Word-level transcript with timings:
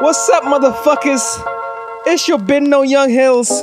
What's 0.00 0.28
up, 0.30 0.44
motherfuckers? 0.44 1.22
It's 2.06 2.26
your 2.26 2.38
Ben 2.38 2.64
No 2.64 2.82
Young 2.82 3.10
Hills. 3.10 3.62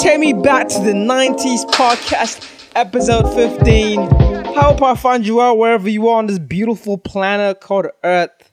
Take 0.00 0.20
me 0.20 0.32
back 0.32 0.68
to 0.68 0.78
the 0.80 0.92
90s 0.92 1.64
podcast, 1.66 2.70
episode 2.74 3.34
15. 3.34 3.98
I 4.00 4.52
hope 4.62 4.82
I 4.82 4.94
find 4.94 5.26
you 5.26 5.40
out 5.40 5.58
wherever 5.58 5.88
you 5.88 6.08
are 6.08 6.18
on 6.18 6.26
this 6.26 6.38
beautiful 6.38 6.96
planet 6.96 7.60
called 7.60 7.86
Earth. 8.04 8.52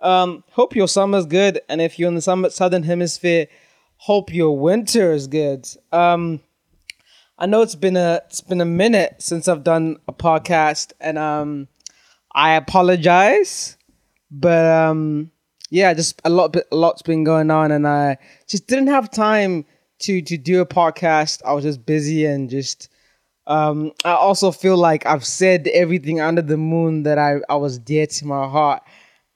Um, 0.00 0.44
hope 0.50 0.74
your 0.76 0.88
summer's 0.88 1.26
good, 1.26 1.60
and 1.68 1.80
if 1.80 1.98
you're 1.98 2.08
in 2.08 2.14
the 2.14 2.50
southern 2.50 2.82
hemisphere, 2.84 3.48
hope 3.96 4.32
your 4.32 4.58
winter 4.58 5.12
is 5.12 5.26
good. 5.26 5.66
Um, 5.92 6.40
I 7.38 7.46
know 7.46 7.62
it's 7.62 7.74
been 7.74 7.96
a 7.96 8.22
it's 8.26 8.40
been 8.40 8.60
a 8.60 8.66
minute 8.66 9.16
since 9.18 9.48
I've 9.48 9.64
done 9.64 9.98
a 10.08 10.12
podcast, 10.12 10.92
and 11.00 11.18
um, 11.18 11.68
I 12.32 12.54
apologize, 12.54 13.76
but 14.30 14.64
um, 14.64 15.30
yeah, 15.70 15.92
just 15.94 16.20
a 16.24 16.30
lot, 16.30 16.56
a 16.56 16.76
lot's 16.76 17.02
been 17.02 17.24
going 17.24 17.50
on, 17.50 17.72
and 17.72 17.86
I 17.86 18.18
just 18.48 18.66
didn't 18.66 18.88
have 18.88 19.10
time 19.10 19.64
to 20.00 20.22
to 20.22 20.36
do 20.36 20.60
a 20.60 20.66
podcast. 20.66 21.42
I 21.44 21.52
was 21.52 21.64
just 21.64 21.84
busy 21.86 22.26
and 22.26 22.50
just. 22.50 22.88
Um, 23.48 23.92
I 24.04 24.10
also 24.10 24.50
feel 24.50 24.76
like 24.76 25.06
I've 25.06 25.24
said 25.24 25.68
everything 25.68 26.20
under 26.20 26.42
the 26.42 26.56
moon 26.56 27.04
that 27.04 27.16
I, 27.16 27.36
I 27.48 27.54
was 27.54 27.78
dear 27.78 28.04
to 28.04 28.26
my 28.26 28.48
heart, 28.48 28.82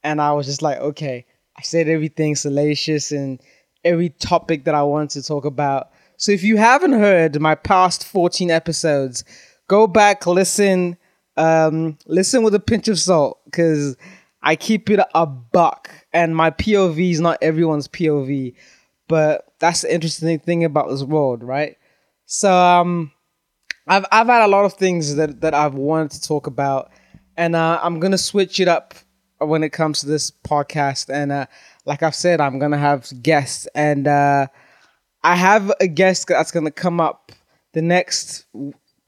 and 0.02 0.20
I 0.20 0.32
was 0.32 0.46
just 0.46 0.62
like, 0.62 0.78
okay, 0.78 1.26
I 1.56 1.62
said 1.62 1.88
everything 1.88 2.34
salacious 2.34 3.12
and 3.12 3.40
every 3.84 4.08
topic 4.08 4.64
that 4.64 4.74
I 4.74 4.82
wanted 4.82 5.10
to 5.10 5.28
talk 5.28 5.44
about. 5.44 5.90
So 6.16 6.32
if 6.32 6.42
you 6.42 6.56
haven't 6.56 6.92
heard 6.92 7.40
my 7.40 7.54
past 7.54 8.06
14 8.06 8.50
episodes, 8.50 9.24
go 9.68 9.86
back, 9.86 10.26
listen, 10.26 10.96
um, 11.36 11.96
listen 12.06 12.42
with 12.42 12.54
a 12.54 12.60
pinch 12.60 12.88
of 12.88 12.98
salt, 12.98 13.40
because 13.44 13.96
I 14.42 14.56
keep 14.56 14.90
it 14.90 15.00
a 15.14 15.26
buck, 15.26 15.90
and 16.12 16.34
my 16.34 16.50
POV 16.50 17.10
is 17.10 17.20
not 17.20 17.38
everyone's 17.42 17.88
POV, 17.88 18.54
but 19.08 19.44
that's 19.58 19.82
the 19.82 19.92
interesting 19.92 20.38
thing 20.38 20.64
about 20.64 20.88
this 20.88 21.02
world, 21.02 21.42
right? 21.42 21.76
So 22.26 22.52
um, 22.52 23.12
I've 23.86 24.06
I've 24.12 24.26
had 24.26 24.44
a 24.44 24.48
lot 24.48 24.64
of 24.64 24.74
things 24.74 25.16
that 25.16 25.40
that 25.40 25.54
I've 25.54 25.74
wanted 25.74 26.12
to 26.12 26.22
talk 26.22 26.46
about, 26.46 26.90
and 27.36 27.56
uh, 27.56 27.80
I'm 27.82 28.00
gonna 28.00 28.18
switch 28.18 28.60
it 28.60 28.68
up 28.68 28.94
when 29.38 29.62
it 29.62 29.70
comes 29.70 30.00
to 30.00 30.06
this 30.06 30.30
podcast. 30.30 31.12
And 31.12 31.32
uh, 31.32 31.46
like 31.84 32.02
I've 32.02 32.14
said, 32.14 32.40
I'm 32.40 32.58
gonna 32.58 32.78
have 32.78 33.10
guests, 33.22 33.66
and 33.74 34.06
uh, 34.06 34.46
I 35.22 35.36
have 35.36 35.72
a 35.80 35.86
guest 35.86 36.28
that's 36.28 36.50
gonna 36.50 36.70
come 36.70 37.00
up 37.00 37.32
the 37.72 37.82
next 37.82 38.44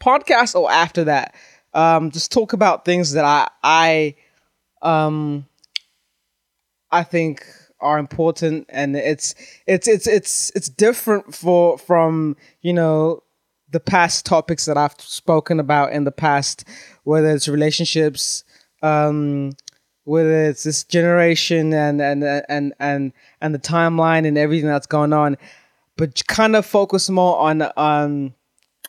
podcast 0.01 0.55
or 0.55 0.71
after 0.71 1.05
that. 1.05 1.35
Um, 1.75 2.11
just 2.11 2.33
talk 2.33 2.53
about 2.53 2.85
things 2.85 3.13
that 3.13 3.25
I 3.25 3.49
I 3.63 4.15
um 4.83 5.47
I 6.93 7.03
think 7.03 7.45
are 7.81 7.99
important, 7.99 8.67
and 8.69 8.97
it's 8.97 9.35
it's 9.67 9.89
it's 9.89 10.07
it's 10.07 10.53
it's 10.55 10.69
different 10.69 11.35
for 11.35 11.77
from 11.79 12.37
you 12.61 12.73
know 12.73 13.23
the 13.71 13.81
past 13.81 14.27
topics 14.27 14.67
that 14.67 14.77
I've 14.77 15.01
spoken 15.01 15.59
about 15.59 15.93
in 15.93 16.05
the 16.05 16.13
past, 16.13 16.65
whether 17.05 17.31
it's 17.31 17.49
relationships, 17.49 18.45
um, 18.83 19.53
whether 20.05 20.45
it's 20.45 20.63
this 20.63 20.85
generation 20.85 21.73
and 21.73 22.01
and 22.01 22.23
and 22.23 22.75
and 22.79 23.13
and 23.41 23.55
the 23.55 23.59
timeline 23.59 24.27
and 24.27 24.39
everything 24.39 24.69
that's 24.69 24.87
going 24.87 25.13
on, 25.13 25.37
but 25.97 26.23
kind 26.29 26.55
of 26.55 26.65
focus 26.65 27.11
more 27.11 27.39
on 27.39 27.69
um 27.77 28.35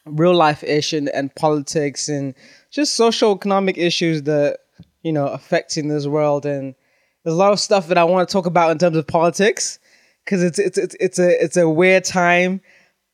real 0.06 0.36
life 0.36 0.64
ish 0.64 0.92
and, 0.92 1.08
and 1.09 1.34
politics 1.36 2.09
and 2.09 2.36
just 2.70 2.94
social 2.94 3.34
economic 3.34 3.78
issues 3.78 4.24
that 4.24 4.59
you 5.02 5.14
know 5.14 5.28
affecting 5.28 5.88
this 5.88 6.06
world 6.06 6.46
and 6.46 6.76
there's 7.23 7.33
a 7.33 7.38
lot 7.38 7.53
of 7.53 7.59
stuff 7.59 7.88
that 7.88 7.97
I 7.97 8.03
want 8.03 8.27
to 8.27 8.33
talk 8.33 8.45
about 8.45 8.71
in 8.71 8.77
terms 8.77 8.97
of 8.97 9.07
politics 9.07 9.79
because 10.23 10.43
it's 10.43 10.59
it's 10.59 10.77
it's 10.77 10.95
it's 10.99 11.19
a 11.19 11.43
it's 11.43 11.57
a 11.57 11.69
weird 11.69 12.03
time. 12.03 12.61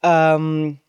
Um, 0.03 0.79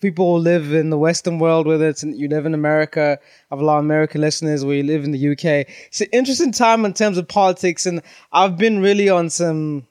people 0.00 0.36
who 0.36 0.42
live 0.42 0.72
in 0.74 0.90
the 0.90 0.98
Western 0.98 1.38
world, 1.38 1.66
whether 1.66 1.88
it's 1.88 2.02
in, 2.02 2.14
you 2.14 2.28
live 2.28 2.46
in 2.46 2.54
America, 2.54 3.18
I 3.50 3.54
have 3.54 3.60
a 3.60 3.64
lot 3.64 3.78
of 3.78 3.84
American 3.84 4.20
listeners, 4.20 4.62
you 4.62 4.82
live 4.82 5.04
in 5.04 5.12
the 5.12 5.30
UK. 5.30 5.66
It's 5.86 6.00
an 6.00 6.08
interesting 6.12 6.52
time 6.52 6.84
in 6.84 6.92
terms 6.92 7.16
of 7.16 7.28
politics, 7.28 7.86
and 7.86 8.02
I've 8.32 8.56
been 8.56 8.80
really 8.80 9.08
on 9.08 9.30
some. 9.30 9.86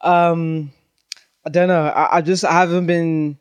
Um, 0.00 0.72
I 1.46 1.50
don't 1.50 1.68
know. 1.68 1.86
I, 1.86 2.18
I 2.18 2.20
just 2.22 2.44
I 2.44 2.52
haven't 2.52 2.86
been. 2.86 3.38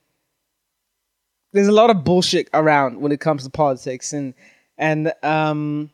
There's 1.53 1.67
a 1.67 1.71
lot 1.71 1.89
of 1.89 2.03
bullshit 2.03 2.49
around 2.53 2.99
when 2.99 3.11
it 3.11 3.19
comes 3.19 3.43
to 3.43 3.49
politics, 3.49 4.13
and 4.13 4.33
and 4.77 5.13
um, 5.23 5.89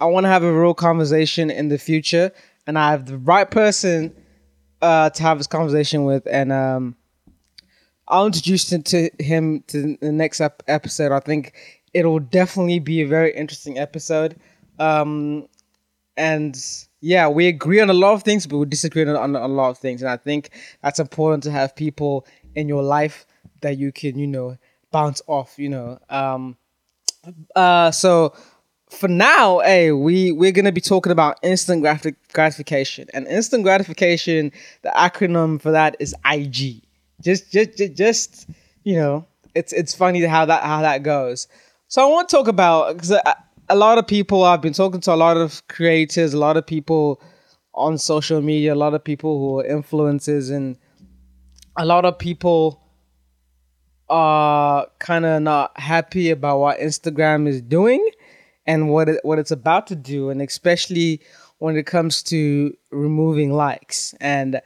I 0.00 0.06
want 0.06 0.24
to 0.24 0.28
have 0.28 0.44
a 0.44 0.52
real 0.52 0.74
conversation 0.74 1.50
in 1.50 1.68
the 1.68 1.78
future, 1.78 2.32
and 2.66 2.78
I 2.78 2.90
have 2.90 3.06
the 3.06 3.18
right 3.18 3.50
person 3.50 4.14
uh, 4.80 5.10
to 5.10 5.22
have 5.22 5.38
this 5.38 5.46
conversation 5.46 6.04
with, 6.04 6.26
and 6.30 6.52
um, 6.52 6.96
I'll 8.06 8.26
introduce 8.26 8.72
him 8.72 8.82
to 8.84 9.10
him 9.18 9.64
to 9.68 9.96
the 10.00 10.12
next 10.12 10.40
ep- 10.40 10.62
episode. 10.68 11.12
I 11.12 11.20
think 11.20 11.54
it'll 11.92 12.20
definitely 12.20 12.78
be 12.78 13.02
a 13.02 13.06
very 13.06 13.34
interesting 13.34 13.78
episode. 13.78 14.38
Um, 14.78 15.48
and 16.16 16.58
yeah, 17.00 17.28
we 17.28 17.46
agree 17.48 17.80
on 17.80 17.90
a 17.90 17.94
lot 17.94 18.14
of 18.14 18.22
things, 18.22 18.46
but 18.46 18.58
we 18.58 18.66
disagree 18.66 19.02
on, 19.02 19.16
on, 19.16 19.36
a 19.36 19.48
lot 19.48 19.70
of 19.70 19.78
things. 19.78 20.02
And 20.02 20.10
I 20.10 20.16
think 20.16 20.50
that's 20.82 20.98
important 20.98 21.42
to 21.44 21.50
have 21.50 21.76
people 21.76 22.26
in 22.54 22.68
your 22.68 22.82
life 22.82 23.26
that 23.60 23.78
you 23.78 23.92
can, 23.92 24.18
you 24.18 24.26
know, 24.26 24.56
bounce 24.90 25.22
off, 25.26 25.58
you 25.58 25.68
know. 25.68 25.98
Um, 26.08 26.56
uh, 27.54 27.90
so 27.90 28.34
for 28.90 29.08
now, 29.08 29.60
hey, 29.60 29.92
we 29.92 30.32
we're 30.32 30.52
gonna 30.52 30.72
be 30.72 30.80
talking 30.80 31.12
about 31.12 31.38
instant 31.42 31.82
graphic 31.82 32.16
gratification, 32.32 33.08
and 33.12 33.26
instant 33.26 33.64
gratification. 33.64 34.52
The 34.82 34.90
acronym 34.90 35.60
for 35.60 35.70
that 35.72 35.96
is 35.98 36.14
IG 36.24 36.82
just 37.22 37.50
just 37.50 37.76
just, 37.76 37.94
just 37.94 38.46
you 38.84 38.96
know 38.96 39.26
it's 39.54 39.72
it's 39.72 39.94
funny 39.94 40.22
how 40.22 40.44
that 40.44 40.62
how 40.62 40.82
that 40.82 41.02
goes. 41.02 41.48
So 41.88 42.02
i 42.02 42.06
want 42.06 42.28
to 42.28 42.36
talk 42.36 42.48
about 42.48 42.94
because 42.94 43.10
a, 43.10 43.36
a 43.70 43.76
lot 43.76 43.96
of 43.96 44.06
people 44.06 44.44
i've 44.44 44.60
been 44.60 44.74
talking 44.74 45.00
to 45.00 45.14
a 45.14 45.16
lot 45.16 45.38
of 45.38 45.66
creators 45.68 46.34
a 46.34 46.38
lot 46.38 46.58
of 46.58 46.66
people 46.66 47.20
on 47.72 47.96
social 47.96 48.42
media 48.42 48.74
a 48.74 48.76
lot 48.76 48.92
of 48.92 49.02
people 49.02 49.38
who 49.38 49.60
are 49.60 49.64
influencers 49.64 50.54
and 50.54 50.76
a 51.78 51.86
lot 51.86 52.04
of 52.04 52.18
people 52.18 52.82
are 54.10 54.86
kind 54.98 55.24
of 55.24 55.40
not 55.40 55.78
happy 55.80 56.28
about 56.28 56.58
what 56.58 56.78
instagram 56.78 57.48
is 57.48 57.62
doing 57.62 58.06
and 58.68 58.88
what 58.88 59.08
it, 59.08 59.20
what 59.24 59.40
it's 59.40 59.50
about 59.50 59.88
to 59.88 59.96
do 59.96 60.30
and 60.30 60.40
especially 60.40 61.20
when 61.58 61.76
it 61.76 61.86
comes 61.86 62.22
to 62.22 62.72
removing 62.92 63.52
likes 63.52 64.14
and 64.20 64.60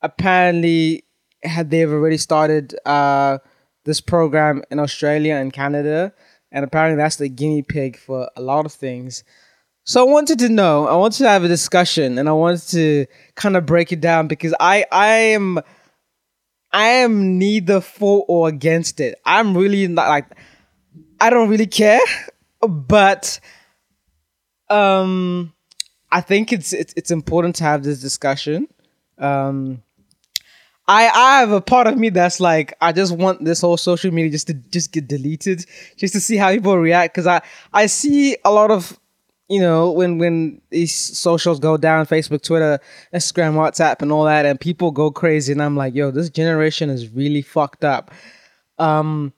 apparently 0.00 1.04
had 1.42 1.70
they've 1.70 1.90
already 1.90 2.16
started 2.16 2.74
uh, 2.86 3.38
this 3.84 4.00
program 4.00 4.62
in 4.70 4.78
Australia 4.78 5.34
and 5.34 5.52
Canada, 5.52 6.12
and 6.50 6.64
apparently 6.64 6.96
that's 6.96 7.16
the 7.16 7.28
guinea 7.28 7.62
pig 7.62 7.98
for 7.98 8.30
a 8.36 8.40
lot 8.42 8.66
of 8.66 8.72
things. 8.72 9.24
So 9.84 10.06
I 10.06 10.10
wanted 10.10 10.38
to 10.40 10.48
know, 10.48 10.86
I 10.86 10.94
wanted 10.94 11.18
to 11.18 11.28
have 11.28 11.42
a 11.42 11.48
discussion, 11.48 12.18
and 12.18 12.28
I 12.28 12.32
wanted 12.32 12.62
to 12.68 13.06
kind 13.34 13.56
of 13.56 13.66
break 13.66 13.92
it 13.92 14.00
down 14.00 14.28
because 14.28 14.54
I 14.60 14.84
I 14.92 15.08
am 15.08 15.60
I 16.72 16.86
am 16.86 17.38
neither 17.38 17.80
for 17.80 18.24
or 18.28 18.48
against 18.48 19.00
it. 19.00 19.20
I'm 19.24 19.56
really 19.56 19.88
not 19.88 20.08
like 20.08 20.26
I 21.20 21.30
don't 21.30 21.48
really 21.48 21.66
care, 21.66 22.00
but 22.68 23.40
um 24.68 25.52
I 26.10 26.20
think 26.20 26.52
it's 26.52 26.72
it's 26.72 26.92
it's 26.96 27.10
important 27.10 27.56
to 27.56 27.64
have 27.64 27.82
this 27.82 28.00
discussion. 28.00 28.68
Um 29.18 29.82
I 30.88 31.08
I 31.08 31.40
have 31.40 31.52
a 31.52 31.60
part 31.60 31.86
of 31.86 31.96
me 31.96 32.10
that's 32.10 32.40
like 32.40 32.74
I 32.80 32.92
just 32.92 33.16
want 33.16 33.44
this 33.44 33.60
whole 33.60 33.76
social 33.76 34.12
media 34.12 34.30
just 34.30 34.48
to 34.48 34.54
just 34.54 34.92
get 34.92 35.08
deleted 35.08 35.64
just 35.96 36.14
to 36.14 36.20
see 36.20 36.36
how 36.36 36.52
people 36.52 36.76
react 36.76 37.14
because 37.14 37.26
I 37.26 37.42
I 37.72 37.86
see 37.86 38.36
a 38.44 38.50
lot 38.50 38.70
of 38.70 38.98
you 39.48 39.60
know 39.60 39.92
when 39.92 40.18
when 40.18 40.60
these 40.70 40.94
socials 40.94 41.60
go 41.60 41.76
down 41.76 42.06
Facebook 42.06 42.42
Twitter 42.42 42.80
Instagram 43.14 43.54
WhatsApp 43.54 44.02
and 44.02 44.10
all 44.10 44.24
that 44.24 44.44
and 44.44 44.58
people 44.60 44.90
go 44.90 45.10
crazy 45.10 45.52
and 45.52 45.62
I'm 45.62 45.76
like 45.76 45.94
yo 45.94 46.10
this 46.10 46.30
generation 46.30 46.90
is 46.90 47.08
really 47.10 47.42
fucked 47.42 47.84
up 47.84 48.10
um 48.78 49.32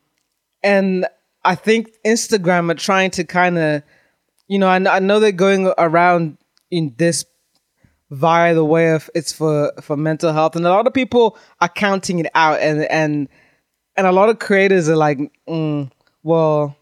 and 0.62 1.06
I 1.44 1.54
think 1.54 1.90
Instagram 2.04 2.70
are 2.70 2.74
trying 2.74 3.10
to 3.12 3.24
kind 3.24 3.58
of 3.58 3.82
you 4.48 4.58
know 4.58 4.68
I, 4.68 4.76
I 4.76 4.98
know 4.98 5.20
they're 5.20 5.32
going 5.32 5.72
around 5.78 6.38
in 6.70 6.94
this 6.96 7.24
via 8.10 8.54
the 8.54 8.64
way 8.64 8.92
of 8.92 9.10
it's 9.14 9.32
for 9.32 9.72
for 9.80 9.96
mental 9.96 10.32
health 10.32 10.56
and 10.56 10.66
a 10.66 10.70
lot 10.70 10.86
of 10.86 10.92
people 10.92 11.36
are 11.60 11.68
counting 11.68 12.18
it 12.18 12.30
out 12.34 12.60
and 12.60 12.82
and 12.84 13.28
and 13.96 14.06
a 14.06 14.12
lot 14.12 14.28
of 14.28 14.38
creators 14.38 14.88
are 14.88 14.96
like 14.96 15.18
mm, 15.48 15.90
well 16.22 16.76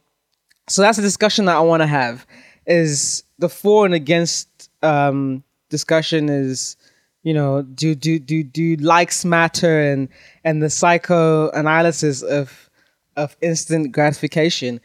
so 0.69 0.83
that's 0.83 0.99
a 0.99 1.03
discussion 1.03 1.45
that 1.45 1.57
i 1.57 1.61
want 1.61 1.81
to 1.81 1.87
have 1.87 2.27
is 2.67 3.25
the 3.39 3.49
for 3.49 3.87
and 3.87 3.95
against 3.95 4.71
um 4.83 5.43
discussion 5.69 6.29
is 6.29 6.77
you 7.23 7.33
know 7.33 7.63
do 7.63 7.95
do 7.95 8.19
do 8.19 8.43
do 8.43 8.77
likes 8.77 9.25
matter 9.25 9.81
and 9.81 10.09
and 10.45 10.63
the 10.63 10.69
psychoanalysis 10.69 12.23
of 12.23 12.69
of 13.17 13.37
instant 13.41 13.93
gratification. 13.93 14.81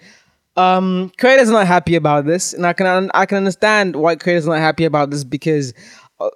Um 0.55 1.11
creators 1.17 1.49
are 1.49 1.53
not 1.53 1.67
happy 1.67 1.95
about 1.95 2.25
this 2.25 2.51
and 2.53 2.65
i 2.65 2.73
can 2.73 3.11
i 3.13 3.27
can 3.27 3.37
understand 3.37 3.95
why 3.95 4.15
creators 4.15 4.47
are 4.47 4.55
not 4.55 4.59
happy 4.59 4.85
about 4.85 5.11
this 5.11 5.23
because 5.23 5.71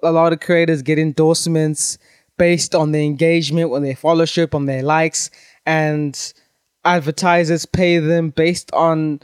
a 0.02 0.12
lot 0.12 0.32
of 0.32 0.40
creators 0.40 0.82
get 0.82 0.98
endorsements 0.98 1.98
based 2.38 2.74
on 2.74 2.92
their 2.92 3.02
engagement, 3.02 3.72
on 3.72 3.82
their 3.82 3.94
followership, 3.94 4.54
on 4.54 4.66
their 4.66 4.82
likes, 4.82 5.30
and 5.66 6.32
advertisers 6.84 7.66
pay 7.66 7.98
them 7.98 8.30
based 8.30 8.72
on 8.72 9.20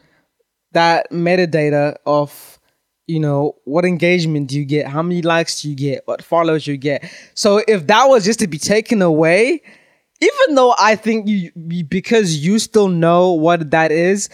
that 0.72 1.10
metadata 1.10 1.96
of 2.06 2.58
you 3.06 3.18
know 3.18 3.56
what 3.64 3.84
engagement 3.84 4.48
do 4.48 4.58
you 4.58 4.66
get 4.66 4.86
how 4.86 5.02
many 5.02 5.22
likes 5.22 5.62
do 5.62 5.70
you 5.70 5.74
get 5.74 6.06
what 6.06 6.22
follows 6.22 6.66
you 6.66 6.76
get. 6.76 7.10
So 7.34 7.62
if 7.66 7.86
that 7.86 8.04
was 8.06 8.24
just 8.24 8.38
to 8.40 8.46
be 8.46 8.58
taken 8.58 9.00
away 9.02 9.62
even 10.20 10.54
though 10.54 10.74
i 10.78 10.96
think 10.96 11.28
you 11.28 11.50
because 11.84 12.44
you 12.44 12.58
still 12.58 12.88
know 12.88 13.32
what 13.32 13.70
that 13.70 13.92
is 13.92 14.28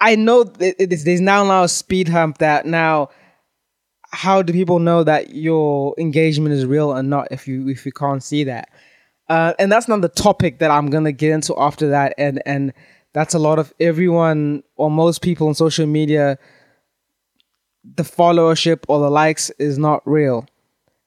i 0.00 0.14
know 0.14 0.44
there's 0.44 1.20
now 1.20 1.44
now 1.44 1.62
a 1.64 1.68
speed 1.68 2.08
hump 2.08 2.38
that 2.38 2.66
now 2.66 3.08
how 4.10 4.42
do 4.42 4.52
people 4.52 4.78
know 4.78 5.04
that 5.04 5.34
your 5.34 5.94
engagement 5.98 6.54
is 6.54 6.64
real 6.64 6.90
or 6.90 7.02
not 7.02 7.28
if 7.30 7.46
you 7.46 7.68
if 7.68 7.84
you 7.84 7.92
can't 7.92 8.22
see 8.22 8.44
that? 8.44 8.70
Uh, 9.28 9.52
and 9.58 9.70
that's 9.70 9.88
not 9.88 10.00
the 10.00 10.08
topic 10.08 10.58
that 10.58 10.70
i'm 10.70 10.88
gonna 10.88 11.12
get 11.12 11.30
into 11.32 11.54
after 11.58 11.90
that 11.90 12.14
and 12.16 12.40
and 12.46 12.72
that's 13.12 13.34
a 13.34 13.38
lot 13.38 13.58
of 13.58 13.72
everyone 13.78 14.62
or 14.76 14.90
most 14.90 15.20
people 15.20 15.48
on 15.48 15.54
social 15.54 15.86
media 15.86 16.38
the 17.96 18.02
followership 18.02 18.84
or 18.88 19.00
the 19.00 19.10
likes 19.10 19.50
is 19.58 19.78
not 19.78 20.02
real. 20.06 20.46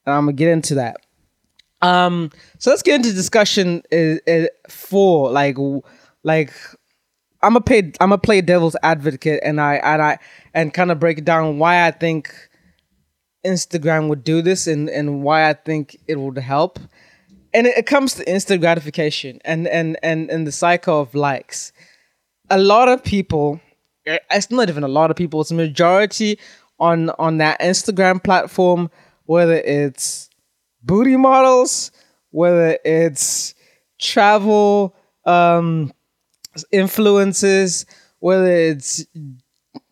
And 0.05 0.13
i'm 0.13 0.25
gonna 0.25 0.33
get 0.33 0.49
into 0.49 0.75
that 0.75 0.97
um 1.81 2.29
so 2.59 2.69
let's 2.69 2.83
get 2.83 2.95
into 2.95 3.13
discussion 3.13 3.81
is, 3.91 4.19
uh, 4.27 4.31
uh, 4.31 4.47
for 4.69 5.31
like 5.31 5.57
like 6.23 6.53
i'm 7.41 7.55
a 7.55 7.61
play 7.61 7.91
i'm 7.99 8.11
a 8.11 8.17
play 8.17 8.41
devil's 8.41 8.75
advocate 8.83 9.39
and 9.43 9.59
i 9.59 9.75
and 9.75 10.01
i 10.01 10.17
and 10.53 10.73
kind 10.73 10.91
of 10.91 10.99
break 10.99 11.23
down 11.25 11.57
why 11.57 11.85
i 11.87 11.91
think 11.91 12.33
instagram 13.45 14.07
would 14.09 14.23
do 14.23 14.41
this 14.41 14.67
and 14.67 14.89
and 14.89 15.23
why 15.23 15.49
i 15.49 15.53
think 15.53 15.97
it 16.07 16.19
would 16.19 16.37
help. 16.37 16.79
And 17.53 17.67
it, 17.67 17.77
it 17.79 17.85
comes 17.85 18.13
to 18.15 18.31
instant 18.31 18.61
gratification 18.61 19.39
and 19.43 19.67
and 19.67 19.97
and 20.03 20.29
and 20.29 20.47
the 20.47 20.51
cycle 20.51 21.01
of 21.01 21.13
likes. 21.15 21.73
A 22.49 22.57
lot 22.57 22.87
of 22.87 23.03
people 23.03 23.59
eh, 24.05 24.19
it's 24.29 24.51
not 24.51 24.69
even 24.69 24.83
a 24.83 24.87
lot 24.87 25.11
of 25.11 25.17
people 25.17 25.41
it's 25.41 25.51
a 25.51 25.55
majority 25.55 26.37
on 26.79 27.09
on 27.11 27.37
that 27.37 27.59
instagram 27.59 28.23
platform 28.23 28.89
whether 29.25 29.53
it's 29.53 30.30
booty 30.83 31.17
models 31.17 31.91
whether 32.31 32.77
it's 32.85 33.53
travel 33.99 34.95
um 35.25 35.91
influences 36.71 37.85
whether 38.19 38.51
it's 38.51 39.05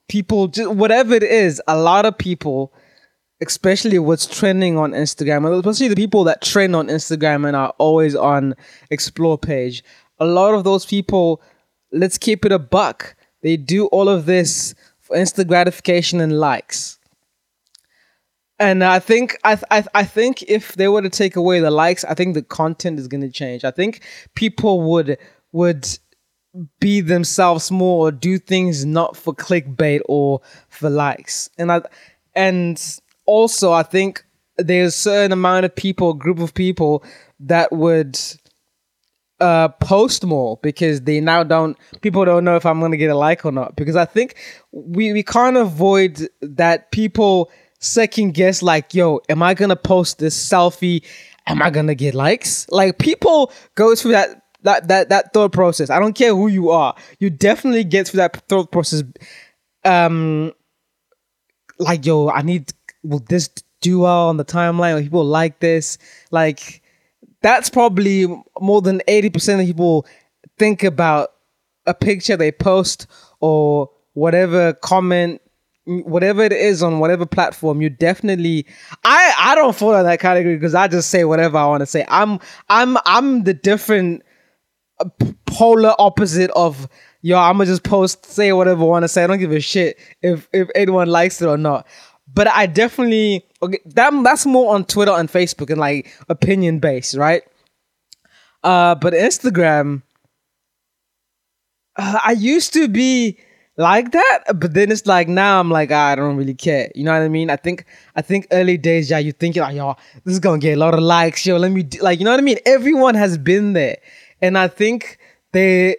people 0.07 0.47
just 0.47 0.71
whatever 0.71 1.13
it 1.13 1.23
is 1.23 1.61
a 1.67 1.77
lot 1.77 2.05
of 2.05 2.17
people 2.17 2.73
especially 3.41 3.99
what's 3.99 4.25
trending 4.25 4.77
on 4.77 4.91
instagram 4.91 5.57
especially 5.59 5.87
the 5.87 5.95
people 5.95 6.23
that 6.23 6.41
trend 6.41 6.75
on 6.75 6.87
instagram 6.87 7.47
and 7.47 7.55
are 7.55 7.73
always 7.77 8.15
on 8.15 8.55
explore 8.89 9.37
page 9.37 9.83
a 10.19 10.25
lot 10.25 10.53
of 10.53 10.63
those 10.63 10.85
people 10.85 11.41
let's 11.91 12.17
keep 12.17 12.45
it 12.45 12.51
a 12.51 12.59
buck. 12.59 13.15
They 13.41 13.57
do 13.57 13.87
all 13.87 14.09
of 14.09 14.25
this 14.25 14.75
for 14.99 15.15
instant 15.15 15.47
gratification 15.47 16.21
and 16.21 16.39
likes. 16.39 16.98
And 18.59 18.83
I 18.83 18.99
think 18.99 19.37
I, 19.43 19.57
I 19.71 19.83
I 19.95 20.03
think 20.03 20.43
if 20.43 20.73
they 20.75 20.89
were 20.89 21.01
to 21.01 21.09
take 21.09 21.35
away 21.35 21.61
the 21.61 21.71
likes, 21.71 22.03
I 22.03 22.13
think 22.13 22.33
the 22.33 22.41
content 22.41 22.99
is 22.99 23.07
going 23.07 23.21
to 23.21 23.29
change. 23.29 23.63
I 23.63 23.71
think 23.71 24.01
people 24.35 24.81
would 24.81 25.17
would 25.53 25.87
be 26.79 26.99
themselves 27.01 27.71
more 27.71 28.07
or 28.07 28.11
do 28.11 28.37
things 28.37 28.85
not 28.85 29.15
for 29.15 29.33
clickbait 29.33 30.01
or 30.09 30.41
for 30.67 30.89
likes. 30.89 31.49
And 31.57 31.71
I 31.71 31.81
and 32.35 32.99
also 33.25 33.71
I 33.71 33.83
think 33.83 34.25
there's 34.57 34.93
a 34.93 34.97
certain 34.97 35.31
amount 35.31 35.65
of 35.65 35.75
people, 35.75 36.13
group 36.13 36.39
of 36.39 36.53
people 36.53 37.03
that 37.39 37.71
would 37.71 38.19
uh, 39.39 39.69
post 39.69 40.25
more 40.25 40.59
because 40.61 41.01
they 41.01 41.21
now 41.21 41.43
don't 41.43 41.77
people 42.01 42.25
don't 42.25 42.43
know 42.43 42.57
if 42.57 42.65
I'm 42.65 42.81
gonna 42.81 42.97
get 42.97 43.09
a 43.09 43.15
like 43.15 43.45
or 43.45 43.53
not 43.53 43.75
because 43.77 43.95
I 43.95 44.05
think 44.05 44.35
we 44.71 45.13
we 45.13 45.23
can't 45.23 45.55
avoid 45.55 46.27
that 46.41 46.91
people 46.91 47.49
second 47.79 48.33
guess 48.33 48.61
like 48.61 48.93
yo 48.93 49.21
am 49.29 49.41
I 49.41 49.53
gonna 49.53 49.75
post 49.75 50.19
this 50.19 50.37
selfie? 50.37 51.03
Am 51.47 51.61
I 51.61 51.69
gonna 51.69 51.95
get 51.95 52.13
likes? 52.13 52.67
Like 52.69 52.99
people 52.99 53.51
go 53.75 53.95
through 53.95 54.11
that 54.11 54.43
that 54.63 54.87
that 54.89 55.09
that 55.09 55.33
thought 55.33 55.51
process. 55.51 55.89
I 55.89 55.99
don't 55.99 56.13
care 56.13 56.35
who 56.35 56.47
you 56.47 56.69
are. 56.69 56.95
You 57.19 57.29
definitely 57.29 57.83
get 57.83 58.07
through 58.07 58.17
that 58.19 58.47
thought 58.47 58.71
process. 58.71 59.03
Um 59.85 60.53
like 61.79 62.05
yo 62.05 62.29
I 62.29 62.41
need 62.41 62.71
will 63.03 63.23
this 63.29 63.49
do 63.81 63.99
well 63.99 64.27
on 64.27 64.37
the 64.37 64.45
timeline? 64.45 64.97
Or 64.97 65.01
people 65.01 65.23
like 65.23 65.59
this? 65.59 65.97
Like 66.31 66.81
that's 67.41 67.69
probably 67.69 68.27
more 68.59 68.81
than 68.81 69.01
80% 69.07 69.61
of 69.61 69.65
people 69.65 70.05
think 70.57 70.83
about 70.83 71.29
a 71.85 71.93
picture 71.93 72.35
they 72.35 72.51
post 72.51 73.07
or 73.39 73.89
whatever 74.13 74.73
comment 74.73 75.41
whatever 75.89 76.43
it 76.43 76.53
is 76.53 76.83
on 76.83 76.99
whatever 76.99 77.25
platform 77.25 77.81
you 77.81 77.89
definitely 77.89 78.65
i 79.03 79.33
i 79.39 79.55
don't 79.55 79.75
fall 79.75 79.95
in 79.95 80.05
that 80.05 80.19
category 80.19 80.55
because 80.55 80.75
i 80.75 80.87
just 80.87 81.09
say 81.09 81.23
whatever 81.23 81.57
i 81.57 81.65
want 81.65 81.81
to 81.81 81.85
say. 81.85 82.05
I'm 82.07 82.39
i'm 82.69 82.97
i'm 83.05 83.43
the 83.43 83.55
different 83.55 84.21
uh, 84.99 85.09
polar 85.47 85.95
opposite 85.97 86.51
of 86.51 86.87
yo 87.21 87.39
i'm 87.39 87.53
gonna 87.53 87.65
just 87.65 87.83
post 87.83 88.25
say 88.25 88.53
whatever 88.53 88.83
i 88.83 88.85
want 88.85 89.03
to 89.03 89.07
say. 89.07 89.23
I 89.23 89.27
don't 89.27 89.39
give 89.39 89.51
a 89.51 89.59
shit 89.59 89.97
if 90.21 90.47
if 90.53 90.69
anyone 90.75 91.07
likes 91.07 91.41
it 91.41 91.47
or 91.47 91.57
not. 91.57 91.87
But 92.31 92.47
I 92.47 92.67
definitely 92.67 93.47
okay, 93.63 93.79
that 93.85 94.11
that's 94.23 94.45
more 94.45 94.75
on 94.75 94.85
Twitter 94.85 95.11
and 95.11 95.27
Facebook 95.27 95.71
and 95.71 95.79
like 95.79 96.13
opinion 96.29 96.77
based, 96.79 97.15
right? 97.15 97.41
Uh, 98.63 98.93
but 98.93 99.13
Instagram, 99.13 100.03
uh, 101.95 102.19
I 102.23 102.33
used 102.33 102.73
to 102.73 102.87
be 102.87 103.39
like 103.79 104.11
that, 104.11 104.39
but 104.55 104.73
then 104.73 104.91
it's 104.91 105.05
like 105.05 105.29
now 105.29 105.59
I'm 105.59 105.71
like 105.71 105.89
ah, 105.91 106.09
I 106.09 106.15
don't 106.15 106.35
really 106.35 106.53
care. 106.53 106.91
You 106.93 107.05
know 107.05 107.13
what 107.13 107.21
I 107.21 107.29
mean? 107.29 107.49
I 107.49 107.55
think 107.55 107.85
I 108.15 108.21
think 108.21 108.45
early 108.51 108.77
days, 108.77 109.09
yeah, 109.09 109.19
you 109.19 109.31
think 109.31 109.55
like 109.55 109.73
yo, 109.73 109.95
this 110.25 110.33
is 110.33 110.39
gonna 110.39 110.59
get 110.59 110.73
a 110.73 110.79
lot 110.79 110.93
of 110.93 110.99
likes, 110.99 111.45
yo. 111.45 111.55
Let 111.55 111.71
me 111.71 111.83
do, 111.83 111.99
like 111.99 112.19
you 112.19 112.25
know 112.25 112.31
what 112.31 112.41
I 112.41 112.43
mean? 112.43 112.59
Everyone 112.65 113.15
has 113.15 113.37
been 113.37 113.71
there, 113.71 113.97
and 114.41 114.57
I 114.57 114.67
think 114.67 115.17
they 115.53 115.95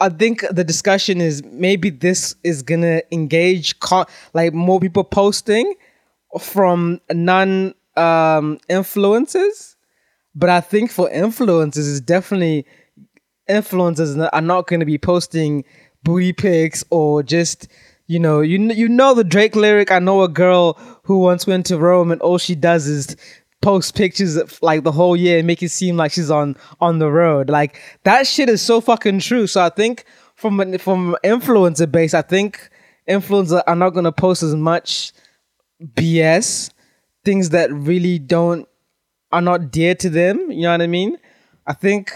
I 0.00 0.08
think 0.08 0.44
the 0.50 0.64
discussion 0.64 1.20
is 1.20 1.44
maybe 1.44 1.90
this 1.90 2.34
is 2.42 2.62
gonna 2.62 3.02
engage 3.12 3.78
co- 3.80 4.06
like 4.32 4.54
more 4.54 4.80
people 4.80 5.04
posting 5.04 5.74
from 6.40 7.02
non 7.12 7.74
um, 7.98 8.58
influencers, 8.70 9.76
but 10.34 10.48
I 10.48 10.62
think 10.62 10.90
for 10.90 11.10
influencers, 11.10 11.90
it's 11.90 12.00
definitely 12.00 12.64
influencers 13.50 14.28
are 14.32 14.40
not 14.40 14.68
going 14.68 14.80
to 14.80 14.86
be 14.86 14.96
posting 14.96 15.64
booty 16.02 16.32
pics 16.32 16.84
or 16.90 17.22
just 17.22 17.68
you 18.06 18.18
know 18.18 18.40
you 18.40 18.58
you 18.72 18.88
know 18.88 19.14
the 19.14 19.24
Drake 19.24 19.54
lyric. 19.56 19.90
I 19.90 19.98
know 19.98 20.22
a 20.22 20.28
girl 20.28 20.74
who 21.04 21.18
once 21.18 21.46
went 21.46 21.66
to 21.66 21.78
Rome 21.78 22.10
and 22.10 22.20
all 22.20 22.38
she 22.38 22.54
does 22.54 22.86
is 22.86 23.16
post 23.62 23.94
pictures 23.94 24.36
of, 24.36 24.58
like 24.62 24.84
the 24.84 24.92
whole 24.92 25.16
year 25.16 25.38
and 25.38 25.46
make 25.46 25.62
it 25.62 25.70
seem 25.70 25.96
like 25.96 26.12
she's 26.12 26.30
on 26.30 26.56
on 26.80 26.98
the 26.98 27.10
road. 27.10 27.50
Like 27.50 27.78
that 28.04 28.26
shit 28.26 28.48
is 28.48 28.62
so 28.62 28.80
fucking 28.80 29.20
true. 29.20 29.46
So 29.46 29.62
I 29.62 29.68
think 29.70 30.04
from 30.34 30.78
from 30.78 31.16
influencer 31.24 31.90
base, 31.90 32.14
I 32.14 32.22
think 32.22 32.70
influencers 33.08 33.62
are 33.66 33.76
not 33.76 33.90
gonna 33.90 34.12
post 34.12 34.42
as 34.42 34.54
much 34.54 35.12
BS 35.82 36.70
things 37.24 37.50
that 37.50 37.72
really 37.72 38.18
don't 38.18 38.66
are 39.32 39.42
not 39.42 39.70
dear 39.70 39.94
to 39.96 40.10
them. 40.10 40.50
You 40.50 40.62
know 40.62 40.72
what 40.72 40.82
I 40.82 40.86
mean? 40.86 41.18
I 41.66 41.74
think 41.74 42.12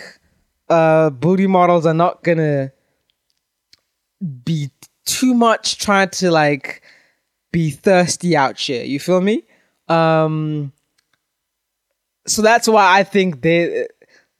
uh 0.68 1.10
booty 1.10 1.46
models 1.46 1.84
are 1.86 1.94
not 1.94 2.22
gonna 2.24 2.72
be 4.44 4.70
too 5.04 5.34
much 5.34 5.78
trying 5.78 6.10
to 6.10 6.30
like 6.30 6.82
be 7.52 7.70
thirsty 7.70 8.36
out 8.36 8.58
here. 8.58 8.84
You 8.84 8.98
feel 8.98 9.20
me? 9.20 9.44
Um 9.88 10.72
so 12.26 12.42
that's 12.42 12.66
why 12.66 12.98
I 12.98 13.04
think 13.04 13.42
they 13.42 13.86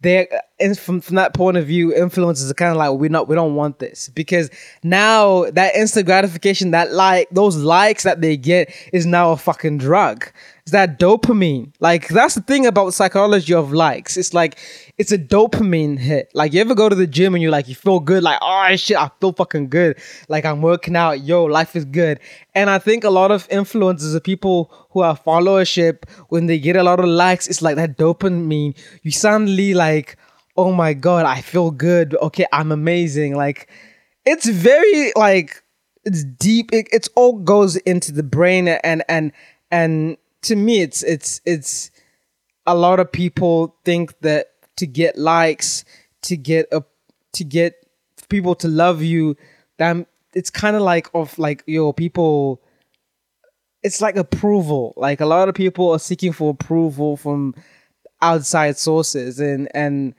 they 0.04 0.28
from 0.76 1.00
from 1.00 1.16
that 1.16 1.34
point 1.34 1.56
of 1.56 1.66
view, 1.66 1.92
influencers 1.92 2.50
are 2.50 2.54
kind 2.54 2.70
of 2.70 2.76
like 2.76 2.92
we're 2.92 3.10
not 3.10 3.26
we 3.26 3.34
don't 3.34 3.54
want 3.56 3.78
this 3.78 4.08
because 4.10 4.50
now 4.82 5.50
that 5.50 5.74
instant 5.74 6.06
gratification, 6.06 6.70
that 6.70 6.92
like 6.92 7.28
those 7.30 7.56
likes 7.56 8.04
that 8.04 8.20
they 8.20 8.36
get 8.36 8.72
is 8.92 9.06
now 9.06 9.32
a 9.32 9.36
fucking 9.36 9.78
drug. 9.78 10.30
It's 10.64 10.72
that 10.72 10.98
dopamine. 10.98 11.74
Like 11.78 12.08
that's 12.08 12.36
the 12.36 12.40
thing 12.40 12.64
about 12.64 12.94
psychology 12.94 13.52
of 13.52 13.74
likes. 13.74 14.16
It's 14.16 14.32
like 14.32 14.58
it's 14.96 15.12
a 15.12 15.18
dopamine 15.18 15.98
hit. 15.98 16.30
Like 16.32 16.54
you 16.54 16.60
ever 16.62 16.74
go 16.74 16.88
to 16.88 16.94
the 16.94 17.06
gym 17.06 17.34
and 17.34 17.42
you're 17.42 17.50
like 17.50 17.68
you 17.68 17.74
feel 17.74 18.00
good, 18.00 18.22
like 18.22 18.38
oh 18.40 18.74
shit, 18.76 18.96
I 18.96 19.10
feel 19.20 19.34
fucking 19.34 19.68
good. 19.68 19.98
Like 20.30 20.46
I'm 20.46 20.62
working 20.62 20.96
out, 20.96 21.22
yo, 21.22 21.44
life 21.44 21.76
is 21.76 21.84
good. 21.84 22.18
And 22.54 22.70
I 22.70 22.78
think 22.78 23.04
a 23.04 23.10
lot 23.10 23.30
of 23.30 23.46
influencers 23.48 24.14
are 24.14 24.20
people 24.20 24.72
who 24.92 25.02
have 25.02 25.22
followership 25.22 26.08
when 26.30 26.46
they 26.46 26.58
get 26.58 26.76
a 26.76 26.82
lot 26.82 26.98
of 26.98 27.06
likes. 27.06 27.46
It's 27.46 27.60
like 27.60 27.76
that 27.76 27.98
dopamine. 27.98 28.74
You 29.02 29.10
suddenly 29.10 29.74
like, 29.74 30.16
oh 30.56 30.72
my 30.72 30.94
god, 30.94 31.26
I 31.26 31.42
feel 31.42 31.72
good. 31.72 32.16
Okay, 32.22 32.46
I'm 32.54 32.72
amazing. 32.72 33.36
Like 33.36 33.68
it's 34.24 34.48
very 34.48 35.12
like 35.14 35.62
it's 36.04 36.24
deep. 36.24 36.72
It 36.72 36.88
it's 36.90 37.10
all 37.16 37.34
goes 37.34 37.76
into 37.76 38.12
the 38.12 38.22
brain 38.22 38.66
and 38.66 39.04
and 39.10 39.30
and 39.70 40.16
to 40.44 40.56
me 40.56 40.80
it's 40.80 41.02
it's 41.02 41.40
it's 41.44 41.90
a 42.66 42.74
lot 42.74 43.00
of 43.00 43.10
people 43.10 43.76
think 43.84 44.18
that 44.20 44.48
to 44.76 44.86
get 44.86 45.18
likes 45.18 45.84
to 46.22 46.36
get 46.36 46.66
a 46.72 46.82
to 47.32 47.44
get 47.44 47.74
people 48.28 48.54
to 48.54 48.68
love 48.68 49.02
you 49.02 49.36
that 49.78 50.06
it's 50.34 50.50
kind 50.50 50.76
of 50.76 50.82
like 50.82 51.08
of 51.14 51.38
like 51.38 51.62
yo 51.66 51.92
people 51.92 52.60
it's 53.84 54.00
like 54.00 54.16
approval. 54.16 54.94
Like 54.96 55.20
a 55.20 55.26
lot 55.26 55.48
of 55.48 55.54
people 55.54 55.92
are 55.92 55.98
seeking 55.98 56.32
for 56.32 56.50
approval 56.50 57.18
from 57.18 57.54
outside 58.22 58.78
sources 58.78 59.38
and 59.38 59.68
and 59.74 60.14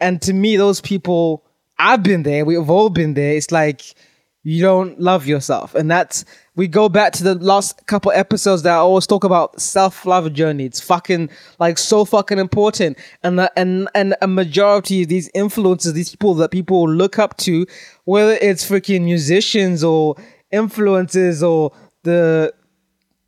and 0.00 0.20
to 0.20 0.32
me 0.32 0.56
those 0.56 0.80
people 0.80 1.44
i've 1.78 2.02
been 2.02 2.24
there 2.24 2.44
we've 2.44 2.68
all 2.68 2.90
been 2.90 3.14
there. 3.14 3.34
It's 3.34 3.52
like 3.52 3.94
you 4.42 4.62
don't 4.62 4.98
love 5.00 5.26
yourself 5.26 5.74
and 5.74 5.90
that's 5.90 6.24
we 6.58 6.66
go 6.66 6.88
back 6.88 7.12
to 7.12 7.22
the 7.22 7.36
last 7.36 7.86
couple 7.86 8.10
episodes 8.10 8.64
that 8.64 8.72
I 8.72 8.78
always 8.78 9.06
talk 9.06 9.22
about 9.22 9.60
self-love 9.60 10.32
journey. 10.32 10.64
It's 10.64 10.80
fucking 10.80 11.30
like 11.60 11.78
so 11.78 12.04
fucking 12.04 12.40
important. 12.40 12.98
And 13.22 13.38
the, 13.38 13.52
and 13.56 13.88
and 13.94 14.16
a 14.20 14.26
majority 14.26 15.02
of 15.02 15.08
these 15.08 15.30
influencers, 15.36 15.92
these 15.92 16.10
people 16.10 16.34
that 16.34 16.50
people 16.50 16.90
look 16.90 17.16
up 17.16 17.36
to, 17.38 17.64
whether 18.06 18.32
it's 18.32 18.68
freaking 18.68 19.02
musicians 19.02 19.84
or 19.84 20.16
influencers 20.52 21.48
or 21.48 21.70
the 22.02 22.52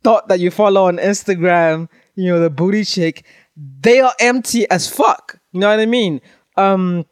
thought 0.03 0.27
that 0.27 0.41
you 0.41 0.51
follow 0.51 0.87
on 0.87 0.97
Instagram, 0.97 1.87
you 2.15 2.33
know, 2.33 2.39
the 2.41 2.49
booty 2.49 2.83
chick, 2.83 3.25
they 3.55 4.01
are 4.01 4.13
empty 4.19 4.69
as 4.69 4.89
fuck. 4.89 5.39
You 5.53 5.61
know 5.61 5.69
what 5.69 5.79
I 5.79 5.85
mean? 5.85 6.19
Um 6.57 7.05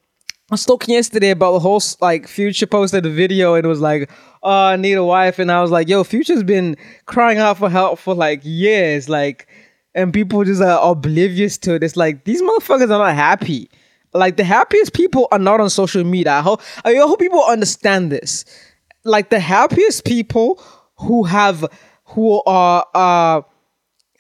I 0.49 0.55
was 0.55 0.65
talking 0.65 0.95
yesterday 0.95 1.29
about 1.29 1.51
the 1.51 1.59
whole 1.59 1.81
like 2.01 2.27
Future 2.27 2.65
posted 2.65 3.05
a 3.05 3.09
video 3.09 3.53
and 3.53 3.63
it 3.63 3.67
was 3.67 3.81
like, 3.81 4.09
"Oh, 4.41 4.49
I 4.49 4.77
need 4.77 4.93
a 4.93 5.03
wife," 5.05 5.37
and 5.37 5.51
I 5.51 5.61
was 5.61 5.69
like, 5.69 5.87
"Yo, 5.87 6.03
Future's 6.03 6.41
been 6.41 6.75
crying 7.05 7.37
out 7.37 7.59
for 7.59 7.69
help 7.69 7.99
for 7.99 8.15
like 8.15 8.41
years, 8.43 9.07
like, 9.07 9.47
and 9.93 10.11
people 10.11 10.43
just 10.43 10.61
are 10.61 10.79
oblivious 10.91 11.55
to 11.59 11.75
it. 11.75 11.83
It's 11.83 11.95
like 11.95 12.23
these 12.23 12.41
motherfuckers 12.41 12.85
are 12.85 12.97
not 13.05 13.13
happy. 13.13 13.69
Like 14.15 14.37
the 14.37 14.43
happiest 14.43 14.93
people 14.93 15.27
are 15.31 15.37
not 15.37 15.61
on 15.61 15.69
social 15.69 16.03
media. 16.03 16.33
I 16.33 16.41
hope 16.41 16.61
I 16.83 16.95
hope 16.95 17.19
people 17.19 17.43
understand 17.43 18.11
this. 18.11 18.43
Like 19.03 19.29
the 19.29 19.39
happiest 19.39 20.03
people 20.03 20.59
who 20.97 21.25
have 21.25 21.63
who 22.05 22.41
are 22.47 22.87
uh 22.95 23.41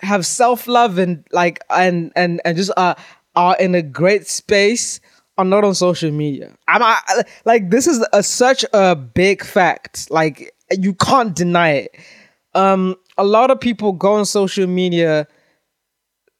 have 0.01 0.27
self 0.27 0.67
love 0.67 0.99
and 0.99 1.25
like 1.31 1.59
and 1.71 2.11
and 2.15 2.39
and 2.45 2.55
just 2.55 2.71
uh 2.77 2.93
are 3.35 3.57
in 3.57 3.73
a 3.73 3.81
great 3.81 4.27
space." 4.27 4.99
Are 5.39 5.45
not 5.45 5.63
on 5.63 5.73
social 5.73 6.11
media. 6.11 6.53
I'm 6.67 6.83
I, 6.83 6.99
like 7.45 7.69
this 7.69 7.87
is 7.87 8.05
a, 8.11 8.21
such 8.21 8.65
a 8.73 8.93
big 8.93 9.41
fact. 9.41 10.11
Like 10.11 10.53
you 10.69 10.93
can't 10.93 11.33
deny 11.33 11.69
it. 11.71 11.95
Um, 12.55 12.97
a 13.17 13.23
lot 13.23 13.49
of 13.49 13.59
people 13.59 13.93
go 13.93 14.15
on 14.15 14.25
social 14.25 14.67
media 14.67 15.27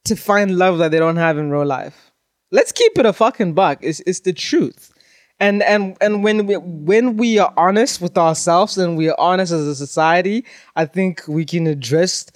to 0.04 0.16
find 0.16 0.58
love 0.58 0.78
that 0.78 0.90
they 0.90 0.98
don't 0.98 1.16
have 1.16 1.38
in 1.38 1.50
real 1.50 1.64
life. 1.64 2.12
Let's 2.50 2.72
keep 2.72 2.98
it 2.98 3.06
a 3.06 3.14
fucking 3.14 3.54
buck. 3.54 3.78
It's 3.80 4.00
it's 4.00 4.20
the 4.20 4.34
truth. 4.34 4.92
And 5.38 5.62
and 5.62 5.96
and 6.02 6.22
when 6.22 6.46
we 6.46 6.56
when 6.58 7.16
we 7.16 7.38
are 7.38 7.54
honest 7.56 8.02
with 8.02 8.18
ourselves 8.18 8.76
and 8.76 8.98
we 8.98 9.08
are 9.08 9.16
honest 9.18 9.50
as 9.50 9.66
a 9.66 9.74
society, 9.74 10.44
I 10.76 10.84
think 10.84 11.22
we 11.26 11.46
can 11.46 11.66
address 11.66 12.26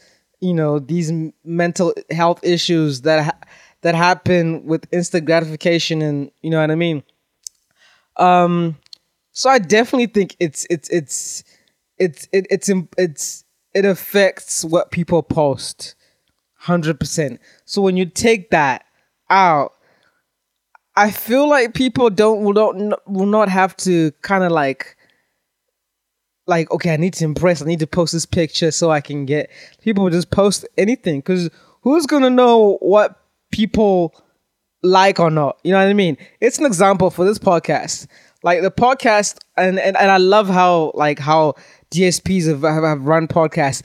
you 0.40 0.54
know 0.54 0.78
these 0.78 1.12
mental 1.44 1.92
health 2.10 2.40
issues 2.42 3.02
that 3.02 3.24
ha- 3.24 3.48
that 3.84 3.94
happen 3.94 4.64
with 4.64 4.88
instant 4.92 5.26
gratification 5.26 6.00
and 6.00 6.30
you 6.40 6.48
know 6.48 6.58
what 6.58 6.70
I 6.70 6.74
mean. 6.74 7.02
Um, 8.16 8.78
so 9.32 9.50
I 9.50 9.58
definitely 9.58 10.06
think 10.06 10.36
it's 10.40 10.66
it's 10.70 10.88
it's 10.88 11.44
it's 11.98 12.26
it, 12.32 12.46
it's 12.50 12.70
it's 12.96 13.44
it 13.74 13.84
affects 13.84 14.64
what 14.64 14.90
people 14.90 15.22
post, 15.22 15.96
hundred 16.54 16.98
percent. 16.98 17.40
So 17.66 17.82
when 17.82 17.98
you 17.98 18.06
take 18.06 18.50
that 18.50 18.86
out, 19.28 19.74
I 20.96 21.10
feel 21.10 21.46
like 21.46 21.74
people 21.74 22.08
don't 22.08 22.42
will 22.42 22.54
don't 22.54 22.94
will 23.06 23.26
not 23.26 23.50
have 23.50 23.76
to 23.78 24.12
kind 24.22 24.44
of 24.44 24.50
like 24.50 24.96
like 26.46 26.70
okay, 26.70 26.94
I 26.94 26.96
need 26.96 27.12
to 27.14 27.24
impress. 27.26 27.60
I 27.60 27.66
need 27.66 27.80
to 27.80 27.86
post 27.86 28.14
this 28.14 28.24
picture 28.24 28.70
so 28.70 28.90
I 28.90 29.02
can 29.02 29.26
get 29.26 29.50
people 29.82 30.04
will 30.04 30.10
just 30.10 30.30
post 30.30 30.66
anything 30.78 31.18
because 31.18 31.50
who's 31.82 32.06
gonna 32.06 32.30
know 32.30 32.78
what 32.80 33.20
people 33.54 34.12
like 34.82 35.20
or 35.20 35.30
not. 35.30 35.58
You 35.62 35.70
know 35.70 35.78
what 35.78 35.88
I 35.88 35.92
mean? 35.92 36.18
It's 36.40 36.58
an 36.58 36.66
example 36.66 37.08
for 37.10 37.24
this 37.24 37.38
podcast. 37.38 38.08
Like 38.42 38.62
the 38.62 38.70
podcast, 38.70 39.38
and 39.56 39.78
and, 39.78 39.96
and 39.96 40.10
I 40.10 40.18
love 40.18 40.48
how 40.48 40.90
like 40.94 41.18
how 41.20 41.54
DSPs 41.90 42.48
have, 42.48 42.62
have, 42.62 42.82
have 42.82 43.06
run 43.06 43.28
podcasts. 43.28 43.82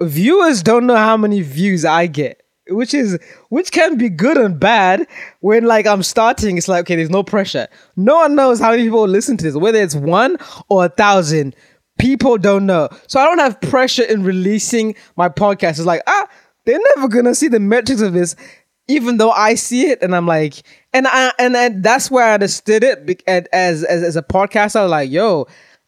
Viewers 0.00 0.62
don't 0.62 0.86
know 0.86 0.96
how 0.96 1.16
many 1.16 1.40
views 1.40 1.84
I 1.84 2.06
get, 2.06 2.42
which 2.68 2.94
is 2.94 3.18
which 3.48 3.72
can 3.72 3.96
be 3.96 4.08
good 4.10 4.36
and 4.36 4.60
bad. 4.60 5.08
When 5.40 5.64
like 5.64 5.86
I'm 5.86 6.02
starting, 6.02 6.58
it's 6.58 6.68
like 6.68 6.82
okay, 6.82 6.94
there's 6.94 7.10
no 7.10 7.24
pressure. 7.24 7.66
No 7.96 8.16
one 8.16 8.36
knows 8.36 8.60
how 8.60 8.70
many 8.70 8.84
people 8.84 9.08
listen 9.08 9.36
to 9.38 9.44
this, 9.44 9.56
whether 9.56 9.82
it's 9.82 9.96
one 9.96 10.36
or 10.68 10.84
a 10.84 10.88
thousand. 10.90 11.56
People 11.98 12.38
don't 12.38 12.66
know, 12.66 12.88
so 13.08 13.18
I 13.18 13.24
don't 13.24 13.40
have 13.40 13.60
pressure 13.62 14.04
in 14.04 14.22
releasing 14.22 14.94
my 15.16 15.28
podcast. 15.28 15.70
It's 15.70 15.86
like 15.86 16.02
ah, 16.06 16.28
they're 16.66 16.78
never 16.94 17.08
gonna 17.08 17.34
see 17.34 17.48
the 17.48 17.58
metrics 17.58 18.02
of 18.02 18.12
this 18.12 18.36
even 18.88 19.18
though 19.18 19.30
I 19.30 19.54
see 19.54 19.88
it 19.90 20.02
and 20.02 20.16
I'm 20.16 20.26
like, 20.26 20.62
and 20.92 21.06
I 21.06 21.32
and, 21.38 21.54
and 21.54 21.82
that's 21.82 22.10
where 22.10 22.24
I 22.24 22.34
understood 22.34 22.82
it 22.82 23.22
as 23.28 23.84
as 23.84 24.02
as 24.02 24.16
a 24.16 24.22
podcast. 24.22 24.74
I 24.74 24.82
was 24.82 24.90
like, 24.90 25.10
yo, 25.10 25.46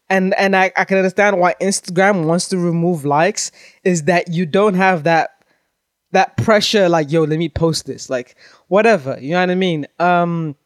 and 0.09 0.33
and 0.35 0.55
I, 0.55 0.71
I 0.77 0.85
can 0.85 0.97
understand 0.97 1.39
why 1.39 1.55
Instagram 1.59 2.25
wants 2.25 2.47
to 2.49 2.57
remove 2.57 3.03
likes 3.05 3.51
is 3.83 4.03
that 4.03 4.29
you 4.29 4.45
don't 4.45 4.75
have 4.75 5.03
that 5.03 5.31
that 6.11 6.35
pressure 6.35 6.89
like 6.89 7.09
yo 7.09 7.23
let 7.23 7.39
me 7.39 7.47
post 7.47 7.85
this 7.85 8.09
like 8.09 8.35
whatever 8.67 9.17
you 9.21 9.31
know 9.31 9.39
what 9.39 9.49
I 9.49 9.55
mean 9.55 9.87
um 9.97 10.57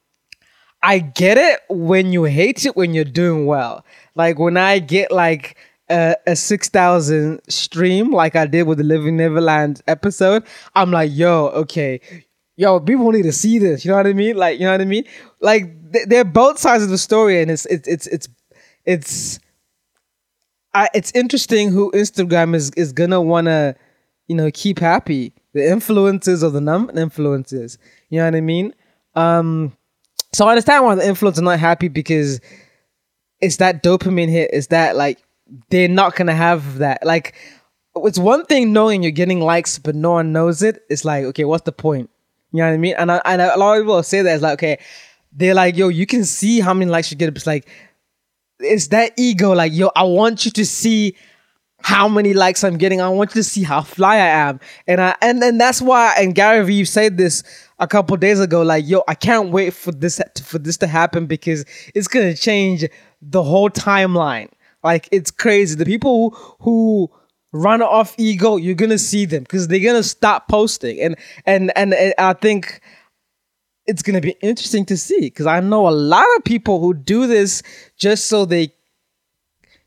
I 0.81 0.97
get 0.97 1.37
it 1.37 1.59
when 1.69 2.11
you 2.11 2.23
hate 2.23 2.65
it 2.65 2.75
when 2.75 2.95
you're 2.95 3.03
doing 3.03 3.45
well 3.45 3.85
like 4.15 4.39
when 4.39 4.57
I 4.57 4.79
get 4.79 5.11
like 5.11 5.55
a, 5.89 6.15
a 6.25 6.35
6000 6.35 7.41
stream 7.47 8.11
like 8.11 8.35
I 8.35 8.47
did 8.47 8.63
with 8.63 8.77
the 8.77 8.83
Leaving 8.83 9.17
Neverland 9.17 9.81
episode, 9.87 10.43
I'm 10.73 10.91
like, 10.91 11.11
yo, 11.13 11.47
okay, 11.49 12.01
yo, 12.55 12.79
people 12.79 13.11
need 13.11 13.23
to 13.23 13.31
see 13.31 13.59
this. 13.59 13.85
You 13.85 13.91
know 13.91 13.97
what 13.97 14.07
I 14.07 14.13
mean? 14.13 14.35
Like, 14.35 14.59
you 14.59 14.65
know 14.65 14.71
what 14.71 14.81
I 14.81 14.85
mean? 14.85 15.05
Like, 15.41 15.73
they're 16.07 16.25
both 16.25 16.59
sides 16.59 16.83
of 16.83 16.89
the 16.89 16.97
story, 16.97 17.41
and 17.41 17.49
it's 17.51 17.65
it's 17.67 17.87
it's 17.87 18.07
it's 18.07 18.27
it's. 18.85 19.39
I, 20.73 20.89
it's 20.93 21.11
interesting 21.13 21.71
who 21.71 21.91
Instagram 21.91 22.53
is 22.53 22.71
is 22.71 22.91
gonna 22.91 23.21
wanna, 23.21 23.75
you 24.27 24.35
know, 24.35 24.51
keep 24.53 24.79
happy. 24.79 25.33
The 25.53 25.69
influences 25.69 26.43
or 26.43 26.49
the 26.49 26.59
non 26.59 26.97
influences. 26.97 27.77
You 28.09 28.19
know 28.19 28.25
what 28.25 28.35
I 28.35 28.41
mean? 28.41 28.75
Um, 29.15 29.75
so 30.33 30.45
I 30.45 30.49
understand 30.49 30.83
why 30.83 30.95
the 30.95 31.03
influencers 31.03 31.37
are 31.37 31.43
not 31.43 31.59
happy 31.59 31.87
because 31.87 32.41
it's 33.39 33.57
that 33.57 33.83
dopamine 33.83 34.29
hit. 34.29 34.53
Is 34.53 34.67
that 34.67 34.97
like 34.97 35.23
they're 35.69 35.87
not 35.87 36.15
gonna 36.15 36.35
have 36.35 36.79
that. 36.79 37.05
Like, 37.05 37.35
it's 37.95 38.19
one 38.19 38.45
thing 38.45 38.73
knowing 38.73 39.01
you're 39.01 39.11
getting 39.13 39.39
likes, 39.39 39.79
but 39.79 39.95
no 39.95 40.11
one 40.11 40.33
knows 40.33 40.61
it. 40.61 40.83
It's 40.89 41.05
like, 41.05 41.23
okay, 41.25 41.45
what's 41.45 41.63
the 41.63 41.71
point? 41.71 42.09
You 42.51 42.59
know 42.59 42.67
what 42.67 42.73
I 42.73 42.77
mean? 42.77 42.95
And 42.97 43.11
I, 43.11 43.21
and 43.25 43.41
a 43.41 43.57
lot 43.57 43.77
of 43.77 43.83
people 43.83 44.01
say 44.03 44.21
that 44.21 44.33
it's 44.33 44.43
like, 44.43 44.53
okay, 44.53 44.79
they're 45.33 45.53
like, 45.53 45.75
yo, 45.75 45.89
you 45.89 46.05
can 46.05 46.23
see 46.23 46.59
how 46.59 46.73
many 46.73 46.89
likes 46.89 47.11
you 47.11 47.17
get. 47.17 47.29
It's 47.29 47.47
like, 47.47 47.67
it's 48.59 48.87
that 48.87 49.13
ego. 49.17 49.51
Like, 49.53 49.73
yo, 49.73 49.91
I 49.95 50.03
want 50.03 50.45
you 50.45 50.51
to 50.51 50.65
see 50.65 51.15
how 51.81 52.07
many 52.07 52.33
likes 52.33 52.63
I'm 52.63 52.77
getting. 52.77 53.01
I 53.01 53.09
want 53.09 53.35
you 53.35 53.41
to 53.41 53.43
see 53.43 53.63
how 53.63 53.81
fly 53.81 54.15
I 54.15 54.27
am. 54.27 54.59
And 54.87 55.01
I 55.01 55.15
and 55.21 55.43
and 55.43 55.59
that's 55.59 55.81
why. 55.81 56.15
And 56.17 56.33
Gary 56.33 56.65
Vee 56.65 56.85
said 56.85 57.17
this 57.17 57.43
a 57.77 57.87
couple 57.87 58.15
days 58.17 58.39
ago. 58.39 58.61
Like, 58.61 58.87
yo, 58.87 59.03
I 59.07 59.13
can't 59.13 59.51
wait 59.51 59.73
for 59.73 59.91
this 59.91 60.21
for 60.43 60.57
this 60.57 60.77
to 60.77 60.87
happen 60.87 61.27
because 61.27 61.65
it's 61.93 62.07
gonna 62.07 62.33
change 62.33 62.85
the 63.21 63.43
whole 63.43 63.69
timeline. 63.69 64.49
Like, 64.83 65.09
it's 65.11 65.31
crazy. 65.31 65.75
The 65.75 65.85
people 65.85 66.29
who, 66.29 66.55
who 66.61 67.11
run 67.55 67.81
off 67.81 68.13
ego, 68.17 68.57
you're 68.57 68.75
gonna 68.75 68.97
see 68.97 69.25
them 69.25 69.43
because 69.43 69.67
they're 69.67 69.79
gonna 69.79 70.03
stop 70.03 70.47
posting, 70.47 70.99
and 70.99 71.15
and 71.45 71.71
and, 71.75 71.93
and 71.93 72.13
I 72.17 72.33
think 72.33 72.81
it's 73.85 74.01
gonna 74.01 74.21
be 74.21 74.35
interesting 74.41 74.85
to 74.87 74.97
see 74.97 75.21
because 75.21 75.45
I 75.45 75.61
know 75.61 75.87
a 75.87 75.91
lot 75.91 76.25
of 76.35 76.43
people 76.43 76.79
who 76.79 76.93
do 76.93 77.27
this 77.27 77.63
just 77.97 78.25
so 78.25 78.45
they, 78.45 78.73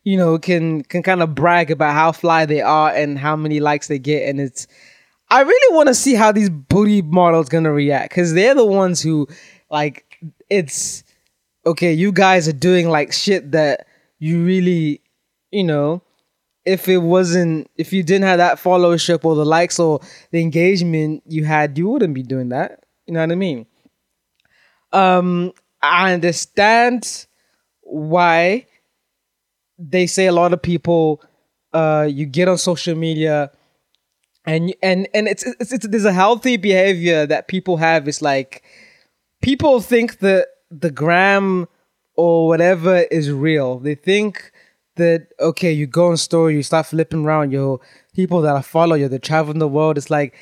you 0.03 0.17
know, 0.17 0.39
can 0.39 0.83
can 0.83 1.03
kind 1.03 1.23
of 1.23 1.35
brag 1.35 1.71
about 1.71 1.93
how 1.93 2.13
fly 2.13 2.47
they 2.47 2.63
are 2.63 2.91
and 2.91 3.19
how 3.19 3.37
many 3.37 3.61
likes 3.61 3.89
they 3.89 3.99
get, 3.99 4.29
and 4.29 4.41
it's. 4.41 4.67
I 5.31 5.43
really 5.43 5.77
want 5.77 5.89
to 5.89 5.95
see 5.95 6.15
how 6.15 6.33
these 6.33 6.49
booty 6.49 7.03
models 7.03 7.51
gonna 7.51 7.73
react 7.73 8.11
because 8.11 8.33
they're 8.33 8.55
the 8.55 8.65
ones 8.65 9.03
who, 9.03 9.29
like, 9.71 10.07
it's 10.49 11.05
okay. 11.67 11.93
You 11.93 12.13
guys 12.13 12.49
are 12.49 12.55
doing 12.55 12.89
like 12.89 13.13
shit 13.13 13.53
that 13.53 13.87
you 14.19 14.43
really, 14.43 15.03
you 15.51 15.65
know, 15.65 16.03
if 16.69 16.87
it 16.87 16.99
wasn't 16.99 17.71
if 17.77 17.93
you 17.93 18.03
didn't 18.03 18.25
have 18.25 18.39
that 18.39 18.59
followership 18.59 19.25
or 19.25 19.35
the 19.35 19.47
likes 19.47 19.81
or 19.81 20.01
the 20.31 20.41
engagement 20.41 21.23
you 21.27 21.45
had, 21.45 21.79
you 21.79 21.89
wouldn't 21.89 22.15
be 22.15 22.23
doing 22.23 22.51
that. 22.51 22.85
You 23.07 23.15
know 23.15 23.21
what 23.21 23.33
I 23.33 23.37
mean? 23.37 23.67
Um, 24.93 25.53
I 25.81 26.13
understand 26.13 27.27
why 27.81 28.67
they 29.79 30.07
say 30.07 30.27
a 30.27 30.33
lot 30.33 30.53
of 30.53 30.61
people 30.61 31.23
uh 31.73 32.07
you 32.11 32.27
get 32.27 32.49
on 32.49 32.59
social 32.59 32.95
media 32.95 33.51
and 34.45 34.75
and 34.83 35.09
and 35.15 35.29
it's, 35.29 35.45
it's 35.61 35.73
it's 35.73 35.87
there's 35.87 36.05
a 36.05 36.13
healthy 36.13 36.57
behavior 36.57 37.27
that 37.27 37.49
people 37.49 37.79
have. 37.79 38.09
It's 38.09 38.23
like 38.23 38.63
people 39.41 39.81
think 39.81 40.19
that 40.19 40.49
the 40.71 40.91
gram 40.91 41.67
or 42.15 42.49
whatever 42.49 42.99
is 43.11 43.31
real. 43.31 43.79
They 43.79 43.95
think 43.95 44.53
that 44.99 45.29
okay, 45.41 45.73
you 45.73 45.87
go 45.87 46.09
on 46.11 46.17
story, 46.17 46.55
you 46.55 46.63
start 46.63 46.87
flipping 46.87 47.25
around 47.25 47.51
your 47.51 47.81
people 48.15 48.41
that 48.43 48.55
I 48.55 48.63
follow 48.63 48.95
you, 48.95 49.09
they 49.09 49.19
travel 49.19 49.53
in 49.53 49.59
the 49.59 49.69
world. 49.69 49.97
It's 49.97 50.11
like, 50.11 50.35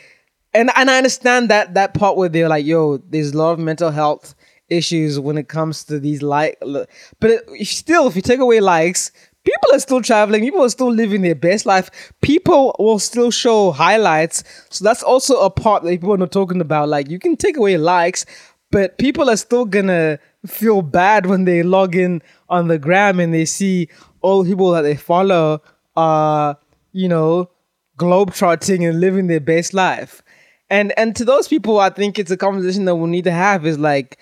and 0.53 0.71
and 0.77 0.91
I 0.91 0.97
understand 0.97 1.49
that 1.51 1.75
that 1.75 1.95
part 1.95 2.17
where 2.17 2.29
they're 2.29 2.49
like, 2.49 2.67
yo, 2.67 2.99
there's 2.99 3.33
a 3.33 3.39
lot 3.39 3.53
of 3.53 3.59
mental 3.59 3.91
health 3.91 4.35
issues 4.69 5.21
when 5.21 5.39
it 5.39 5.49
comes 5.49 5.85
to 5.85 6.01
these 6.01 6.23
like, 6.23 6.59
but 6.61 7.31
it, 7.31 7.67
still, 7.67 8.09
if 8.09 8.17
you 8.17 8.23
take 8.23 8.41
away 8.41 8.61
likes, 8.61 9.13
people 9.47 9.73
are 9.73 9.79
still 9.79 10.03
traveling 10.03 10.43
people 10.43 10.63
are 10.63 10.69
still 10.69 10.91
living 10.91 11.23
their 11.23 11.35
best 11.35 11.65
life 11.67 12.13
people 12.21 12.75
will 12.81 12.99
still 12.99 13.31
show 13.31 13.71
highlights 13.71 14.43
so 14.71 14.85
that's 14.85 15.05
also 15.05 15.41
a 15.41 15.49
part 15.49 15.85
that 15.85 15.91
people 15.91 16.13
are 16.13 16.19
not 16.19 16.33
talking 16.33 16.61
about 16.61 16.89
like 16.89 17.09
you 17.09 17.19
can 17.19 17.37
take 17.37 17.57
away 17.57 17.79
likes 17.79 18.27
but 18.73 18.99
people 18.99 19.31
are 19.31 19.37
still 19.37 19.65
gonna 19.65 20.19
feel 20.47 20.83
bad 20.83 21.27
when 21.27 21.45
they 21.45 21.63
log 21.63 21.95
in 21.95 22.21
on 22.49 22.69
the 22.69 22.79
gram 22.79 23.21
and 23.21 23.33
they 23.33 23.45
see 23.45 23.89
all 24.21 24.43
the 24.43 24.51
people 24.51 24.71
that 24.73 24.83
they 24.83 24.97
follow 24.97 25.63
are 25.97 26.59
you 26.93 27.09
know 27.09 27.51
globetrotting 27.99 28.89
and 28.89 29.01
living 29.01 29.27
their 29.27 29.41
best 29.41 29.75
life. 29.75 30.23
And 30.69 30.93
and 30.99 31.15
to 31.17 31.25
those 31.25 31.49
people 31.49 31.79
i 31.79 31.91
think 31.91 32.19
it's 32.19 32.31
a 32.31 32.37
conversation 32.37 32.87
that 32.87 32.97
we 32.97 33.09
need 33.09 33.25
to 33.25 33.33
have 33.33 33.67
is 33.67 33.79
like 33.79 34.19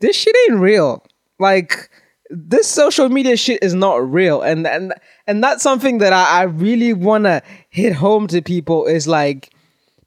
this 0.00 0.16
shit 0.16 0.36
ain't 0.48 0.60
real. 0.60 1.04
Like 1.38 1.90
this 2.30 2.68
social 2.68 3.08
media 3.08 3.36
shit 3.36 3.62
is 3.62 3.74
not 3.74 3.96
real. 4.10 4.42
And 4.42 4.66
and 4.66 4.94
and 5.26 5.42
that's 5.42 5.62
something 5.62 5.98
that 5.98 6.12
i, 6.12 6.40
I 6.40 6.42
really 6.42 6.92
want 6.92 7.24
to 7.24 7.42
hit 7.70 7.92
home 7.92 8.26
to 8.28 8.40
people 8.40 8.86
is 8.86 9.08
like 9.08 9.50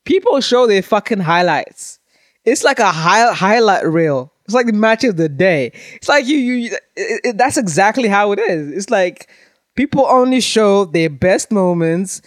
people 0.05 0.39
show 0.41 0.67
their 0.67 0.81
fucking 0.81 1.19
highlights. 1.19 1.99
It's 2.45 2.63
like 2.63 2.79
a 2.79 2.91
high, 2.91 3.33
highlight 3.33 3.85
reel 3.85 4.31
it's 4.47 4.55
like 4.55 4.65
the 4.65 4.73
match 4.73 5.03
of 5.03 5.17
the 5.17 5.29
day 5.29 5.71
it's 5.95 6.09
like 6.09 6.25
you 6.25 6.37
you 6.37 6.77
it, 6.95 7.21
it, 7.23 7.37
that's 7.37 7.57
exactly 7.57 8.07
how 8.07 8.31
it 8.31 8.39
is 8.39 8.71
it's 8.71 8.89
like 8.89 9.29
people 9.75 10.05
only 10.07 10.41
show 10.41 10.85
their 10.85 11.09
best 11.09 11.51
moments 11.51 12.21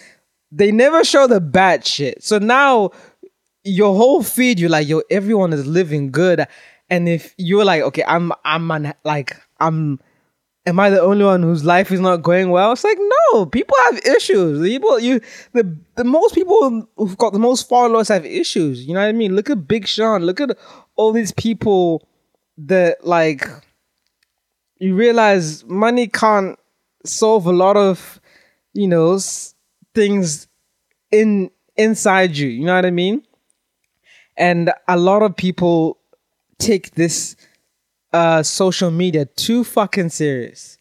they 0.53 0.71
never 0.71 1.05
show 1.05 1.27
the 1.27 1.41
bad 1.41 1.85
shit 1.85 2.23
so 2.23 2.39
now 2.39 2.91
your 3.65 3.97
whole 3.97 4.23
feed 4.23 4.59
you're 4.61 4.71
like 4.71 4.87
yo 4.89 5.03
everyone 5.11 5.53
is 5.53 5.67
living 5.67 6.11
good 6.11 6.47
and 6.89 7.09
if 7.09 7.35
you're 7.37 7.65
like 7.65 7.83
okay 7.83 8.05
i'm 8.07 8.33
i'm 8.45 8.93
like 9.05 9.37
I'm 9.61 10.01
am 10.67 10.81
I 10.81 10.91
the 10.91 11.01
only 11.01 11.25
one 11.25 11.43
whose 11.43 11.65
life 11.65 11.93
is 11.93 12.01
not 12.01 12.19
going 12.19 12.51
well? 12.51 12.73
It's 12.73 12.85
like 12.85 12.99
no, 13.33 13.47
people 13.47 13.77
have 13.87 13.99
issues. 13.99 14.61
People 14.67 14.99
you 14.99 15.21
the 15.53 15.77
the 15.97 16.05
most 16.05 16.35
people 16.35 16.87
who've 16.97 17.19
got 17.19 17.33
the 17.33 17.39
most 17.39 17.69
followers 17.69 18.09
have 18.09 18.25
issues. 18.25 18.87
You 18.87 18.95
know 18.95 19.01
what 19.01 19.09
I 19.09 19.13
mean? 19.13 19.37
Look 19.37 19.51
at 19.51 19.69
Big 19.69 19.87
Sean. 19.87 20.23
Look 20.23 20.41
at 20.41 20.57
all 20.97 21.13
these 21.13 21.33
people 21.33 22.07
that 22.67 23.07
like 23.07 23.49
you 24.79 24.95
realize 24.95 25.65
money 25.65 26.07
can't 26.07 26.59
solve 27.05 27.47
a 27.47 27.53
lot 27.53 27.77
of 27.77 28.21
you 28.73 28.89
know 28.89 29.19
things 29.95 30.49
in 31.11 31.51
inside 31.77 32.37
you. 32.37 32.49
You 32.49 32.65
know 32.67 32.75
what 32.75 32.87
I 32.87 32.91
mean? 32.91 33.23
And 34.37 34.73
a 34.89 34.97
lot 34.97 35.23
of 35.23 35.37
people 35.37 35.99
take 36.59 36.93
this 36.93 37.37
uh, 38.13 38.43
social 38.43 38.91
media 38.91 39.25
too 39.25 39.65
fucking 39.65 40.11
serious. 40.11 40.79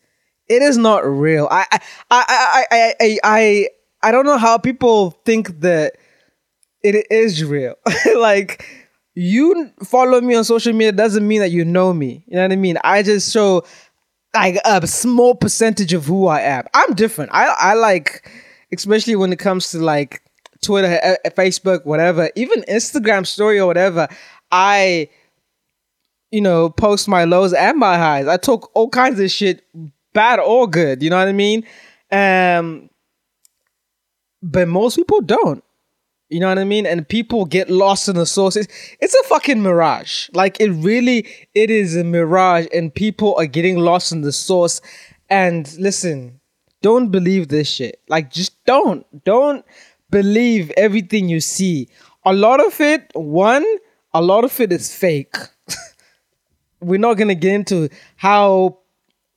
It 0.47 0.61
is 0.61 0.77
not 0.77 1.05
real. 1.05 1.47
I 1.51 1.65
I 1.71 1.79
I 2.09 2.65
I 2.71 2.93
I 2.99 3.19
I, 3.23 3.69
I 4.01 4.11
don't 4.11 4.25
know 4.25 4.37
how 4.37 4.57
people 4.57 5.11
think 5.25 5.59
that 5.61 5.95
it 6.81 7.05
is 7.11 7.43
real. 7.43 7.75
like 8.17 8.65
you 9.19 9.69
follow 9.83 10.21
me 10.21 10.33
on 10.33 10.45
social 10.45 10.71
media 10.71 10.93
doesn't 10.93 11.27
mean 11.27 11.41
that 11.41 11.51
you 11.51 11.65
know 11.65 11.93
me. 11.93 12.23
You 12.27 12.37
know 12.37 12.43
what 12.43 12.53
I 12.53 12.55
mean? 12.55 12.77
I 12.85 13.03
just 13.03 13.33
show 13.33 13.65
like 14.33 14.57
a 14.63 14.87
small 14.87 15.35
percentage 15.35 15.91
of 15.91 16.05
who 16.05 16.27
I 16.27 16.39
am. 16.39 16.63
I'm 16.73 16.93
different. 16.93 17.31
I 17.33 17.47
I 17.47 17.73
like 17.73 18.31
especially 18.71 19.17
when 19.17 19.33
it 19.33 19.39
comes 19.39 19.71
to 19.71 19.79
like 19.79 20.21
Twitter, 20.61 21.17
Facebook, 21.31 21.85
whatever, 21.85 22.29
even 22.35 22.61
Instagram 22.63 23.27
story 23.27 23.59
or 23.59 23.67
whatever. 23.67 24.07
I 24.53 25.09
you 26.31 26.39
know, 26.39 26.69
post 26.69 27.07
my 27.09 27.25
lows 27.25 27.51
and 27.51 27.77
my 27.77 27.97
highs. 27.97 28.27
I 28.27 28.37
talk 28.37 28.71
all 28.73 28.87
kinds 28.87 29.19
of 29.19 29.29
shit, 29.31 29.65
bad 30.13 30.39
or 30.39 30.65
good. 30.67 31.03
You 31.03 31.09
know 31.09 31.17
what 31.17 31.27
I 31.27 31.33
mean? 31.33 31.65
Um, 32.09 32.89
but 34.41 34.69
most 34.69 34.95
people 34.95 35.19
don't. 35.21 35.61
You 36.29 36.39
know 36.39 36.47
what 36.47 36.59
I 36.59 36.63
mean? 36.63 36.85
And 36.85 37.07
people 37.07 37.45
get 37.45 37.69
lost 37.69 38.07
in 38.07 38.15
the 38.15 38.25
sources. 38.25 38.67
It's 38.99 39.15
a 39.15 39.23
fucking 39.23 39.61
mirage. 39.61 40.29
Like 40.33 40.59
it 40.59 40.69
really, 40.71 41.27
it 41.55 41.69
is 41.69 41.95
a 41.95 42.03
mirage, 42.03 42.67
and 42.73 42.93
people 42.93 43.35
are 43.37 43.47
getting 43.47 43.77
lost 43.77 44.11
in 44.11 44.21
the 44.21 44.31
source. 44.31 44.79
And 45.29 45.71
listen, 45.77 46.39
don't 46.81 47.09
believe 47.09 47.47
this 47.47 47.69
shit. 47.69 48.01
Like 48.07 48.31
just 48.31 48.63
don't, 48.65 49.05
don't 49.23 49.65
believe 50.09 50.71
everything 50.77 51.29
you 51.29 51.39
see. 51.39 51.89
A 52.25 52.33
lot 52.33 52.63
of 52.63 52.79
it, 52.79 53.09
one, 53.13 53.65
a 54.13 54.21
lot 54.21 54.43
of 54.43 54.59
it 54.59 54.71
is 54.71 54.93
fake 54.93 55.35
we're 56.81 56.99
not 56.99 57.15
gonna 57.15 57.35
get 57.35 57.53
into 57.53 57.89
how 58.15 58.77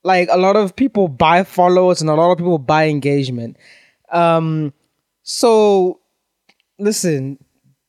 like 0.05 0.28
a 0.31 0.38
lot 0.38 0.57
of 0.57 0.74
people 0.74 1.09
buy 1.09 1.44
followers 1.44 2.00
and 2.00 2.11
a 2.11 2.14
lot 2.14 2.33
of 2.33 2.38
people 2.38 2.59
buy 2.59 2.88
engagement. 2.88 3.57
Um, 4.11 4.72
so 5.22 6.00
listen, 6.79 7.39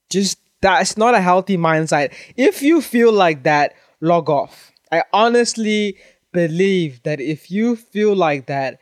just 0.10 0.38
that's 0.62 0.98
not 0.98 1.16
a 1.16 1.22
healthy 1.22 1.58
mindset. 1.58 2.14
If 2.38 2.62
you 2.62 2.82
feel 2.82 3.12
like 3.12 3.44
that, 3.44 3.74
log 4.02 4.30
off. 4.30 4.72
I 4.92 5.04
honestly 5.12 5.98
believe 6.32 7.04
that 7.04 7.20
if 7.20 7.52
you 7.52 7.76
feel 7.76 8.16
like 8.16 8.48
that, 8.48 8.80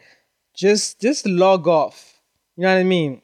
just 0.54 1.02
just 1.02 1.26
log 1.26 1.68
off. 1.68 2.20
You 2.58 2.64
know 2.64 2.74
what 2.74 2.80
I 2.80 2.84
mean? 2.84 3.22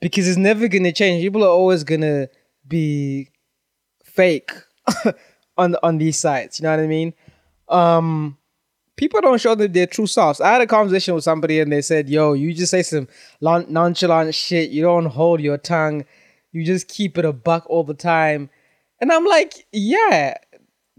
Because 0.00 0.28
it's 0.28 0.38
never 0.38 0.68
gonna 0.68 0.92
change. 0.92 1.22
People 1.22 1.44
are 1.44 1.48
always 1.48 1.84
gonna 1.84 2.28
be 2.66 3.28
fake. 4.04 4.50
on 5.56 5.76
on 5.82 5.98
these 5.98 6.18
sites. 6.18 6.58
You 6.60 6.64
know 6.64 6.70
what 6.70 6.80
I 6.80 6.86
mean? 6.86 7.14
Um, 7.68 8.38
people 8.96 9.20
don't 9.20 9.40
show 9.40 9.54
their, 9.54 9.68
their 9.68 9.86
true 9.86 10.06
selves. 10.06 10.40
I 10.40 10.52
had 10.52 10.60
a 10.62 10.66
conversation 10.66 11.14
with 11.14 11.24
somebody 11.24 11.60
and 11.60 11.72
they 11.72 11.82
said, 11.82 12.08
"Yo, 12.08 12.32
you 12.32 12.52
just 12.54 12.70
say 12.70 12.82
some 12.82 13.08
nonchalant 13.40 14.34
shit. 14.34 14.70
You 14.70 14.82
don't 14.82 15.06
hold 15.06 15.40
your 15.40 15.58
tongue. 15.58 16.04
You 16.52 16.64
just 16.64 16.88
keep 16.88 17.18
it 17.18 17.24
a 17.24 17.32
buck 17.32 17.64
all 17.68 17.84
the 17.84 17.94
time." 17.94 18.50
And 19.00 19.12
I'm 19.12 19.24
like, 19.24 19.66
"Yeah, 19.72 20.34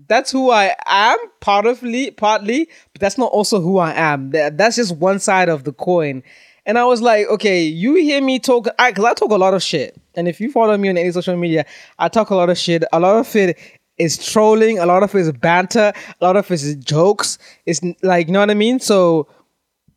that's 0.07 0.31
who 0.31 0.51
I 0.51 0.75
am, 0.85 1.17
partly, 1.39 2.11
partly, 2.11 2.69
but 2.91 2.99
that's 2.99 3.17
not 3.17 3.31
also 3.31 3.61
who 3.61 3.77
I 3.77 3.93
am. 3.93 4.31
That's 4.31 4.75
just 4.75 4.95
one 4.95 5.19
side 5.19 5.49
of 5.49 5.63
the 5.63 5.73
coin." 5.73 6.23
And 6.65 6.77
I 6.77 6.85
was 6.85 7.01
like, 7.01 7.27
okay, 7.27 7.63
you 7.63 7.95
hear 7.95 8.21
me 8.21 8.39
talk, 8.39 8.67
I, 8.79 8.93
cause 8.93 9.03
I 9.03 9.13
talk 9.13 9.31
a 9.31 9.35
lot 9.35 9.53
of 9.53 9.61
shit. 9.61 9.99
And 10.15 10.27
if 10.27 10.39
you 10.39 10.49
follow 10.49 10.77
me 10.77 10.89
on 10.89 10.97
any 10.97 11.11
social 11.11 11.35
media, 11.35 11.65
I 11.99 12.07
talk 12.07 12.29
a 12.29 12.35
lot 12.35 12.49
of 12.49 12.57
shit. 12.57 12.85
A 12.93 12.99
lot 12.99 13.17
of 13.17 13.35
it 13.35 13.59
is 13.97 14.23
trolling, 14.23 14.79
a 14.79 14.85
lot 14.85 15.03
of 15.03 15.11
his 15.11 15.31
banter, 15.31 15.93
a 16.19 16.23
lot 16.23 16.35
of 16.35 16.47
his 16.47 16.75
jokes. 16.75 17.37
It's 17.65 17.81
like, 18.01 18.27
you 18.27 18.33
know 18.33 18.39
what 18.39 18.49
I 18.49 18.55
mean? 18.55 18.79
So 18.79 19.27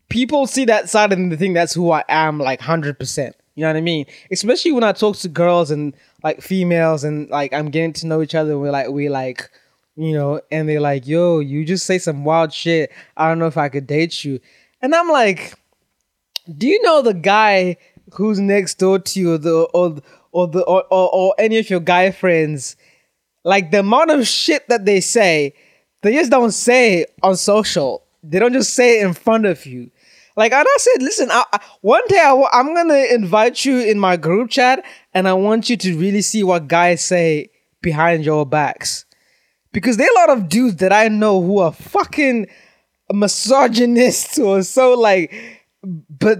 people 0.09 0.47
see 0.47 0.65
that 0.67 0.89
side 0.89 1.13
and 1.13 1.33
they 1.33 1.37
think 1.37 1.55
that's 1.55 1.75
who 1.75 1.91
I 1.91 2.05
am, 2.09 2.39
like 2.39 2.61
100%. 2.61 3.33
You 3.55 3.63
know 3.63 3.69
what 3.69 3.77
I 3.77 3.81
mean? 3.81 4.05
Especially 4.31 4.73
when 4.73 4.85
I 4.85 4.93
talk 4.93 5.17
to 5.17 5.29
girls 5.29 5.71
and 5.71 5.95
like 6.23 6.43
females 6.43 7.05
and 7.05 7.29
like 7.31 7.55
I'm 7.55 7.71
getting 7.71 7.95
to 7.95 8.07
know 8.07 8.21
each 8.21 8.35
other. 8.35 8.59
We're 8.59 8.71
like, 8.71 8.91
we 8.91 9.09
like, 9.09 9.51
you 9.97 10.13
know, 10.13 10.43
and 10.51 10.69
they're 10.69 10.81
like, 10.81 11.07
yo, 11.07 11.39
you 11.39 11.65
just 11.65 11.87
say 11.87 11.99
some 11.99 12.23
wild 12.23 12.53
shit. 12.53 12.93
I 13.17 13.29
don't 13.29 13.39
know 13.39 13.47
if 13.47 13.57
I 13.57 13.71
could 13.71 13.87
date 13.87 14.25
you. 14.25 14.41
And 14.83 14.95
I'm 14.95 15.09
like, 15.09 15.55
do 16.59 16.67
you 16.67 16.83
know 16.83 17.01
the 17.01 17.15
guy 17.15 17.79
who's 18.13 18.39
next 18.39 18.75
door 18.79 18.99
to 18.99 19.21
you 19.21 19.33
or 19.35 19.39
the, 19.39 19.63
or, 19.73 19.97
or 20.33 20.49
the, 20.49 20.63
or, 20.65 20.85
or, 20.91 21.11
or 21.15 21.35
any 21.39 21.57
of 21.57 21.71
your 21.71 21.81
guy 21.81 22.11
friends 22.11 22.77
like 23.47 23.71
the 23.71 23.79
amount 23.79 24.11
of 24.11 24.27
shit 24.27 24.69
that 24.69 24.85
they 24.85 25.01
say, 25.01 25.55
they 26.03 26.13
just 26.15 26.33
don't 26.33 26.51
say 26.51 27.07
on 27.23 27.37
social. 27.37 28.03
They 28.25 28.41
don't 28.41 28.53
just 28.53 28.75
say 28.75 29.01
it 29.01 29.07
in 29.07 29.15
front 29.15 29.47
of 29.47 29.65
you. 29.65 29.93
Like 30.37 30.53
and 30.53 30.67
I 30.69 30.77
said, 30.79 31.01
listen, 31.01 31.31
I, 31.31 31.45
I, 31.53 31.61
one 31.81 32.03
day 32.09 32.21
I'm 32.21 32.75
gonna 32.75 33.05
invite 33.11 33.65
you 33.65 33.79
in 33.79 34.01
my 34.01 34.17
group 34.17 34.51
chat, 34.51 34.85
and 35.15 35.29
I 35.29 35.33
want 35.33 35.71
you 35.71 35.77
to 35.77 35.97
really 35.97 36.23
see 36.23 36.43
what 36.43 36.67
guys 36.67 37.03
say 37.03 37.51
behind 37.81 38.25
your 38.25 38.45
backs, 38.45 39.05
because 39.73 39.97
there 39.97 40.09
are 40.09 40.25
a 40.25 40.29
lot 40.29 40.37
of 40.37 40.49
dudes 40.49 40.77
that 40.77 40.93
I 40.93 41.07
know 41.07 41.41
who 41.41 41.61
are 41.61 41.73
fucking 41.73 42.49
misogynists 43.13 44.39
or 44.45 44.65
so 44.65 44.95
like, 44.95 45.33
but 45.83 46.39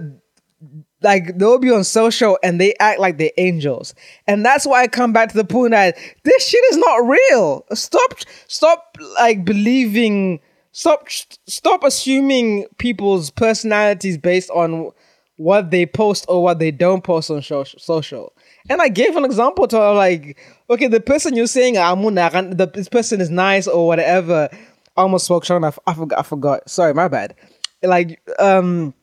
like 1.01 1.37
they'll 1.37 1.59
be 1.59 1.71
on 1.71 1.83
social 1.83 2.37
and 2.43 2.59
they 2.59 2.73
act 2.79 2.99
like 2.99 3.17
they're 3.17 3.31
angels. 3.37 3.93
And 4.27 4.45
that's 4.45 4.65
why 4.65 4.81
I 4.81 4.87
come 4.87 5.13
back 5.13 5.29
to 5.29 5.35
the 5.35 5.45
point 5.45 5.71
that 5.71 5.97
this 6.23 6.47
shit 6.47 6.63
is 6.71 6.77
not 6.77 7.07
real. 7.07 7.65
Stop 7.73 8.19
stop 8.47 8.97
like 9.15 9.45
believing 9.45 10.39
stop 10.71 11.07
stop 11.47 11.83
assuming 11.83 12.65
people's 12.77 13.29
personalities 13.29 14.17
based 14.17 14.49
on 14.51 14.91
what 15.37 15.69
they 15.69 15.85
post 15.85 16.25
or 16.27 16.41
what 16.41 16.59
they 16.59 16.71
don't 16.71 17.03
post 17.03 17.29
on 17.29 17.41
social. 17.41 18.33
And 18.69 18.81
I 18.81 18.89
gave 18.89 19.15
an 19.15 19.23
example 19.23 19.67
to 19.67 19.91
like, 19.93 20.37
okay, 20.69 20.87
the 20.87 20.99
person 20.99 21.35
you're 21.35 21.47
saying, 21.47 21.75
the, 21.75 22.71
this 22.73 22.89
person 22.89 23.21
is 23.21 23.29
nice 23.29 23.67
or 23.67 23.87
whatever. 23.87 24.49
I 24.51 25.01
almost 25.01 25.25
spoke 25.25 25.45
Sean. 25.45 25.63
I 25.63 25.71
forgot. 25.71 26.19
I 26.19 26.23
forgot. 26.23 26.69
Sorry, 26.69 26.93
my 26.93 27.07
bad. 27.07 27.35
Like, 27.83 28.19
um, 28.39 28.95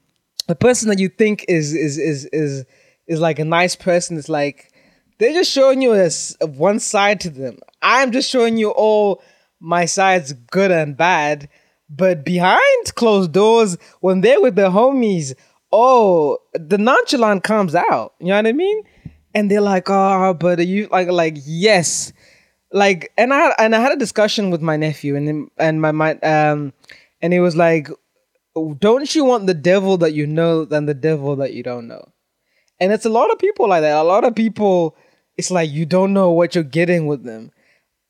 the 0.47 0.55
person 0.55 0.89
that 0.89 0.99
you 0.99 1.09
think 1.09 1.45
is 1.49 1.75
is 1.75 1.99
is 1.99 2.27
is 2.27 2.65
is 3.07 3.21
like 3.21 3.39
a 3.39 3.45
nice 3.45 3.77
person 3.77 4.17
is 4.17 4.29
like 4.29 4.73
they're 5.19 5.33
just 5.33 5.51
showing 5.51 5.81
you 5.81 5.95
a, 5.95 6.11
a 6.41 6.47
one 6.47 6.81
side 6.81 7.21
to 7.21 7.31
them. 7.31 7.59
I'm 7.83 8.13
just 8.13 8.29
showing 8.31 8.57
you 8.57 8.71
all 8.71 9.23
my 9.61 9.85
sides, 9.85 10.33
good 10.51 10.71
and 10.71 10.97
bad. 10.97 11.49
But 11.89 12.25
behind 12.25 12.95
closed 12.95 13.33
doors, 13.33 13.77
when 14.01 14.21
they're 14.21 14.41
with 14.41 14.57
their 14.57 14.71
homies, 14.71 15.35
oh, 15.71 16.39
the 16.53 16.79
nonchalant 16.79 17.45
comes 17.45 17.75
out. 17.75 18.15
You 18.19 18.29
know 18.29 18.37
what 18.37 18.47
I 18.47 18.53
mean? 18.53 18.83
And 19.35 19.51
they're 19.51 19.61
like, 19.61 19.89
oh, 19.89 20.35
but 20.35 20.67
you 20.67 20.89
like 20.91 21.09
like 21.09 21.37
yes. 21.45 22.13
Like 22.73 23.13
and 23.17 23.33
I 23.33 23.55
and 23.59 23.75
I 23.75 23.81
had 23.81 23.93
a 23.93 23.97
discussion 23.97 24.51
with 24.51 24.61
my 24.63 24.77
nephew 24.77 25.17
and 25.17 25.51
and 25.59 25.81
my 25.81 25.93
my 25.93 26.15
um 26.19 26.73
and 27.23 27.33
he 27.33 27.41
was 27.41 27.57
like, 27.57 27.89
Don't 28.55 29.15
you 29.15 29.25
want 29.25 29.47
the 29.47 29.55
devil 29.55 29.97
that 29.99 30.15
you 30.15 30.27
know 30.27 30.65
than 30.65 30.87
the 30.87 30.95
devil 30.95 31.37
that 31.37 31.53
you 31.53 31.63
don't 31.63 31.89
know? 31.89 32.13
And 32.81 32.93
it's 32.93 33.05
a 33.05 33.11
lot 33.11 33.31
of 33.31 33.39
people 33.39 33.69
like 33.69 33.83
that. 33.83 33.97
A 33.97 34.03
lot 34.03 34.25
of 34.25 34.35
people, 34.35 34.97
it's 35.37 35.51
like 35.51 35.71
you 35.71 35.87
don't 35.87 36.13
know 36.13 36.31
what 36.31 36.55
you're 36.55 36.65
getting 36.65 37.07
with 37.07 37.25
them. 37.25 37.51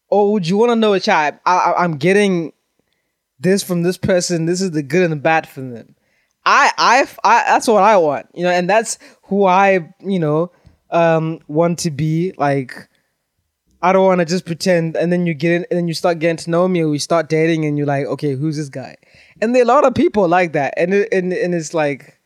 Or 0.08 0.32
would 0.32 0.46
you 0.46 0.56
want 0.56 0.70
to 0.70 0.76
know 0.76 0.92
a 0.92 1.00
child? 1.00 1.36
I, 1.46 1.74
I'm 1.76 1.96
getting 1.96 2.52
this 3.40 3.62
from 3.62 3.82
this 3.82 3.96
person. 3.96 4.46
This 4.46 4.60
is 4.60 4.72
the 4.72 4.82
good 4.82 5.02
and 5.02 5.12
the 5.12 5.16
bad 5.16 5.48
for 5.48 5.60
them. 5.60 5.96
I, 6.46 6.70
I, 6.76 7.08
I, 7.24 7.44
that's 7.46 7.66
what 7.66 7.82
I 7.82 7.96
want, 7.96 8.26
you 8.34 8.44
know, 8.44 8.50
and 8.50 8.68
that's 8.68 8.98
who 9.24 9.46
I, 9.46 9.94
you 10.00 10.18
know, 10.18 10.52
um, 10.90 11.40
want 11.48 11.78
to 11.80 11.90
be. 11.90 12.34
Like, 12.36 12.88
I 13.80 13.92
don't 13.92 14.06
want 14.06 14.20
to 14.20 14.26
just 14.26 14.44
pretend, 14.44 14.96
and 14.96 15.10
then 15.10 15.26
you 15.26 15.32
get 15.32 15.52
in, 15.52 15.66
and 15.70 15.78
then 15.78 15.88
you 15.88 15.94
start 15.94 16.18
getting 16.18 16.36
to 16.36 16.50
know 16.50 16.68
me, 16.68 16.80
or 16.80 16.88
we 16.88 16.98
start 16.98 17.30
dating, 17.30 17.64
and 17.64 17.78
you're 17.78 17.86
like, 17.86 18.06
okay, 18.06 18.34
who's 18.34 18.58
this 18.58 18.68
guy? 18.68 18.96
And 19.40 19.54
there 19.54 19.62
are 19.62 19.64
a 19.64 19.68
lot 19.68 19.84
of 19.84 19.94
people 19.94 20.28
like 20.28 20.52
that, 20.52 20.74
and 20.76 20.94
it, 20.94 21.08
and 21.12 21.32
and 21.32 21.54
it's 21.54 21.74
like, 21.74 22.20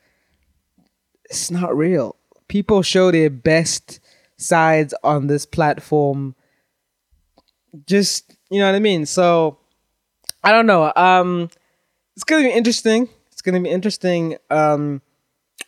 it's 1.24 1.50
not 1.50 1.76
real. 1.76 2.16
People 2.48 2.82
show 2.82 3.10
their 3.10 3.30
best 3.30 4.00
sides 4.36 4.94
on 5.02 5.26
this 5.26 5.46
platform. 5.46 6.34
Just 7.86 8.36
you 8.50 8.58
know 8.60 8.66
what 8.66 8.74
I 8.74 8.80
mean. 8.80 9.06
So 9.06 9.58
I 10.42 10.52
don't 10.52 10.66
know. 10.66 10.92
Um, 10.96 11.50
it's 12.14 12.24
gonna 12.24 12.42
be 12.42 12.52
interesting. 12.52 13.08
It's 13.32 13.42
gonna 13.42 13.60
be 13.60 13.70
interesting. 13.70 14.36
Um, 14.50 15.02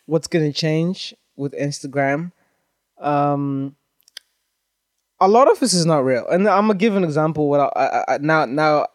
what's 0.05 0.27
gonna 0.27 0.53
change 0.53 1.13
with 1.35 1.53
Instagram? 1.53 2.31
Um, 2.99 3.75
a 5.19 5.27
lot 5.27 5.49
of 5.49 5.59
this 5.59 5.73
is 5.73 5.85
not 5.85 6.03
real, 6.03 6.27
and 6.27 6.47
I'm 6.47 6.67
gonna 6.67 6.75
give 6.75 6.95
an 6.95 7.03
example. 7.03 7.49
What 7.49 7.71
I, 7.75 8.03
I, 8.07 8.17
now 8.19 8.45
now 8.45 8.87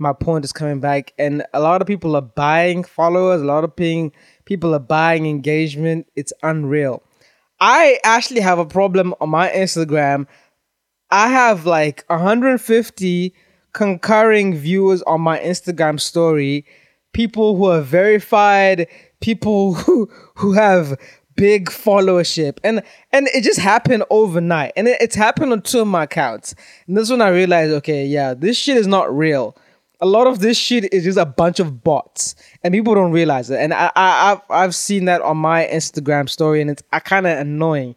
my 0.00 0.12
point 0.12 0.44
is 0.44 0.52
coming 0.52 0.80
back, 0.80 1.12
and 1.18 1.44
a 1.52 1.60
lot 1.60 1.80
of 1.80 1.86
people 1.86 2.16
are 2.16 2.22
buying 2.22 2.82
followers. 2.82 3.42
A 3.42 3.44
lot 3.44 3.64
of 3.64 3.76
being 3.76 4.12
people 4.46 4.74
are 4.74 4.80
buying 4.80 5.26
engagement. 5.26 6.06
It's 6.16 6.32
unreal. 6.42 7.02
I 7.60 7.98
actually 8.02 8.40
have 8.40 8.58
a 8.58 8.64
problem 8.64 9.14
on 9.20 9.28
my 9.28 9.50
Instagram. 9.50 10.26
I 11.10 11.28
have 11.28 11.66
like 11.66 12.04
150 12.06 13.34
concurring 13.72 14.56
viewers 14.56 15.02
on 15.02 15.20
my 15.20 15.38
Instagram 15.38 16.00
story, 16.00 16.64
people 17.12 17.56
who 17.56 17.66
are 17.66 17.82
verified, 17.82 18.88
people 19.20 19.74
who 19.84 20.10
who 20.36 20.52
have 20.52 20.98
big 21.36 21.70
followership 21.70 22.58
and 22.64 22.82
and 23.12 23.28
it 23.28 23.42
just 23.42 23.58
happened 23.58 24.04
overnight 24.10 24.72
and 24.76 24.88
it, 24.88 24.98
it's 25.00 25.14
happened 25.14 25.52
on 25.52 25.62
two 25.62 25.80
of 25.80 25.86
my 25.86 26.02
accounts 26.02 26.54
and 26.86 26.98
this 26.98 27.08
when 27.08 27.22
i 27.22 27.28
realized 27.28 27.72
okay 27.72 28.04
yeah 28.04 28.34
this 28.34 28.58
shit 28.58 28.76
is 28.76 28.86
not 28.86 29.16
real 29.16 29.56
a 30.00 30.06
lot 30.06 30.26
of 30.26 30.38
this 30.40 30.56
shit 30.56 30.92
is 30.92 31.04
just 31.04 31.18
a 31.18 31.26
bunch 31.26 31.60
of 31.60 31.84
bots 31.84 32.34
and 32.62 32.72
people 32.72 32.94
don't 32.94 33.12
realize 33.12 33.50
it 33.50 33.58
and 33.60 33.74
i, 33.74 33.90
I 33.94 34.28
have 34.30 34.42
I've 34.50 34.74
seen 34.74 35.04
that 35.06 35.20
on 35.22 35.36
my 35.36 35.68
instagram 35.72 36.28
story 36.28 36.60
and 36.60 36.70
it's 36.70 36.82
kind 37.04 37.26
of 37.26 37.38
annoying 37.38 37.94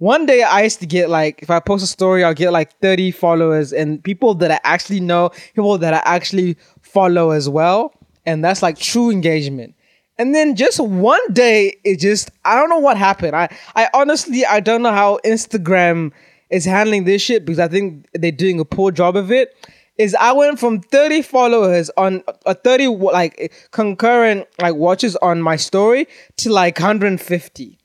one 0.00 0.24
day 0.24 0.42
I 0.42 0.62
used 0.62 0.80
to 0.80 0.86
get 0.86 1.10
like 1.10 1.42
if 1.42 1.50
I 1.50 1.60
post 1.60 1.84
a 1.84 1.86
story, 1.86 2.24
I'll 2.24 2.32
get 2.32 2.52
like 2.52 2.72
30 2.80 3.10
followers 3.10 3.70
and 3.70 4.02
people 4.02 4.34
that 4.36 4.50
I 4.50 4.58
actually 4.64 5.00
know, 5.00 5.28
people 5.54 5.76
that 5.76 5.92
I 5.92 6.00
actually 6.06 6.56
follow 6.80 7.32
as 7.32 7.50
well. 7.50 7.92
And 8.24 8.42
that's 8.42 8.62
like 8.62 8.78
true 8.78 9.10
engagement. 9.10 9.74
And 10.16 10.34
then 10.34 10.56
just 10.56 10.80
one 10.80 11.20
day, 11.34 11.76
it 11.84 12.00
just 12.00 12.30
I 12.46 12.56
don't 12.56 12.70
know 12.70 12.78
what 12.78 12.96
happened. 12.96 13.36
I 13.36 13.54
I 13.76 13.90
honestly 13.92 14.46
I 14.46 14.60
don't 14.60 14.80
know 14.80 14.90
how 14.90 15.20
Instagram 15.22 16.12
is 16.48 16.64
handling 16.64 17.04
this 17.04 17.20
shit 17.20 17.44
because 17.44 17.58
I 17.58 17.68
think 17.68 18.06
they're 18.14 18.32
doing 18.32 18.58
a 18.58 18.64
poor 18.64 18.90
job 18.92 19.16
of 19.16 19.30
it. 19.30 19.54
Is 20.00 20.14
I 20.14 20.32
went 20.32 20.58
from 20.58 20.80
30 20.80 21.22
followers 21.22 21.90
on 21.96 22.22
a 22.46 22.54
30 22.54 22.86
like 22.86 23.52
concurrent 23.70 24.46
like 24.58 24.74
watches 24.74 25.14
on 25.16 25.42
my 25.42 25.56
story 25.56 26.08
to 26.38 26.50
like 26.50 26.78
150 26.78 27.80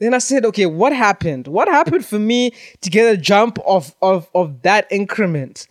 then 0.00 0.14
I 0.14 0.18
said, 0.18 0.46
okay, 0.46 0.64
what 0.64 0.94
happened? 0.94 1.46
What 1.46 1.68
happened 1.68 2.06
for 2.06 2.18
me 2.18 2.52
to 2.80 2.90
get 2.90 3.14
a 3.14 3.16
jump 3.16 3.58
of 3.66 3.94
of 4.02 4.28
of 4.34 4.62
that 4.62 4.88
increment? 4.90 5.68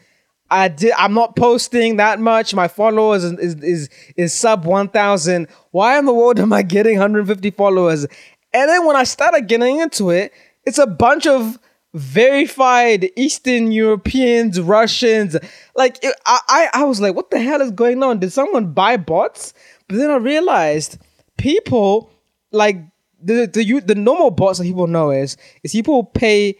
I 0.51 0.67
did. 0.67 0.93
I'm 0.97 1.13
not 1.13 1.35
posting 1.35 1.97
that 1.97 2.19
much. 2.19 2.53
My 2.53 2.67
followers 2.67 3.23
is 3.23 3.33
is 3.39 3.63
is, 3.63 3.89
is 4.15 4.33
sub 4.33 4.65
one 4.65 4.87
thousand. 4.87 5.47
Why 5.71 5.97
in 5.97 6.05
the 6.05 6.13
world 6.13 6.39
am 6.39 6.53
I 6.53 6.61
getting 6.61 6.93
150 6.93 7.51
followers? 7.51 8.05
And 8.53 8.69
then 8.69 8.85
when 8.85 8.95
I 8.95 9.03
started 9.03 9.47
getting 9.47 9.79
into 9.79 10.11
it, 10.11 10.31
it's 10.63 10.77
a 10.77 10.87
bunch 10.87 11.25
of 11.25 11.57
verified 11.93 13.09
Eastern 13.15 13.71
Europeans, 13.71 14.59
Russians. 14.61 15.35
Like 15.75 15.97
it, 16.03 16.15
I, 16.25 16.69
I, 16.73 16.83
was 16.83 17.01
like, 17.01 17.15
what 17.15 17.31
the 17.31 17.39
hell 17.39 17.61
is 17.61 17.71
going 17.71 18.03
on? 18.03 18.19
Did 18.19 18.31
someone 18.31 18.73
buy 18.73 18.97
bots? 18.97 19.53
But 19.87 19.97
then 19.97 20.11
I 20.11 20.17
realized 20.17 20.97
people 21.37 22.11
like 22.51 22.77
the 23.21 23.47
the 23.47 23.81
the 23.81 23.95
normal 23.95 24.31
bots 24.31 24.59
that 24.59 24.65
people 24.65 24.87
know 24.87 25.11
is 25.11 25.35
is 25.63 25.71
people 25.71 26.03
pay 26.03 26.55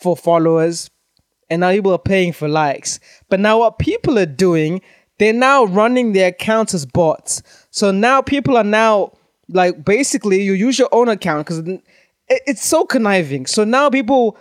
for 0.00 0.16
followers 0.16 0.90
and 1.50 1.60
now 1.60 1.72
people 1.72 1.92
are 1.92 1.98
paying 1.98 2.32
for 2.32 2.48
likes. 2.48 3.00
But 3.28 3.40
now 3.40 3.58
what 3.58 3.78
people 3.78 4.18
are 4.18 4.26
doing, 4.26 4.80
they're 5.18 5.32
now 5.32 5.64
running 5.64 6.12
their 6.12 6.28
accounts 6.28 6.74
as 6.74 6.86
bots. 6.86 7.42
So 7.70 7.90
now 7.90 8.22
people 8.22 8.56
are 8.56 8.64
now 8.64 9.12
like 9.48 9.84
basically 9.84 10.42
you 10.42 10.54
use 10.54 10.78
your 10.78 10.88
own 10.92 11.08
account 11.08 11.46
because 11.46 11.62
it's 12.28 12.64
so 12.64 12.84
conniving. 12.84 13.46
So 13.46 13.64
now 13.64 13.90
people 13.90 14.36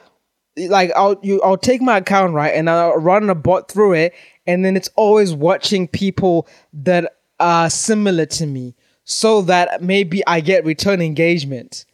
like 0.57 0.91
I'll 0.95 1.19
you 1.21 1.41
I'll 1.41 1.57
take 1.57 1.81
my 1.81 1.97
account 1.97 2.33
right 2.33 2.53
and 2.53 2.69
I'll 2.69 2.97
run 2.97 3.29
a 3.29 3.35
bot 3.35 3.69
through 3.69 3.93
it 3.93 4.13
and 4.47 4.63
then 4.63 4.77
it's 4.77 4.89
always 4.95 5.33
watching 5.33 5.87
people 5.87 6.47
that 6.73 7.17
are 7.39 7.69
similar 7.69 8.25
to 8.25 8.45
me 8.45 8.75
so 9.03 9.41
that 9.43 9.81
maybe 9.81 10.25
I 10.25 10.39
get 10.39 10.65
return 10.65 11.01
engagement. 11.01 11.85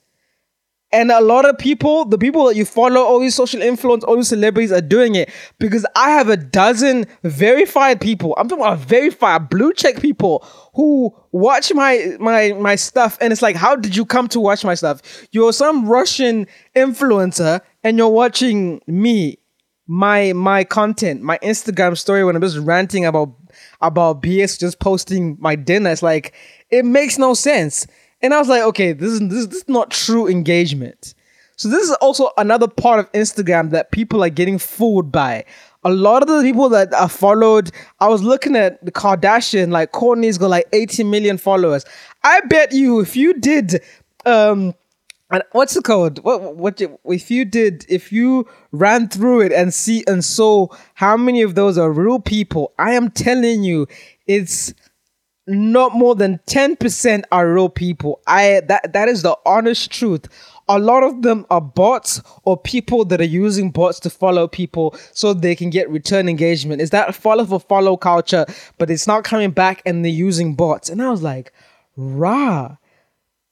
And 0.93 1.09
a 1.09 1.21
lot 1.21 1.47
of 1.47 1.57
people, 1.57 2.03
the 2.03 2.17
people 2.17 2.45
that 2.45 2.55
you 2.55 2.65
follow, 2.65 3.01
all 3.01 3.19
these 3.19 3.35
social 3.35 3.61
influence, 3.61 4.03
all 4.03 4.17
these 4.17 4.27
celebrities 4.27 4.73
are 4.73 4.81
doing 4.81 5.15
it 5.15 5.29
because 5.57 5.85
I 5.95 6.11
have 6.11 6.27
a 6.27 6.35
dozen 6.35 7.05
verified 7.23 8.01
people. 8.01 8.35
I'm 8.37 8.49
talking 8.49 8.63
about 8.63 8.79
verified 8.79 9.49
blue 9.49 9.73
check 9.73 10.01
people 10.01 10.45
who 10.73 11.15
watch 11.31 11.73
my 11.73 12.17
my 12.19 12.51
my 12.53 12.75
stuff, 12.75 13.17
and 13.21 13.31
it's 13.31 13.41
like, 13.41 13.55
how 13.55 13.75
did 13.75 13.95
you 13.95 14.05
come 14.05 14.27
to 14.29 14.39
watch 14.39 14.65
my 14.65 14.73
stuff? 14.75 15.01
You're 15.31 15.53
some 15.53 15.87
Russian 15.87 16.45
influencer, 16.75 17.61
and 17.83 17.97
you're 17.97 18.09
watching 18.09 18.81
me, 18.85 19.39
my 19.87 20.33
my 20.33 20.65
content, 20.65 21.21
my 21.21 21.37
Instagram 21.41 21.97
story 21.97 22.25
when 22.25 22.35
I'm 22.35 22.41
just 22.41 22.57
ranting 22.57 23.05
about 23.05 23.33
about 23.79 24.21
BS, 24.21 24.59
just 24.59 24.79
posting 24.79 25.37
my 25.39 25.55
dinner. 25.55 25.89
It's 25.89 26.03
like 26.03 26.33
it 26.69 26.85
makes 26.85 27.17
no 27.17 27.33
sense. 27.33 27.87
And 28.21 28.33
I 28.33 28.39
was 28.39 28.47
like, 28.47 28.63
okay, 28.63 28.93
this 28.93 29.11
is 29.11 29.19
this, 29.19 29.39
is, 29.39 29.47
this 29.49 29.57
is 29.59 29.69
not 29.69 29.91
true 29.91 30.27
engagement. 30.27 31.13
So 31.55 31.69
this 31.69 31.83
is 31.83 31.91
also 31.95 32.31
another 32.37 32.67
part 32.67 32.99
of 32.99 33.11
Instagram 33.11 33.69
that 33.71 33.91
people 33.91 34.23
are 34.23 34.29
getting 34.29 34.57
fooled 34.57 35.11
by. 35.11 35.45
A 35.83 35.91
lot 35.91 36.21
of 36.23 36.27
the 36.27 36.41
people 36.41 36.69
that 36.69 36.93
are 36.93 37.09
followed, 37.09 37.71
I 37.99 38.07
was 38.07 38.23
looking 38.23 38.55
at 38.55 38.83
the 38.83 38.91
Kardashian, 38.91 39.71
like 39.71 39.91
Kourtney's 39.91 40.37
got 40.37 40.49
like 40.49 40.67
80 40.73 41.03
million 41.03 41.37
followers. 41.37 41.85
I 42.23 42.41
bet 42.41 42.71
you 42.71 42.99
if 42.99 43.15
you 43.15 43.33
did 43.33 43.81
um 44.25 44.75
and 45.31 45.43
what's 45.53 45.73
the 45.73 45.81
code? 45.81 46.19
What 46.19 46.55
what 46.57 46.81
if 46.81 47.31
you 47.31 47.45
did 47.45 47.85
if 47.87 48.11
you 48.11 48.47
ran 48.71 49.07
through 49.07 49.41
it 49.41 49.53
and 49.53 49.73
see 49.73 50.03
and 50.05 50.23
saw 50.23 50.67
how 50.95 51.15
many 51.15 51.41
of 51.41 51.55
those 51.55 51.77
are 51.77 51.91
real 51.91 52.19
people? 52.19 52.73
I 52.77 52.91
am 52.93 53.09
telling 53.09 53.63
you, 53.63 53.87
it's 54.27 54.73
not 55.51 55.93
more 55.93 56.15
than 56.15 56.39
10% 56.47 57.23
are 57.31 57.53
real 57.53 57.69
people. 57.69 58.21
I 58.27 58.61
that 58.67 58.93
that 58.93 59.07
is 59.07 59.21
the 59.21 59.37
honest 59.45 59.91
truth. 59.91 60.27
A 60.69 60.79
lot 60.79 61.03
of 61.03 61.21
them 61.21 61.45
are 61.49 61.61
bots 61.61 62.21
or 62.43 62.57
people 62.57 63.03
that 63.05 63.19
are 63.19 63.25
using 63.25 63.71
bots 63.71 63.99
to 64.01 64.09
follow 64.09 64.47
people 64.47 64.95
so 65.11 65.33
they 65.33 65.55
can 65.55 65.69
get 65.69 65.89
return 65.89 66.29
engagement. 66.29 66.81
Is 66.81 66.91
that 66.91 67.13
follow 67.13 67.45
for 67.45 67.59
follow 67.59 67.97
culture, 67.97 68.45
but 68.77 68.89
it's 68.89 69.07
not 69.07 69.23
coming 69.23 69.51
back 69.51 69.81
and 69.85 70.05
they're 70.05 70.11
using 70.11 70.55
bots. 70.55 70.89
And 70.89 71.01
I 71.01 71.09
was 71.09 71.21
like, 71.21 71.51
rah. 71.97 72.77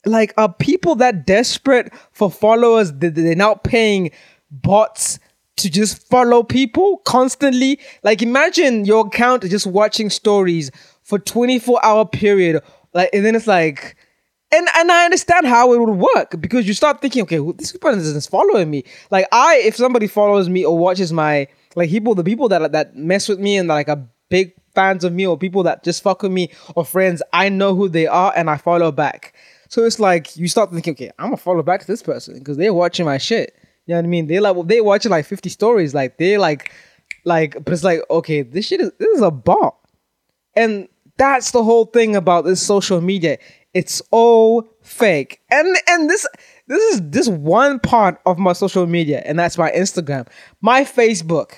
like 0.05 0.33
are 0.37 0.53
people 0.53 0.95
that 0.95 1.25
desperate 1.25 1.93
for 2.11 2.31
followers 2.31 2.93
that 2.93 3.15
they're 3.15 3.35
not 3.35 3.63
paying 3.63 4.11
bots 4.51 5.19
to 5.57 5.69
just 5.69 6.07
follow 6.07 6.41
people 6.41 6.97
constantly 7.05 7.79
like 8.03 8.21
imagine 8.21 8.85
your 8.85 9.07
account 9.07 9.43
just 9.43 9.67
watching 9.67 10.09
stories 10.09 10.71
for 11.09 11.17
24 11.17 11.83
hour 11.83 12.05
period 12.05 12.61
like 12.93 13.09
and 13.13 13.25
then 13.25 13.35
it's 13.35 13.47
like 13.47 13.95
and 14.51 14.67
and 14.75 14.91
I 14.91 15.05
understand 15.05 15.45
how 15.45 15.73
it 15.73 15.79
would 15.79 15.97
work 16.15 16.41
because 16.41 16.67
you 16.67 16.73
start 16.73 17.01
thinking, 17.01 17.21
okay, 17.23 17.39
well, 17.39 17.53
this 17.53 17.71
person 17.77 17.99
is 17.99 18.25
following 18.25 18.69
me. 18.71 18.83
Like 19.11 19.27
I, 19.31 19.57
if 19.57 19.75
somebody 19.75 20.07
follows 20.07 20.49
me 20.49 20.65
or 20.65 20.75
watches 20.75 21.13
my 21.13 21.47
like 21.75 21.91
people, 21.91 22.15
the 22.15 22.23
people 22.23 22.49
that 22.49 22.71
that 22.71 22.95
mess 22.95 23.29
with 23.29 23.39
me 23.39 23.57
and 23.57 23.67
like 23.67 23.89
are 23.89 24.03
big 24.29 24.53
fans 24.73 25.03
of 25.03 25.13
me 25.13 25.27
or 25.27 25.37
people 25.37 25.61
that 25.63 25.83
just 25.83 26.01
fuck 26.01 26.23
with 26.23 26.31
me 26.31 26.49
or 26.75 26.83
friends, 26.83 27.21
I 27.31 27.49
know 27.49 27.75
who 27.75 27.89
they 27.89 28.07
are 28.07 28.33
and 28.35 28.49
I 28.49 28.57
follow 28.57 28.91
back. 28.91 29.35
So 29.67 29.83
it's 29.83 29.99
like 29.99 30.35
you 30.35 30.47
start 30.47 30.71
thinking, 30.71 30.93
okay, 30.93 31.11
I'm 31.19 31.27
gonna 31.27 31.37
follow 31.37 31.61
back 31.61 31.81
to 31.81 31.87
this 31.87 32.01
person 32.01 32.39
because 32.39 32.57
they're 32.57 32.73
watching 32.73 33.05
my 33.05 33.19
shit. 33.19 33.55
You 33.85 33.93
know 33.93 33.99
what 33.99 34.05
I 34.05 34.09
mean? 34.09 34.25
They 34.25 34.39
like 34.39 34.67
they 34.67 34.81
watching 34.81 35.11
like 35.11 35.25
50 35.25 35.49
stories, 35.49 35.93
like 35.93 36.17
they 36.17 36.39
like 36.39 36.71
like, 37.23 37.53
but 37.63 37.71
it's 37.71 37.83
like, 37.83 37.99
okay, 38.09 38.41
this 38.41 38.65
shit 38.65 38.81
is 38.81 38.91
this 38.97 39.15
is 39.15 39.21
a 39.21 39.29
bot. 39.29 39.75
And 40.55 40.87
that's 41.19 41.51
the 41.51 41.63
whole 41.63 41.85
thing 41.85 42.15
about 42.15 42.45
this 42.45 42.65
social 42.65 43.01
media. 43.01 43.37
It's 43.75 44.01
all 44.09 44.67
fake. 44.81 45.41
And 45.51 45.77
and 45.87 46.09
this 46.09 46.25
this 46.67 46.81
is 46.93 47.09
this 47.11 47.27
one 47.27 47.79
part 47.79 48.19
of 48.25 48.39
my 48.39 48.53
social 48.53 48.87
media, 48.87 49.21
and 49.25 49.37
that's 49.37 49.57
my 49.57 49.69
Instagram. 49.71 50.27
My 50.61 50.83
Facebook. 50.83 51.51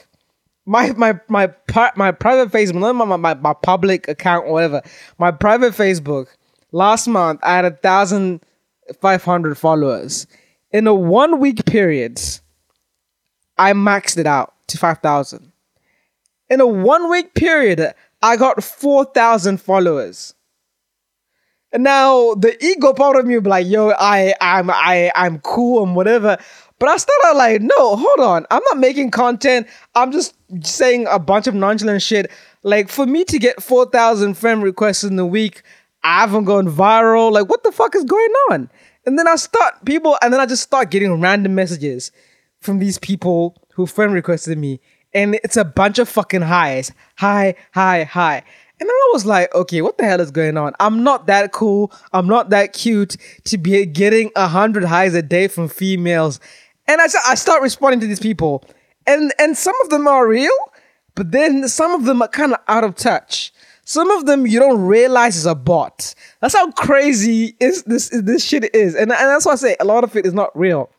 My 0.66 0.92
my 0.94 1.20
my 1.28 1.52
my 1.96 2.12
private 2.12 2.52
Facebook, 2.52 2.96
my, 2.96 3.16
my, 3.16 3.34
my 3.34 3.54
public 3.54 4.08
account 4.08 4.46
or 4.46 4.54
whatever. 4.54 4.82
My 5.18 5.32
private 5.32 5.74
Facebook. 5.74 6.28
Last 6.72 7.08
month 7.08 7.40
I 7.44 7.56
had 7.56 7.66
a 7.66 7.72
thousand 7.72 8.42
five 9.02 9.24
hundred 9.24 9.58
followers. 9.58 10.28
In 10.72 10.86
a 10.88 10.94
one 10.94 11.40
week 11.40 11.66
period, 11.66 12.22
I 13.58 13.74
maxed 13.74 14.18
it 14.18 14.28
out 14.28 14.54
to 14.68 14.78
five 14.78 15.00
thousand. 15.00 15.52
In 16.50 16.62
a 16.62 16.68
one 16.68 17.10
week 17.10 17.34
period, 17.34 17.94
I 18.22 18.38
got 18.38 18.64
four 18.64 19.06
thousand 19.06 19.62
followers. 19.62 20.34
And 21.74 21.84
now 21.84 22.34
the 22.34 22.58
ego 22.64 22.94
part 22.94 23.16
of 23.16 23.26
me 23.26 23.40
be 23.40 23.50
like, 23.50 23.66
yo, 23.66 23.92
I, 23.92 24.34
I'm, 24.42 24.70
I, 24.70 25.10
I'm 25.16 25.40
cool 25.40 25.84
and 25.84 25.96
whatever. 25.96 26.38
But 26.80 26.90
I 26.90 26.98
started 26.98 27.38
like, 27.38 27.62
no, 27.62 27.96
hold 27.96 28.20
on. 28.20 28.46
I'm 28.52 28.62
not 28.70 28.78
making 28.78 29.12
content. 29.12 29.68
I'm 29.96 30.12
just 30.12 30.36
saying 30.64 31.08
a 31.10 31.18
bunch 31.18 31.48
of 31.48 31.56
nonchalant 31.56 32.02
shit. 32.02 32.30
Like 32.64 32.90
for 32.90 33.06
me 33.06 33.24
to 33.26 33.40
get 33.40 33.64
4,000 33.64 34.34
friend 34.34 34.62
requests 34.62 35.04
in 35.04 35.18
a 35.18 35.26
week, 35.26 35.62
I 36.04 36.22
haven't 36.22 36.46
gone 36.46 36.68
viral. 36.68 37.32
Like 37.32 37.48
what 37.48 37.64
the 37.64 37.72
fuck 37.72 37.96
is 37.96 38.04
going 38.04 38.34
on? 38.50 38.70
And 39.06 39.18
then 39.18 39.28
I 39.28 39.36
start 39.36 39.84
people, 39.86 40.18
and 40.22 40.32
then 40.32 40.40
I 40.40 40.46
just 40.46 40.62
start 40.62 40.92
getting 40.92 41.20
random 41.20 41.56
messages 41.56 42.12
from 42.60 42.78
these 42.78 43.00
people 43.00 43.58
who 43.74 43.88
friend 43.88 44.14
requested 44.14 44.58
me. 44.58 44.80
And 45.14 45.36
it's 45.44 45.58
a 45.58 45.66
bunch 45.66 46.00
of 46.00 46.08
fucking 46.08 46.42
highs. 46.42 46.92
Hi, 47.18 47.56
hi, 47.74 48.04
hi. 48.04 48.44
And 48.80 48.90
I 48.90 49.10
was 49.14 49.26
like, 49.26 49.54
okay, 49.54 49.82
what 49.82 49.98
the 49.98 50.06
hell 50.06 50.20
is 50.22 50.32
going 50.32 50.58
on? 50.58 50.74
I'm 50.80 51.04
not 51.04 51.28
that 51.28 51.52
cool. 51.52 51.92
I'm 52.14 52.28
not 52.28 52.50
that 52.50 52.74
cute 52.74 53.16
to 53.44 53.58
be 53.58 53.86
getting 53.86 54.32
a 54.36 54.48
hundred 54.48 54.86
highs 54.86 55.14
a 55.14 55.22
day 55.22 55.48
from 55.48 55.68
females. 55.68 56.40
And 56.88 57.00
I, 57.00 57.06
I 57.28 57.36
start 57.36 57.62
responding 57.62 58.00
to 58.00 58.08
these 58.08 58.20
people. 58.20 58.64
And 59.06 59.34
and 59.38 59.58
some 59.58 59.76
of 59.84 59.90
them 59.90 60.08
are 60.08 60.28
real, 60.28 60.52
but 61.16 61.32
then 61.32 61.68
some 61.68 61.92
of 61.92 62.06
them 62.06 62.22
are 62.22 62.28
kind 62.28 62.54
of 62.54 62.60
out 62.68 62.84
of 62.84 62.96
touch. 62.96 63.54
Some 63.84 64.10
of 64.12 64.26
them 64.26 64.48
you 64.48 64.60
don't 64.60 64.82
realize 64.82 65.36
is 65.36 65.46
a 65.46 65.56
bot. 65.56 66.16
That's 66.40 66.56
how 66.56 66.72
crazy 66.72 67.56
is 67.60 67.84
this 67.84 68.10
this 68.10 68.44
shit 68.44 68.74
is. 68.74 68.96
And, 68.96 69.12
and 69.12 69.30
that's 69.30 69.46
why 69.46 69.54
I 69.54 69.56
say 69.56 69.76
a 69.80 69.86
lot 69.86 70.04
of 70.04 70.16
it 70.16 70.26
is 70.26 70.34
not 70.34 70.58
real. 70.58 70.90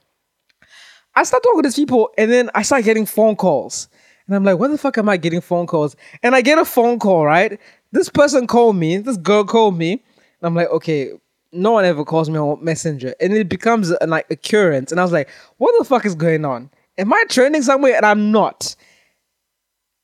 I 1.14 1.24
start 1.24 1.42
talking 1.42 1.62
to 1.62 1.68
these 1.68 1.76
people 1.76 2.10
and 2.16 2.30
then 2.30 2.50
I 2.54 2.62
start 2.62 2.84
getting 2.84 3.06
phone 3.06 3.36
calls. 3.36 3.88
And 4.32 4.36
I'm 4.38 4.44
like, 4.44 4.58
what 4.58 4.70
the 4.70 4.78
fuck 4.78 4.96
am 4.96 5.10
I 5.10 5.18
getting 5.18 5.42
phone 5.42 5.66
calls? 5.66 5.94
And 6.22 6.34
I 6.34 6.40
get 6.40 6.56
a 6.56 6.64
phone 6.64 6.98
call, 6.98 7.26
right? 7.26 7.60
This 7.90 8.08
person 8.08 8.46
called 8.46 8.76
me, 8.76 8.96
this 8.96 9.18
girl 9.18 9.44
called 9.44 9.76
me. 9.76 9.92
And 9.92 10.00
I'm 10.42 10.54
like, 10.54 10.70
okay, 10.70 11.10
no 11.52 11.72
one 11.72 11.84
ever 11.84 12.02
calls 12.02 12.30
me 12.30 12.38
on 12.38 12.64
Messenger. 12.64 13.14
And 13.20 13.34
it 13.34 13.50
becomes 13.50 13.90
a, 13.90 14.06
like 14.06 14.30
occurrence. 14.30 14.90
And 14.90 14.98
I 14.98 15.02
was 15.02 15.12
like, 15.12 15.28
what 15.58 15.74
the 15.78 15.84
fuck 15.84 16.06
is 16.06 16.14
going 16.14 16.46
on? 16.46 16.70
Am 16.96 17.12
I 17.12 17.24
trending 17.28 17.60
somewhere? 17.60 17.94
And 17.94 18.06
I'm 18.06 18.32
not. 18.32 18.74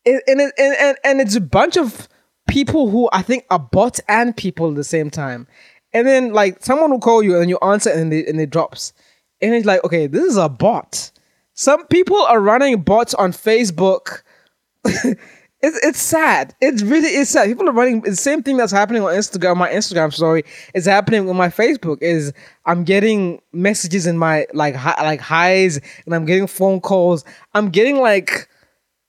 And, 0.04 0.20
and, 0.26 0.40
and, 0.40 0.52
and, 0.58 0.98
and 1.02 1.20
it's 1.22 1.34
a 1.34 1.40
bunch 1.40 1.78
of 1.78 2.06
people 2.50 2.90
who 2.90 3.08
I 3.10 3.22
think 3.22 3.46
are 3.50 3.58
bots 3.58 3.98
and 4.08 4.36
people 4.36 4.68
at 4.68 4.74
the 4.74 4.84
same 4.84 5.08
time. 5.08 5.46
And 5.94 6.06
then 6.06 6.34
like 6.34 6.62
someone 6.62 6.90
will 6.90 7.00
call 7.00 7.22
you 7.22 7.40
and 7.40 7.48
you 7.48 7.56
answer 7.62 7.88
and 7.88 8.12
it, 8.12 8.28
and 8.28 8.38
it 8.38 8.50
drops. 8.50 8.92
And 9.40 9.54
it's 9.54 9.64
like, 9.64 9.82
okay, 9.84 10.06
this 10.06 10.24
is 10.24 10.36
a 10.36 10.50
bot. 10.50 11.12
Some 11.58 11.88
people 11.88 12.22
are 12.22 12.38
running 12.38 12.82
bots 12.82 13.14
on 13.14 13.32
Facebook. 13.32 14.22
it's 14.84 15.16
it's 15.60 16.00
sad. 16.00 16.54
It 16.60 16.80
really 16.82 17.08
is 17.08 17.30
sad. 17.30 17.48
People 17.48 17.68
are 17.68 17.72
running 17.72 18.02
the 18.02 18.14
same 18.14 18.44
thing 18.44 18.56
that's 18.56 18.70
happening 18.70 19.02
on 19.02 19.12
Instagram. 19.12 19.56
My 19.56 19.68
Instagram 19.68 20.14
story 20.14 20.44
is 20.72 20.86
happening 20.86 21.28
on 21.28 21.34
my 21.34 21.48
Facebook. 21.48 22.00
Is 22.00 22.32
I'm 22.64 22.84
getting 22.84 23.42
messages 23.52 24.06
in 24.06 24.16
my 24.16 24.46
like 24.54 24.76
hi, 24.76 25.02
like 25.02 25.20
highs, 25.20 25.80
and 26.06 26.14
I'm 26.14 26.26
getting 26.26 26.46
phone 26.46 26.80
calls. 26.80 27.24
I'm 27.54 27.70
getting 27.70 27.96
like, 27.96 28.48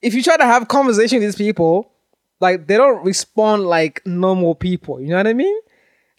if 0.02 0.12
you 0.12 0.20
try 0.20 0.36
to 0.36 0.44
have 0.44 0.66
conversation 0.66 1.20
with 1.20 1.28
these 1.28 1.36
people, 1.36 1.92
like 2.40 2.66
they 2.66 2.76
don't 2.76 3.04
respond 3.04 3.66
like 3.66 4.02
normal 4.04 4.56
people. 4.56 5.00
You 5.00 5.10
know 5.10 5.18
what 5.18 5.28
I 5.28 5.34
mean? 5.34 5.56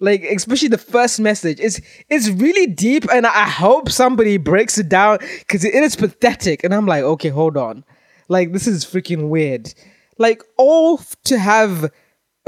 Like 0.02 0.24
especially 0.24 0.68
the 0.68 0.78
first 0.78 1.20
message 1.20 1.60
it's 1.60 1.80
it's 2.10 2.30
really 2.30 2.68
deep 2.68 3.06
and 3.14 3.26
i 3.26 3.48
hope 3.48 3.90
somebody 3.90 4.38
breaks 4.38 4.78
it 4.78 4.90
down 4.90 5.18
because 5.40 5.64
it 5.64 5.74
is 5.74 5.96
pathetic 5.96 6.64
and 6.64 6.74
i'm 6.74 6.86
like 6.86 7.04
okay 7.04 7.30
hold 7.30 7.56
on 7.56 7.86
like 8.28 8.52
this 8.52 8.68
is 8.68 8.84
freaking 8.84 9.30
weird 9.30 9.74
like 10.18 10.44
all 10.58 10.98
to 11.24 11.38
have 11.38 11.90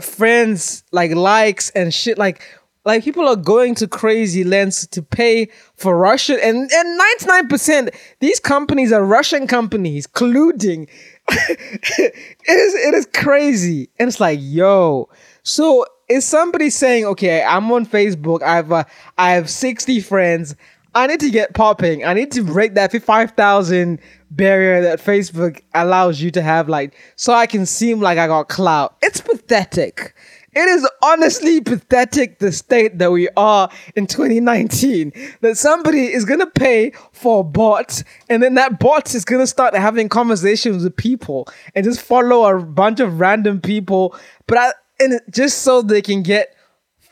friends 0.02 0.84
like 0.92 1.12
likes 1.12 1.70
and 1.72 1.94
shit 1.94 2.18
like 2.18 2.42
like 2.86 3.04
people 3.04 3.28
are 3.28 3.36
going 3.36 3.76
to 3.76 3.88
crazy 3.88 4.44
lengths 4.44 4.86
to 4.88 5.02
pay 5.02 5.48
for 5.76 5.98
Russian 5.98 6.38
and 6.42 6.70
and 6.72 7.02
99% 7.50 7.96
these 8.20 8.39
companies 8.39 8.92
are 8.92 9.06
Russian 9.06 9.48
companies 9.48 10.08
colluding. 10.08 10.89
it 11.30 12.13
is 12.48 12.74
it 12.74 12.94
is 12.94 13.08
crazy. 13.13 13.89
And 14.00 14.10
it's 14.10 14.20
like, 14.20 14.39
yo. 14.42 15.10
So 15.44 15.86
is 16.10 16.26
somebody 16.26 16.70
saying, 16.70 17.06
okay, 17.06 17.44
I'm 17.44 17.72
on 17.72 17.86
Facebook, 17.86 18.42
I 18.42 18.56
have 18.56 18.72
uh, 18.72 18.84
I 19.18 19.32
have 19.32 19.50
60 19.50 20.02
friends, 20.02 20.56
I 20.96 21.08
need 21.08 21.20
to 21.22 21.30
get 21.30 21.54
popping, 21.54 22.06
I 22.06 22.13
need 22.13 22.32
to 22.34 22.44
break 22.44 22.76
that 22.76 22.92
5,000 22.92 24.00
barrier 24.32 24.82
that 24.82 25.00
Facebook 25.00 25.62
allows 25.74 26.22
you 26.22 26.32
to 26.32 26.42
have, 26.42 26.70
like, 26.70 26.96
so 27.16 27.34
I 27.34 27.48
can 27.48 27.66
seem 27.66 28.00
like 28.00 28.18
I 28.18 28.28
got 28.28 28.50
clout. 28.50 28.96
It's 29.02 29.22
pathetic. 29.22 30.13
It 30.56 30.68
is 30.70 30.88
honestly 31.02 31.62
pathetic 31.62 32.38
the 32.38 32.52
state 32.52 33.00
that 33.00 33.12
we 33.12 33.28
are 33.36 33.70
in 33.96 34.06
2019. 34.06 35.12
That 35.42 35.58
somebody 35.58 36.13
is 36.13 36.26
gonna 36.26 36.46
pay 36.46 36.92
for 37.12 37.39
a 37.39 37.44
bot, 37.44 38.04
and 38.30 38.44
then 38.44 38.54
that 38.56 38.80
bot 38.80 39.16
is 39.16 39.26
gonna 39.26 39.48
start 39.48 39.76
having 39.76 40.10
conversations 40.10 40.84
with 40.84 40.96
people 40.96 41.48
and 41.74 41.84
just 41.84 42.02
follow 42.02 42.46
a 42.46 42.62
bunch 42.63 43.00
of 43.00 43.20
random 43.20 43.62
people. 43.62 44.16
But 44.46 44.58
I, 44.60 44.74
and 44.99 45.19
just 45.29 45.60
so 45.60 45.82
they 45.82 46.01
can 46.01 46.23
get 46.23 46.56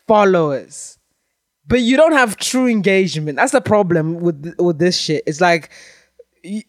followers. 0.07 0.97
But 1.67 1.81
you 1.81 1.95
don't 1.95 2.13
have 2.13 2.37
true 2.37 2.67
engagement. 2.67 3.37
That's 3.37 3.51
the 3.51 3.61
problem 3.61 4.19
with 4.19 4.55
with 4.59 4.79
this 4.79 4.97
shit. 4.97 5.23
It's 5.25 5.39
like 5.39 5.71
you, 6.43 6.63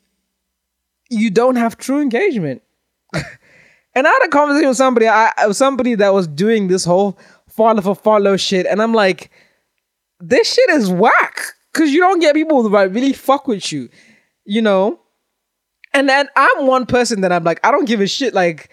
you 1.11 1.31
don't 1.31 1.57
have 1.57 1.77
true 1.77 2.01
engagement. 2.01 2.63
and 3.15 4.07
I 4.07 4.11
had 4.11 4.27
a 4.27 4.29
conversation 4.29 4.69
with 4.69 4.77
somebody, 4.77 5.09
I 5.09 5.33
somebody 5.53 5.95
that 5.97 6.15
was 6.15 6.27
doing 6.27 6.69
this 6.69 6.85
whole 6.85 7.19
follow 7.49 7.83
for 7.83 7.95
follow 7.95 8.37
shit, 8.37 8.67
and 8.67 8.81
I'm 8.81 8.95
like, 8.95 9.31
this 10.21 10.55
shit 10.55 10.71
is 10.71 10.91
whack 10.91 11.41
because 11.73 11.93
you 11.93 12.01
don't 12.01 12.21
get 12.21 12.35
people 12.35 12.63
that 12.69 12.93
really 12.93 13.13
fuck 13.13 13.49
with 13.49 13.73
you, 13.73 13.89
you 14.45 14.63
know. 14.63 15.01
And 15.95 16.09
then 16.09 16.29
I'm 16.37 16.67
one 16.67 16.87
person 16.87 17.21
that 17.21 17.33
I'm 17.33 17.45
like, 17.45 17.61
I 17.65 17.71
don't 17.71 17.85
give 17.85 18.01
a 18.01 18.07
shit. 18.07 18.33
Like, 18.33 18.71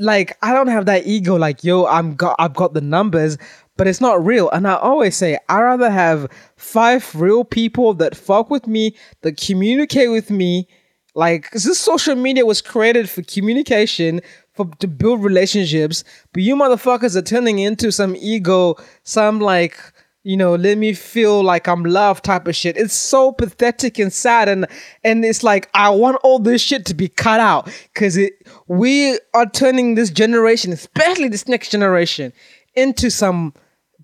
like 0.00 0.36
I 0.42 0.54
don't 0.54 0.68
have 0.68 0.86
that 0.86 1.06
ego 1.06 1.36
like 1.36 1.62
yo 1.64 1.86
I'm 1.86 2.14
got 2.14 2.36
I've 2.38 2.54
got 2.54 2.74
the 2.74 2.80
numbers 2.80 3.36
but 3.76 3.86
it's 3.88 4.00
not 4.00 4.24
real. 4.24 4.50
And 4.50 4.68
I 4.68 4.74
always 4.74 5.16
say 5.16 5.38
I 5.48 5.60
rather 5.60 5.90
have 5.90 6.30
five 6.56 7.14
real 7.14 7.44
people 7.44 7.94
that 7.94 8.16
fuck 8.16 8.50
with 8.50 8.66
me 8.66 8.94
that 9.22 9.38
communicate 9.38 10.10
with 10.10 10.30
me. 10.30 10.68
Like 11.14 11.50
this 11.50 11.78
social 11.78 12.14
media 12.14 12.46
was 12.46 12.62
created 12.62 13.08
for 13.10 13.22
communication 13.22 14.20
for 14.54 14.66
to 14.78 14.86
build 14.86 15.22
relationships 15.22 16.04
but 16.32 16.42
you 16.42 16.54
motherfuckers 16.56 17.16
are 17.16 17.22
turning 17.22 17.58
into 17.58 17.90
some 17.90 18.14
ego 18.16 18.76
some 19.02 19.40
like 19.40 19.78
you 20.24 20.36
know, 20.36 20.54
let 20.54 20.78
me 20.78 20.92
feel 20.92 21.42
like 21.42 21.66
I'm 21.66 21.84
loved 21.84 22.24
type 22.24 22.46
of 22.46 22.54
shit. 22.54 22.76
It's 22.76 22.94
so 22.94 23.32
pathetic 23.32 23.98
and 23.98 24.12
sad 24.12 24.48
and 24.48 24.66
and 25.02 25.24
it's 25.24 25.42
like 25.42 25.68
I 25.74 25.90
want 25.90 26.18
all 26.22 26.38
this 26.38 26.62
shit 26.62 26.86
to 26.86 26.94
be 26.94 27.08
cut 27.08 27.40
out 27.40 27.68
cuz 27.94 28.16
it 28.16 28.34
we 28.68 29.18
are 29.34 29.46
turning 29.46 29.94
this 29.94 30.10
generation, 30.10 30.72
especially 30.72 31.28
this 31.28 31.48
next 31.48 31.70
generation, 31.70 32.32
into 32.74 33.10
some 33.10 33.52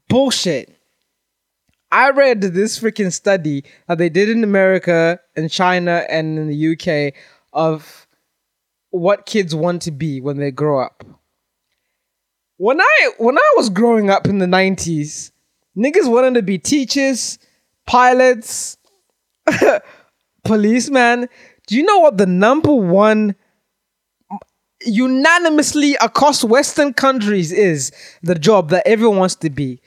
bullshit. 0.09 0.75
I 1.91 2.11
read 2.11 2.43
this 2.43 2.79
freaking 2.79 3.13
study 3.13 3.65
that 3.87 3.99
they 3.99 4.09
did 4.09 4.29
in 4.29 4.45
America 4.45 5.21
and 5.37 5.51
China 5.51 6.05
and 6.09 6.39
in 6.39 6.49
the 6.49 6.73
UK 6.75 7.15
of 7.53 8.07
what 8.91 9.25
kids 9.25 9.55
want 9.55 9.83
to 9.83 9.91
be 9.91 10.21
when 10.21 10.39
they 10.39 10.51
grow 10.51 10.81
up. 10.81 11.05
When 12.57 12.81
I 12.81 13.11
when 13.19 13.39
I 13.39 13.53
was 13.57 13.71
growing 13.71 14.11
up 14.11 14.27
in 14.27 14.39
the 14.39 14.47
90s, 14.47 15.31
niggas 15.79 16.11
wanted 16.11 16.35
to 16.35 16.43
be 16.43 16.59
teachers, 16.59 17.39
pilots, 17.87 18.77
policemen. 20.45 21.29
Do 21.67 21.77
you 21.77 21.85
know 21.85 21.99
what 21.99 22.19
the 22.19 22.27
number 22.27 22.75
one 22.75 23.37
unanimously 24.85 25.95
across 26.01 26.43
Western 26.45 26.93
countries 26.93 27.53
is 27.53 27.93
the 28.23 28.35
job 28.35 28.71
that 28.71 28.87
everyone 28.87 29.19
wants 29.19 29.37
to 29.37 29.51
be? 29.51 29.81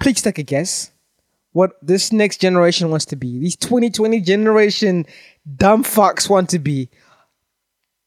Please 0.00 0.22
take 0.22 0.38
a 0.38 0.42
guess 0.42 0.90
what 1.52 1.72
this 1.82 2.12
next 2.12 2.40
generation 2.40 2.90
wants 2.90 3.04
to 3.06 3.16
be. 3.16 3.38
These 3.38 3.56
2020 3.56 4.20
generation 4.20 5.06
dumb 5.56 5.84
fucks 5.84 6.28
want 6.28 6.48
to 6.50 6.58
be. 6.58 6.88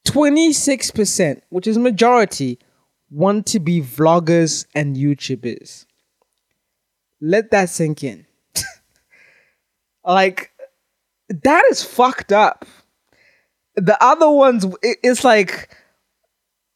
26%, 0.07 1.41
which 1.49 1.67
is 1.67 1.77
majority, 1.77 2.59
want 3.09 3.45
to 3.47 3.59
be 3.59 3.81
vloggers 3.81 4.65
and 4.75 4.95
YouTubers. 4.95 5.85
Let 7.21 7.51
that 7.51 7.69
sink 7.69 8.03
in. 8.03 8.25
like, 10.05 10.51
that 11.29 11.63
is 11.71 11.83
fucked 11.83 12.31
up. 12.31 12.65
The 13.75 14.01
other 14.03 14.29
ones, 14.29 14.65
it's 14.81 15.23
like, 15.23 15.75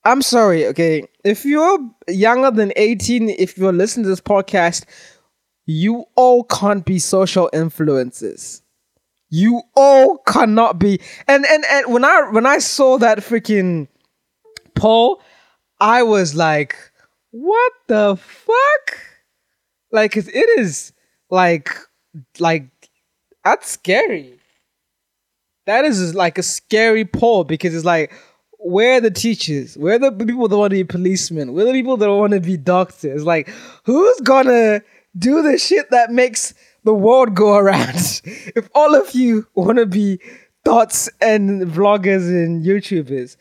I'm 0.03 0.21
sorry, 0.21 0.65
okay. 0.67 1.03
If 1.23 1.45
you're 1.45 1.79
younger 2.07 2.51
than 2.51 2.73
18, 2.75 3.29
if 3.29 3.57
you're 3.57 3.73
listening 3.73 4.05
to 4.05 4.09
this 4.09 4.21
podcast, 4.21 4.85
you 5.65 6.05
all 6.15 6.43
can't 6.45 6.83
be 6.83 6.99
social 6.99 7.49
influences. 7.53 8.63
You 9.29 9.61
all 9.75 10.17
cannot 10.19 10.79
be. 10.79 10.99
And 11.27 11.45
and 11.45 11.63
and 11.69 11.93
when 11.93 12.03
I 12.03 12.27
when 12.31 12.47
I 12.47 12.57
saw 12.57 12.97
that 12.97 13.19
freaking 13.19 13.87
poll, 14.73 15.21
I 15.79 16.01
was 16.01 16.33
like, 16.33 16.75
what 17.29 17.71
the 17.87 18.15
fuck? 18.15 19.08
Like 19.91 20.17
it 20.17 20.59
is 20.59 20.93
like 21.29 21.69
like 22.39 22.69
that's 23.43 23.69
scary. 23.69 24.35
That 25.65 25.85
is 25.85 26.15
like 26.15 26.37
a 26.37 26.43
scary 26.43 27.05
poll 27.05 27.43
because 27.43 27.75
it's 27.75 27.85
like 27.85 28.11
where 28.59 28.97
are 28.97 29.01
the 29.01 29.11
teachers? 29.11 29.77
Where 29.77 29.95
are 29.95 29.99
the 29.99 30.11
people 30.11 30.47
that 30.47 30.57
want 30.57 30.71
to 30.71 30.75
be 30.75 30.83
policemen? 30.83 31.53
Where 31.53 31.63
are 31.63 31.67
the 31.67 31.73
people 31.73 31.97
that 31.97 32.11
want 32.11 32.33
to 32.33 32.41
be 32.41 32.57
doctors? 32.57 33.25
Like, 33.25 33.49
who's 33.85 34.19
gonna 34.21 34.81
do 35.17 35.41
the 35.41 35.57
shit 35.57 35.89
that 35.91 36.11
makes 36.11 36.53
the 36.83 36.93
world 36.93 37.35
go 37.35 37.55
around. 37.57 38.21
if 38.23 38.69
all 38.75 38.95
of 38.95 39.13
you 39.13 39.47
want 39.55 39.77
to 39.77 39.85
be 39.85 40.19
thoughts 40.65 41.09
and 41.21 41.61
vloggers 41.63 42.27
and 42.27 42.65
YouTubers, 42.65 43.37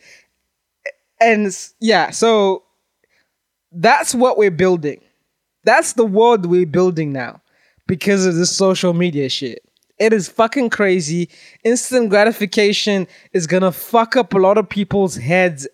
and 1.20 1.56
yeah, 1.80 2.10
so 2.10 2.62
that's 3.72 4.14
what 4.14 4.38
we're 4.38 4.52
building. 4.52 5.00
That's 5.68 5.92
the 5.92 6.06
world 6.06 6.46
we're 6.46 6.64
building 6.64 7.12
now 7.12 7.42
because 7.86 8.24
of 8.24 8.34
this 8.36 8.56
social 8.56 8.94
media 8.94 9.28
shit. 9.28 9.62
It 9.98 10.14
is 10.14 10.26
fucking 10.28 10.70
crazy. 10.70 11.28
Instant 11.62 12.08
gratification 12.08 13.06
is 13.34 13.46
gonna 13.46 13.72
fuck 13.72 14.16
up 14.16 14.32
a 14.32 14.38
lot 14.38 14.56
of 14.56 14.68
people's 14.68 15.16
heads 15.16 15.68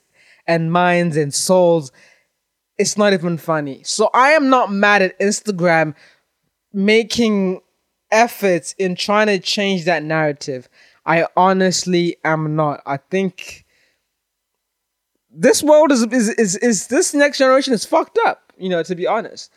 and 0.47 0.73
minds 0.73 1.17
and 1.17 1.33
souls 1.33 1.93
it's 2.79 2.97
not 2.97 3.13
even 3.13 3.39
funny. 3.39 3.83
So 3.85 4.11
I 4.13 4.31
am 4.31 4.49
not 4.49 4.73
mad 4.73 5.03
at 5.03 5.19
Instagram 5.21 5.95
making 6.73 7.61
efforts 8.11 8.75
in 8.79 8.97
trying 8.97 9.29
to 9.29 9.39
change 9.39 9.85
that 9.85 10.03
narrative. 10.03 10.69
I 11.07 11.27
honestly 11.37 12.17
am 12.25 12.57
not. 12.57 12.83
I 12.87 12.97
think 12.97 13.65
this 15.31 15.63
world 15.63 15.93
is 15.93 16.03
is 16.03 16.31
is, 16.31 16.57
is 16.57 16.87
this 16.89 17.15
next 17.15 17.39
generation 17.39 17.75
is 17.75 17.85
fucked 17.85 18.19
up, 18.27 18.53
you 18.59 18.69
know, 18.69 18.83
to 18.83 18.95
be 18.95 19.07
honest. 19.07 19.51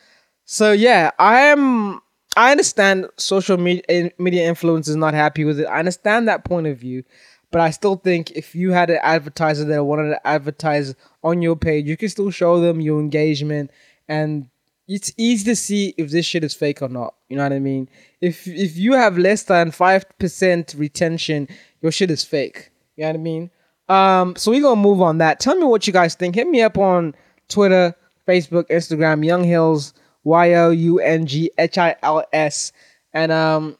So 0.50 0.72
yeah, 0.72 1.10
I 1.18 1.40
am 1.40 2.00
I 2.34 2.52
understand 2.52 3.06
social 3.18 3.58
media 3.58 4.10
media 4.16 4.48
influence 4.48 4.88
is 4.88 4.96
not 4.96 5.12
happy 5.12 5.44
with 5.44 5.60
it. 5.60 5.66
I 5.66 5.78
understand 5.78 6.26
that 6.26 6.46
point 6.46 6.66
of 6.66 6.78
view. 6.78 7.04
But 7.50 7.60
I 7.60 7.68
still 7.68 7.96
think 7.96 8.30
if 8.30 8.54
you 8.54 8.72
had 8.72 8.88
an 8.88 8.98
advertiser 9.02 9.66
that 9.66 9.84
wanted 9.84 10.08
to 10.08 10.26
advertise 10.26 10.94
on 11.22 11.42
your 11.42 11.54
page, 11.54 11.86
you 11.86 11.98
can 11.98 12.08
still 12.08 12.30
show 12.30 12.60
them 12.62 12.80
your 12.80 12.98
engagement 12.98 13.70
and 14.08 14.48
it's 14.86 15.12
easy 15.18 15.44
to 15.44 15.54
see 15.54 15.94
if 15.98 16.10
this 16.10 16.24
shit 16.24 16.44
is 16.44 16.54
fake 16.54 16.80
or 16.80 16.88
not. 16.88 17.14
You 17.28 17.36
know 17.36 17.42
what 17.42 17.52
I 17.52 17.58
mean? 17.58 17.90
If 18.22 18.48
if 18.48 18.74
you 18.78 18.94
have 18.94 19.18
less 19.18 19.42
than 19.42 19.70
five 19.70 20.06
percent 20.18 20.74
retention, 20.78 21.46
your 21.82 21.92
shit 21.92 22.10
is 22.10 22.24
fake. 22.24 22.70
You 22.96 23.02
know 23.02 23.10
what 23.10 23.16
I 23.16 23.18
mean? 23.18 23.50
Um, 23.90 24.36
so 24.36 24.50
we're 24.50 24.62
gonna 24.62 24.80
move 24.80 25.02
on 25.02 25.18
that. 25.18 25.40
Tell 25.40 25.56
me 25.56 25.64
what 25.64 25.86
you 25.86 25.92
guys 25.92 26.14
think. 26.14 26.36
Hit 26.36 26.48
me 26.48 26.62
up 26.62 26.78
on 26.78 27.14
Twitter, 27.50 27.94
Facebook, 28.26 28.70
Instagram, 28.70 29.26
Young 29.26 29.44
Hills, 29.44 29.92
Y 30.28 30.54
O 30.54 30.70
U 30.70 31.00
N 31.00 31.26
G 31.26 31.50
H 31.58 31.78
I 31.78 31.96
L 32.02 32.24
S. 32.32 32.72
And 33.12 33.32
um 33.32 33.78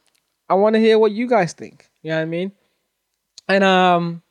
I 0.49 0.55
wanna 0.55 0.79
hear 0.79 0.99
what 0.99 1.13
you 1.13 1.27
guys 1.29 1.53
think. 1.53 1.89
You 2.03 2.11
know 2.11 2.17
what 2.17 2.23
I 2.23 2.27
mean? 2.27 2.53
And 3.49 3.65
um, 3.65 4.23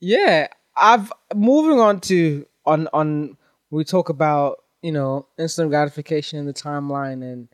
yeah, 0.00 0.48
I've 0.76 1.12
moving 1.34 1.80
on 1.80 2.00
to 2.02 2.46
on 2.64 2.88
on 2.92 3.36
we 3.70 3.84
talk 3.84 4.08
about 4.08 4.64
you 4.82 4.92
know 4.92 5.26
instant 5.38 5.70
gratification 5.70 6.38
in 6.38 6.46
the 6.46 6.54
timeline 6.54 7.22
and 7.22 7.48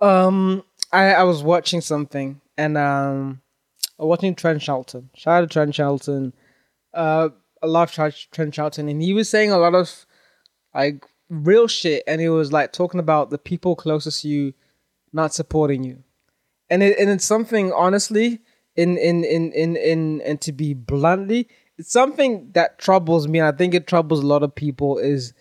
um 0.00 0.64
I 0.92 1.14
I 1.14 1.22
was 1.24 1.42
watching 1.42 1.80
something 1.80 2.40
and 2.56 2.76
um 2.76 3.42
watching 3.98 4.34
Trent 4.34 4.62
Shelton. 4.62 5.10
Shout 5.14 5.42
out 5.42 5.48
to 5.48 5.52
Trent 5.52 5.74
Shelton. 5.74 6.32
Uh, 6.92 7.30
I 7.62 7.66
love 7.66 7.92
Trent 7.92 8.54
Shelton, 8.54 8.88
and 8.88 9.02
he 9.02 9.14
was 9.14 9.28
saying 9.30 9.50
a 9.50 9.58
lot 9.58 9.74
of 9.74 10.06
like 10.74 11.04
real 11.34 11.66
shit, 11.66 12.02
and 12.06 12.20
it 12.20 12.30
was 12.30 12.52
like 12.52 12.72
talking 12.72 13.00
about 13.00 13.30
the 13.30 13.38
people 13.38 13.76
closest 13.76 14.22
to 14.22 14.28
you 14.28 14.54
not 15.12 15.34
supporting 15.34 15.84
you, 15.84 16.02
and 16.70 16.82
it 16.82 16.98
and 16.98 17.10
it's 17.10 17.24
something 17.24 17.72
honestly 17.72 18.40
in 18.76 18.96
in 18.98 19.24
in 19.24 19.52
in 19.52 19.76
in 19.76 20.20
and 20.22 20.40
to 20.40 20.52
be 20.52 20.74
bluntly, 20.74 21.48
it's 21.78 21.92
something 21.92 22.50
that 22.52 22.78
troubles 22.78 23.28
me. 23.28 23.38
And 23.38 23.48
I 23.48 23.56
think 23.56 23.74
it 23.74 23.86
troubles 23.86 24.22
a 24.22 24.26
lot 24.26 24.42
of 24.42 24.54
people. 24.54 24.98
Is 24.98 25.32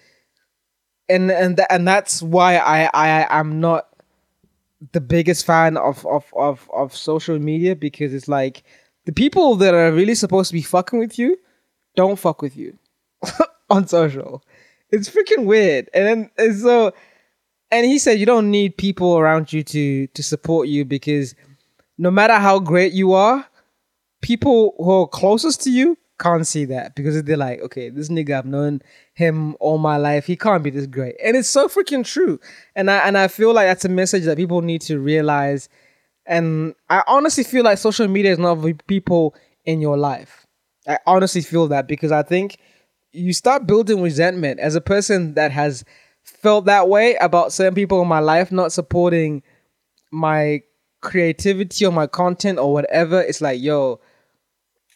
and 1.10 1.32
and 1.32 1.58
th- 1.58 1.68
and 1.70 1.88
that's 1.88 2.22
why 2.22 2.58
I 2.58 2.90
I 2.94 3.40
am 3.40 3.60
not 3.60 3.90
the 4.92 5.02
biggest 5.02 5.46
fan 5.46 5.78
of 5.78 6.06
of 6.06 6.26
of 6.36 6.70
of 6.74 6.96
social 6.96 7.40
media 7.40 7.76
because 7.76 8.14
it's 8.14 8.28
like 8.28 8.64
the 9.06 9.14
people 9.14 9.56
that 9.56 9.74
are 9.74 9.92
really 9.92 10.16
supposed 10.16 10.50
to 10.50 10.54
be 10.54 10.62
fucking 10.62 11.00
with 11.00 11.18
you 11.18 11.38
don't 11.96 12.20
fuck 12.20 12.42
with 12.42 12.56
you 12.58 12.78
on 13.70 13.88
social. 13.88 14.44
It's 14.94 15.10
freaking 15.10 15.46
weird. 15.46 15.90
And 15.92 16.06
then 16.06 16.32
and 16.38 16.56
so 16.56 16.94
and 17.72 17.84
he 17.86 17.98
said 17.98 18.20
you 18.20 18.28
don't 18.28 18.52
need 18.52 18.78
people 18.78 19.18
around 19.18 19.52
you 19.52 19.64
to 19.64 20.06
to 20.06 20.24
support 20.24 20.68
you 20.68 20.86
because 20.86 21.34
no 21.98 22.12
matter 22.12 22.36
how 22.36 22.60
great 22.60 22.94
you 22.94 23.14
are, 23.14 23.44
people 24.22 24.76
who 24.78 24.92
are 24.92 25.08
closest 25.08 25.62
to 25.64 25.72
you 25.72 25.98
can't 26.20 26.46
see 26.46 26.66
that 26.66 26.94
because 26.96 27.22
they're 27.24 27.36
like, 27.36 27.60
okay, 27.62 27.90
this 27.90 28.10
nigga 28.10 28.38
I've 28.38 28.46
known 28.46 28.84
him 29.16 29.56
all 29.60 29.80
my 29.80 29.98
life. 29.98 30.28
He 30.28 30.36
can't 30.36 30.64
be 30.64 30.70
this 30.70 30.86
great. 30.86 31.16
And 31.24 31.36
it's 31.36 31.50
so 31.50 31.68
freaking 31.68 32.06
true. 32.06 32.40
And 32.76 32.92
I 32.92 33.00
and 33.00 33.18
I 33.18 33.28
feel 33.30 33.52
like 33.52 33.66
that's 33.66 33.86
a 33.86 33.90
message 33.90 34.26
that 34.26 34.38
people 34.38 34.62
need 34.62 34.82
to 34.82 35.00
realize. 35.00 35.70
And 36.28 36.76
I 36.92 37.02
honestly 37.08 37.44
feel 37.44 37.64
like 37.64 37.80
social 37.80 38.08
media 38.08 38.32
is 38.32 38.38
not 38.38 38.62
for 38.62 38.72
people 38.88 39.34
in 39.66 39.82
your 39.82 39.98
life. 39.98 40.46
I 40.88 41.00
honestly 41.08 41.42
feel 41.42 41.68
that 41.70 41.88
because 41.88 42.12
I 42.12 42.22
think 42.22 42.60
you 43.14 43.32
start 43.32 43.66
building 43.68 44.02
resentment 44.02 44.60
as 44.60 44.76
a 44.76 44.82
person 44.82 45.36
that 45.36 45.52
has 45.52 45.86
felt 46.24 46.66
that 46.66 46.90
way 46.90 47.16
about 47.16 47.54
certain 47.54 47.76
people 47.76 48.02
in 48.02 48.08
my 48.08 48.20
life 48.20 48.52
not 48.52 48.72
supporting 48.72 49.44
my 50.12 50.62
creativity 51.02 51.86
or 51.86 51.92
my 51.92 52.08
content 52.08 52.58
or 52.58 52.74
whatever, 52.74 53.22
it's 53.22 53.42
like, 53.42 53.62
yo, 53.62 54.00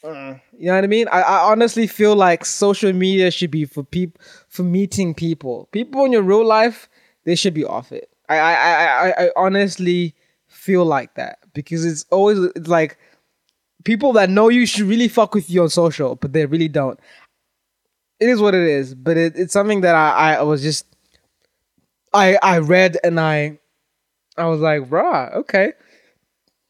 uh, 0.03 0.35
you 0.57 0.67
know 0.67 0.75
what 0.75 0.83
I 0.83 0.87
mean? 0.87 1.07
I, 1.09 1.21
I 1.21 1.51
honestly 1.51 1.85
feel 1.87 2.15
like 2.15 2.45
social 2.45 2.93
media 2.93 3.29
should 3.31 3.51
be 3.51 3.65
for 3.65 3.83
people 3.83 4.21
for 4.47 4.63
meeting 4.63 5.13
people. 5.13 5.67
People 5.71 6.05
in 6.05 6.11
your 6.11 6.21
real 6.21 6.45
life, 6.45 6.87
they 7.25 7.35
should 7.35 7.53
be 7.53 7.65
off 7.65 7.91
it. 7.91 8.09
I 8.29 8.37
I 8.37 8.53
I, 8.53 9.25
I 9.25 9.29
honestly 9.35 10.15
feel 10.47 10.85
like 10.85 11.15
that 11.15 11.39
because 11.53 11.83
it's 11.83 12.05
always 12.11 12.39
it's 12.55 12.67
like 12.67 12.97
people 13.83 14.13
that 14.13 14.29
know 14.29 14.49
you 14.49 14.65
should 14.65 14.85
really 14.85 15.07
fuck 15.07 15.33
with 15.33 15.49
you 15.49 15.63
on 15.63 15.69
social, 15.69 16.15
but 16.15 16.33
they 16.33 16.45
really 16.45 16.67
don't. 16.67 16.99
It 18.19 18.29
is 18.29 18.41
what 18.41 18.55
it 18.55 18.67
is, 18.67 18.95
but 18.95 19.17
it, 19.17 19.33
it's 19.35 19.53
something 19.53 19.81
that 19.81 19.95
I, 19.95 20.35
I 20.35 20.41
was 20.41 20.61
just 20.61 20.85
I 22.13 22.37
I 22.41 22.59
read 22.59 22.97
and 23.03 23.19
I 23.19 23.59
I 24.37 24.45
was 24.45 24.59
like, 24.59 24.89
rah, 24.89 25.29
okay 25.35 25.73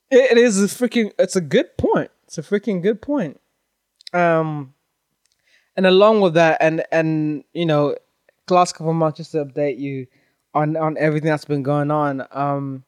it 0.09 0.37
is 0.37 0.61
a 0.61 0.67
freaking. 0.67 1.11
It's 1.19 1.35
a 1.35 1.41
good 1.41 1.75
point. 1.77 2.11
It's 2.25 2.37
a 2.37 2.41
freaking 2.41 2.81
good 2.81 3.01
point. 3.01 3.39
Um, 4.13 4.73
and 5.75 5.85
along 5.85 6.21
with 6.21 6.33
that, 6.35 6.57
and 6.61 6.83
and 6.91 7.43
you 7.53 7.65
know, 7.65 7.95
last 8.49 8.73
couple 8.73 8.93
months 8.93 9.17
just 9.17 9.31
to 9.33 9.45
update 9.45 9.79
you 9.79 10.07
on 10.53 10.77
on 10.77 10.97
everything 10.97 11.29
that's 11.29 11.45
been 11.45 11.63
going 11.63 11.91
on. 11.91 12.25
Um, 12.31 12.83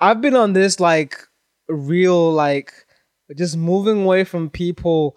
I've 0.00 0.20
been 0.20 0.36
on 0.36 0.52
this 0.52 0.80
like 0.80 1.26
real 1.68 2.32
like 2.32 2.72
just 3.36 3.56
moving 3.56 4.02
away 4.02 4.24
from 4.24 4.50
people 4.50 5.16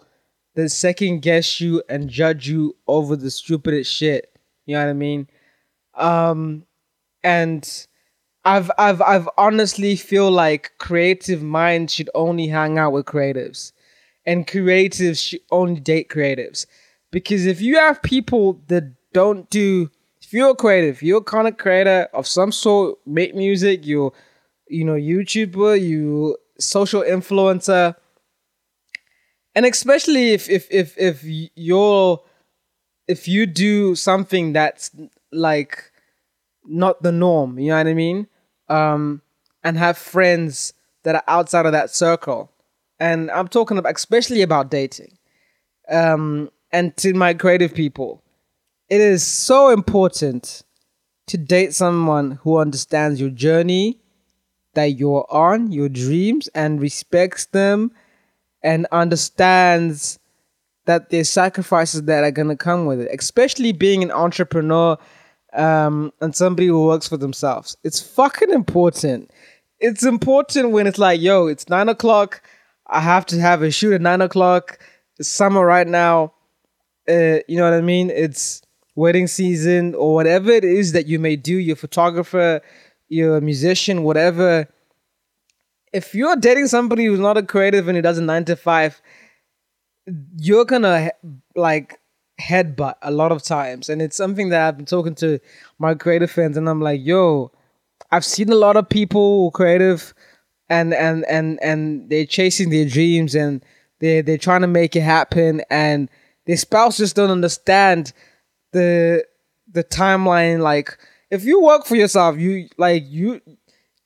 that 0.54 0.70
second 0.70 1.20
guess 1.20 1.60
you 1.60 1.82
and 1.88 2.08
judge 2.08 2.48
you 2.48 2.76
over 2.86 3.16
the 3.16 3.30
stupidest 3.30 3.92
shit. 3.92 4.36
You 4.66 4.74
know 4.74 4.84
what 4.84 4.90
I 4.90 4.94
mean? 4.94 5.28
Um 5.94 6.64
and 7.22 7.86
I've 8.44 8.70
I've 8.78 9.02
I've 9.02 9.28
honestly 9.38 9.96
feel 9.96 10.30
like 10.30 10.72
creative 10.78 11.42
minds 11.42 11.94
should 11.94 12.10
only 12.14 12.48
hang 12.48 12.78
out 12.78 12.92
with 12.92 13.06
creatives. 13.06 13.72
And 14.26 14.46
creatives 14.46 15.28
should 15.28 15.40
only 15.50 15.80
date 15.80 16.08
creatives. 16.08 16.66
Because 17.10 17.46
if 17.46 17.60
you 17.60 17.76
have 17.78 18.02
people 18.02 18.60
that 18.68 18.94
don't 19.12 19.48
do 19.50 19.90
if 20.22 20.32
you're 20.32 20.50
a 20.50 20.54
creative, 20.54 21.02
you're 21.02 21.18
a 21.18 21.24
content 21.24 21.58
creator 21.58 22.08
of 22.14 22.26
some 22.26 22.50
sort, 22.50 22.98
make 23.06 23.34
music, 23.34 23.86
you're 23.86 24.12
you 24.68 24.84
know, 24.84 24.94
YouTuber, 24.94 25.80
you 25.80 26.36
social 26.58 27.02
influencer, 27.02 27.94
and 29.54 29.66
especially 29.66 30.30
if 30.30 30.48
if 30.48 30.66
if 30.70 30.96
if 30.98 31.22
you're 31.54 32.20
if 33.06 33.28
you 33.28 33.46
do 33.46 33.94
something 33.94 34.52
that's 34.52 34.90
like 35.32 35.92
not 36.64 37.02
the 37.02 37.12
norm, 37.12 37.58
you 37.58 37.68
know 37.68 37.76
what 37.76 37.86
I 37.86 37.94
mean? 37.94 38.26
Um, 38.68 39.22
and 39.62 39.76
have 39.76 39.98
friends 39.98 40.72
that 41.02 41.14
are 41.14 41.24
outside 41.28 41.66
of 41.66 41.72
that 41.72 41.90
circle. 41.90 42.50
And 42.98 43.30
I'm 43.30 43.48
talking 43.48 43.76
about 43.78 43.96
especially 43.96 44.42
about 44.42 44.70
dating. 44.70 45.18
Um, 45.88 46.50
and 46.72 46.96
to 46.98 47.12
my 47.12 47.34
creative 47.34 47.74
people, 47.74 48.22
it 48.88 49.00
is 49.00 49.24
so 49.24 49.68
important 49.68 50.62
to 51.26 51.38
date 51.38 51.74
someone 51.74 52.32
who 52.42 52.58
understands 52.58 53.20
your 53.20 53.30
journey 53.30 54.00
that 54.74 54.98
you're 54.98 55.26
on, 55.30 55.72
your 55.72 55.88
dreams, 55.88 56.48
and 56.48 56.80
respects 56.80 57.46
them 57.46 57.92
and 58.64 58.86
understands 58.90 60.18
that 60.86 61.10
there's 61.10 61.28
sacrifices 61.28 62.02
that 62.04 62.24
are 62.24 62.32
to 62.32 62.56
come 62.56 62.86
with 62.86 63.00
it, 63.00 63.08
especially 63.16 63.72
being 63.72 64.02
an 64.02 64.10
entrepreneur 64.10 64.98
um, 65.52 66.12
and 66.20 66.34
somebody 66.34 66.66
who 66.66 66.86
works 66.86 67.06
for 67.06 67.16
themselves. 67.16 67.76
It's 67.84 68.00
fucking 68.00 68.50
important. 68.50 69.30
It's 69.78 70.02
important 70.02 70.70
when 70.70 70.86
it's 70.86 70.98
like, 70.98 71.20
yo, 71.20 71.46
it's 71.46 71.68
nine 71.68 71.88
o'clock. 71.88 72.42
I 72.86 73.00
have 73.00 73.26
to 73.26 73.40
have 73.40 73.62
a 73.62 73.70
shoot 73.70 73.94
at 73.94 74.00
nine 74.00 74.20
o'clock. 74.20 74.78
It's 75.18 75.28
summer 75.28 75.64
right 75.64 75.86
now. 75.86 76.32
Uh, 77.08 77.38
you 77.46 77.58
know 77.58 77.64
what 77.64 77.74
I 77.74 77.82
mean? 77.82 78.10
It's 78.10 78.62
wedding 78.94 79.26
season 79.26 79.94
or 79.94 80.14
whatever 80.14 80.50
it 80.50 80.64
is 80.64 80.92
that 80.92 81.06
you 81.06 81.18
may 81.18 81.36
do. 81.36 81.56
You're 81.56 81.74
a 81.74 81.76
photographer, 81.76 82.62
you're 83.08 83.36
a 83.36 83.40
musician, 83.40 84.04
whatever. 84.04 84.68
If 85.94 86.14
you're 86.14 86.36
dating 86.36 86.66
somebody 86.66 87.06
who's 87.06 87.20
not 87.20 87.38
a 87.38 87.42
creative 87.42 87.88
and 87.88 87.96
he 87.96 88.02
does 88.02 88.18
a 88.18 88.22
nine 88.22 88.44
to 88.46 88.56
five, 88.56 89.00
you're 90.36 90.66
gonna 90.66 91.12
like 91.54 92.00
headbutt 92.40 92.96
a 93.00 93.10
lot 93.10 93.32
of 93.32 93.42
times. 93.42 93.88
And 93.88 94.02
it's 94.02 94.16
something 94.16 94.50
that 94.50 94.66
I've 94.68 94.76
been 94.76 94.86
talking 94.86 95.14
to 95.16 95.38
my 95.78 95.94
creative 95.94 96.30
friends, 96.30 96.56
and 96.56 96.68
I'm 96.68 96.80
like, 96.80 97.00
yo, 97.02 97.52
I've 98.10 98.24
seen 98.24 98.50
a 98.50 98.56
lot 98.56 98.76
of 98.76 98.88
people 98.88 99.50
creative 99.52 100.12
and 100.68 100.94
and 100.94 101.24
and 101.28 101.58
and 101.62 102.10
they're 102.10 102.26
chasing 102.26 102.70
their 102.70 102.86
dreams 102.86 103.34
and 103.34 103.64
they 104.00 104.20
they're 104.20 104.38
trying 104.38 104.62
to 104.62 104.66
make 104.66 104.96
it 104.96 105.02
happen 105.02 105.62
and 105.70 106.08
their 106.46 106.56
spouse 106.56 106.96
just 106.96 107.16
don't 107.16 107.30
understand 107.30 108.12
the 108.72 109.24
the 109.70 109.84
timeline 109.84 110.60
like 110.60 110.96
if 111.30 111.44
you 111.44 111.60
work 111.62 111.84
for 111.84 111.96
yourself 111.96 112.38
you 112.38 112.68
like 112.78 113.04
you 113.06 113.40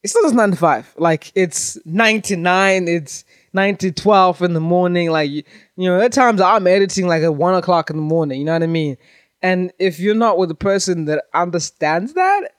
it's 0.08 0.14
not 0.14 0.24
just 0.24 0.34
nine 0.34 0.50
to 0.50 0.56
five. 0.56 0.94
Like 0.96 1.32
it's 1.34 1.78
nine 1.84 2.22
to 2.22 2.36
nine 2.36 2.88
it's 2.88 3.24
nine 3.52 3.76
to 3.76 3.92
twelve 3.92 4.42
in 4.42 4.54
the 4.54 4.60
morning. 4.60 5.10
Like 5.10 5.30
you, 5.30 5.42
know 5.76 6.00
at 6.00 6.12
times 6.12 6.40
i'm 6.40 6.66
editing 6.66 7.06
like 7.06 7.22
at 7.22 7.34
one 7.34 7.54
o'clock 7.54 7.90
in 7.90 7.96
the 7.96 8.02
morning 8.02 8.40
you 8.40 8.44
know 8.44 8.52
what 8.52 8.62
i 8.62 8.66
mean? 8.66 8.96
And 9.40 9.72
if 9.78 10.00
you're 10.00 10.14
not 10.14 10.38
with 10.38 10.50
a 10.50 10.56
person 10.56 11.04
that 11.04 11.24
understands 11.32 12.14
that 12.14 12.50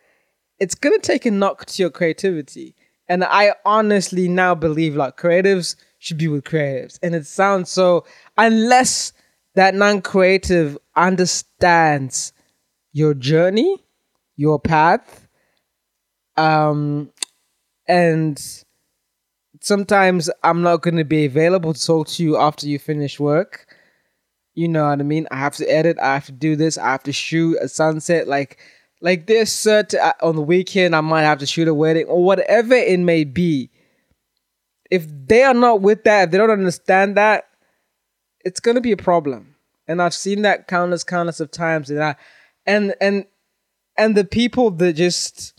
it's 0.60 0.76
gonna 0.76 1.00
take 1.00 1.26
a 1.26 1.32
knock 1.32 1.66
to 1.66 1.84
your 1.84 1.90
creativity. 1.90 2.76
And 3.08 3.24
I 3.24 3.54
honestly 3.66 4.28
now 4.28 4.54
believe 4.54 4.96
like 4.96 5.18
creatives 5.18 5.76
should 5.98 6.18
be 6.18 6.28
with 6.28 6.44
creatives. 6.44 7.00
And 7.02 7.16
it 7.16 7.26
sounds 7.26 7.70
so, 7.72 8.06
unless 8.38 9.14
that 9.56 9.74
non 9.74 10.02
creative 10.02 10.78
understands 10.96 12.34
your 12.92 13.14
journey, 13.14 13.84
your 14.36 14.60
path, 14.60 15.28
um, 16.38 17.12
and 17.90 18.40
sometimes 19.62 20.30
I'm 20.44 20.62
not 20.62 20.84
going 20.84 20.98
to 20.98 21.04
be 21.04 21.26
available 21.26 21.74
to 21.74 21.86
talk 21.86 22.08
to 22.10 22.24
you 22.24 22.38
after 22.38 22.68
you 22.68 22.78
finish 22.78 23.20
work. 23.20 23.66
You 24.54 24.68
know 24.68 24.88
what 24.88 25.00
I 25.00 25.04
mean? 25.04 25.28
I 25.32 25.38
have 25.38 25.56
to 25.56 25.66
edit, 25.66 25.98
I 26.00 26.14
have 26.14 26.28
to 26.28 26.32
do 26.32 26.56
this, 26.56 26.78
I 26.78 26.92
have 26.92 27.04
to 27.04 27.12
shoot 27.12 27.58
a 27.60 27.68
sunset. 27.68 28.28
Like, 28.28 28.60
like 29.02 29.26
this 29.26 29.52
certain 29.52 30.00
uh, 30.00 30.14
on 30.22 30.36
the 30.36 30.42
weekend, 30.42 30.96
I 30.96 31.02
might 31.02 31.24
have 31.24 31.40
to 31.40 31.46
shoot 31.46 31.68
a 31.68 31.74
wedding 31.74 32.06
or 32.06 32.24
whatever 32.24 32.76
it 32.76 33.00
may 33.00 33.24
be. 33.24 33.72
If 34.92 35.06
they 35.10 35.44
are 35.44 35.54
not 35.54 35.82
with 35.82 36.04
that, 36.04 36.26
if 36.26 36.32
they 36.32 36.38
don't 36.38 36.52
understand 36.52 37.18
that, 37.18 37.46
it's 38.42 38.60
gonna 38.60 38.82
be 38.82 38.92
a 38.92 38.98
problem. 38.98 39.56
And 39.88 40.02
I've 40.02 40.14
seen 40.14 40.44
that 40.44 40.68
countless, 40.68 41.04
countless 41.04 41.40
of 41.40 41.52
times. 41.52 41.90
And 41.90 42.04
I, 42.04 42.16
and 42.66 42.94
and 43.02 43.26
and 43.98 44.16
the 44.16 44.26
people 44.26 44.72
that 44.72 44.94
just 44.94 45.59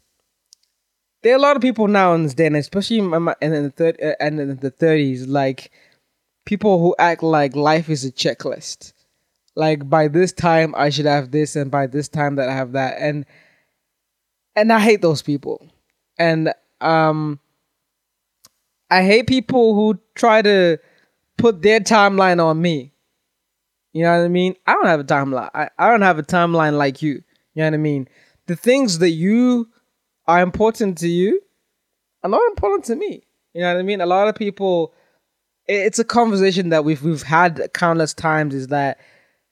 there 1.22 1.34
are 1.34 1.38
a 1.38 1.40
lot 1.40 1.56
of 1.56 1.62
people 1.62 1.88
now 1.88 2.14
and 2.14 2.26
especially 2.56 2.98
in, 2.98 3.22
my, 3.22 3.34
in 3.40 3.50
the 3.50 3.70
third 3.70 4.00
uh, 4.02 4.14
and 4.20 4.40
in 4.40 4.56
the 4.56 4.70
thirties, 4.70 5.26
like 5.26 5.70
people 6.44 6.80
who 6.80 6.94
act 6.98 7.22
like 7.22 7.54
life 7.54 7.88
is 7.88 8.04
a 8.04 8.12
checklist 8.12 8.92
like 9.60 9.88
by 9.88 10.08
this 10.08 10.32
time 10.32 10.74
I 10.76 10.90
should 10.90 11.06
have 11.06 11.30
this 11.30 11.56
and 11.56 11.70
by 11.70 11.86
this 11.86 12.08
time 12.08 12.36
that 12.36 12.48
I 12.48 12.54
have 12.54 12.72
that 12.72 12.96
and 12.98 13.26
and 14.56 14.72
I 14.72 14.80
hate 14.80 15.02
those 15.02 15.22
people. 15.22 15.66
And 16.18 16.52
um 16.80 17.40
I 18.90 19.02
hate 19.04 19.26
people 19.26 19.74
who 19.74 20.00
try 20.14 20.42
to 20.42 20.78
put 21.38 21.62
their 21.62 21.80
timeline 21.80 22.42
on 22.42 22.60
me. 22.60 22.92
You 23.92 24.04
know 24.04 24.18
what 24.18 24.24
I 24.24 24.28
mean? 24.28 24.54
I 24.66 24.74
don't 24.74 24.86
have 24.86 25.00
a 25.00 25.04
timeline. 25.04 25.50
I, 25.54 25.68
I 25.78 25.90
don't 25.90 26.02
have 26.02 26.18
a 26.18 26.24
timeline 26.24 26.76
like 26.76 27.02
you. 27.02 27.22
You 27.54 27.62
know 27.62 27.66
what 27.66 27.74
I 27.74 27.78
mean? 27.78 28.08
The 28.46 28.56
things 28.56 28.98
that 28.98 29.10
you 29.10 29.68
are 30.30 30.42
important 30.42 30.98
to 30.98 31.08
you 31.08 31.40
are 32.22 32.30
not 32.30 32.42
important 32.50 32.84
to 32.84 32.96
me. 32.96 33.22
You 33.54 33.62
know 33.62 33.72
what 33.72 33.80
I 33.80 33.82
mean? 33.82 34.00
A 34.00 34.06
lot 34.06 34.28
of 34.28 34.34
people 34.34 34.94
it's 35.66 35.98
a 35.98 36.04
conversation 36.04 36.70
that 36.70 36.84
we've 36.84 37.02
we've 37.02 37.22
had 37.22 37.70
countless 37.74 38.12
times 38.12 38.54
is 38.54 38.68
that 38.68 38.98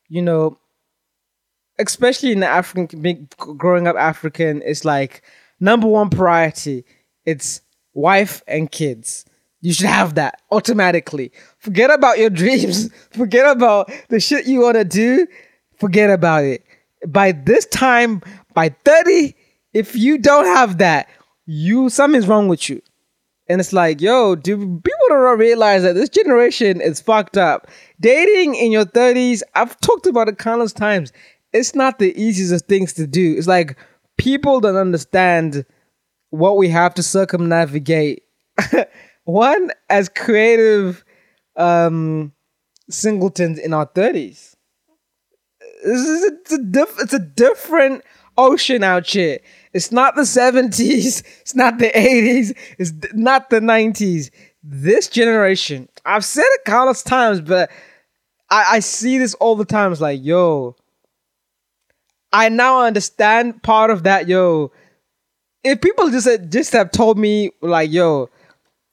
you 0.08 0.22
know, 0.22 0.58
especially 1.78 2.32
in 2.32 2.40
the 2.40 2.46
African, 2.46 3.28
growing 3.38 3.86
up 3.86 3.96
African, 3.96 4.62
it's 4.64 4.84
like 4.84 5.22
number 5.60 5.86
one 5.86 6.10
priority. 6.10 6.84
It's 7.24 7.60
wife 7.94 8.42
and 8.48 8.70
kids. 8.70 9.26
You 9.60 9.72
should 9.72 9.86
have 9.86 10.14
that 10.14 10.40
automatically. 10.50 11.32
Forget 11.58 11.90
about 11.90 12.18
your 12.18 12.30
dreams. 12.30 12.90
Forget 13.10 13.50
about 13.50 13.90
the 14.08 14.20
shit 14.20 14.46
you 14.46 14.60
want 14.60 14.76
to 14.76 14.84
do. 14.84 15.26
Forget 15.78 16.10
about 16.10 16.44
it. 16.44 16.64
By 17.06 17.32
this 17.32 17.66
time, 17.66 18.22
by 18.54 18.70
30, 18.84 19.34
if 19.78 19.94
you 19.94 20.18
don't 20.18 20.46
have 20.46 20.78
that, 20.78 21.08
you 21.46 21.88
something's 21.88 22.26
wrong 22.26 22.48
with 22.48 22.68
you. 22.68 22.82
And 23.48 23.60
it's 23.60 23.72
like, 23.72 24.00
yo, 24.00 24.34
do 24.34 24.56
people 24.56 25.06
don't 25.08 25.38
realize 25.38 25.82
that 25.84 25.94
this 25.94 26.08
generation 26.08 26.80
is 26.80 27.00
fucked 27.00 27.36
up? 27.36 27.68
Dating 28.00 28.56
in 28.56 28.72
your 28.72 28.84
30s, 28.84 29.40
I've 29.54 29.80
talked 29.80 30.06
about 30.06 30.28
it 30.28 30.36
countless 30.36 30.72
times. 30.72 31.12
It's 31.52 31.76
not 31.76 31.98
the 31.98 32.12
easiest 32.20 32.52
of 32.52 32.62
things 32.62 32.92
to 32.94 33.06
do. 33.06 33.36
It's 33.38 33.46
like 33.46 33.78
people 34.18 34.60
don't 34.60 34.76
understand 34.76 35.64
what 36.30 36.56
we 36.56 36.68
have 36.68 36.92
to 36.94 37.02
circumnavigate. 37.02 38.24
One, 39.24 39.70
as 39.88 40.08
creative 40.08 41.04
um, 41.56 42.32
singletons 42.90 43.58
in 43.58 43.72
our 43.72 43.86
30s. 43.86 44.56
This 45.84 46.00
is 46.00 46.24
it's 46.24 46.52
a, 46.52 46.62
diff, 46.62 46.96
it's 46.98 47.14
a 47.14 47.20
different 47.20 48.02
ocean 48.36 48.82
out 48.82 49.06
here. 49.06 49.38
It's 49.72 49.92
not 49.92 50.14
the 50.14 50.22
70s, 50.22 51.22
it's 51.40 51.54
not 51.54 51.78
the 51.78 51.90
80s, 51.90 52.56
it's 52.78 52.92
not 53.14 53.50
the 53.50 53.60
90s. 53.60 54.30
This 54.62 55.08
generation, 55.08 55.88
I've 56.04 56.24
said 56.24 56.44
it 56.44 56.64
countless 56.64 57.02
times, 57.02 57.40
but 57.40 57.70
I, 58.50 58.64
I 58.72 58.80
see 58.80 59.18
this 59.18 59.34
all 59.34 59.56
the 59.56 59.64
time. 59.64 59.92
It's 59.92 60.00
like, 60.00 60.20
yo, 60.22 60.76
I 62.32 62.48
now 62.48 62.82
understand 62.82 63.62
part 63.62 63.90
of 63.90 64.02
that, 64.02 64.28
yo. 64.28 64.72
If 65.64 65.80
people 65.80 66.10
just 66.10 66.26
uh, 66.26 66.38
just 66.38 66.72
have 66.72 66.90
told 66.90 67.18
me 67.18 67.50
like, 67.62 67.90
yo, 67.90 68.30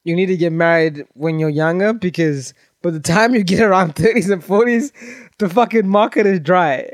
you 0.03 0.15
need 0.15 0.27
to 0.27 0.37
get 0.37 0.51
married 0.51 1.05
when 1.13 1.39
you're 1.39 1.49
younger 1.49 1.93
because 1.93 2.53
by 2.81 2.91
the 2.91 2.99
time 2.99 3.33
you 3.33 3.43
get 3.43 3.61
around 3.61 3.95
30s 3.95 4.31
and 4.31 4.43
40s, 4.43 4.91
the 5.39 5.49
fucking 5.49 5.87
market 5.87 6.25
is 6.25 6.39
dry 6.39 6.89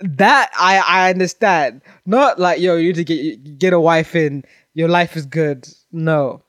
that 0.00 0.50
I 0.58 0.78
I 0.78 1.10
understand. 1.10 1.82
Not 2.06 2.38
like 2.38 2.60
yo, 2.60 2.76
you 2.76 2.92
need 2.92 2.96
to 2.96 3.04
get 3.04 3.58
get 3.58 3.72
a 3.72 3.80
wife 3.80 4.14
in 4.14 4.44
your 4.74 4.88
life 4.88 5.16
is 5.16 5.26
good. 5.26 5.68
No. 5.92 6.42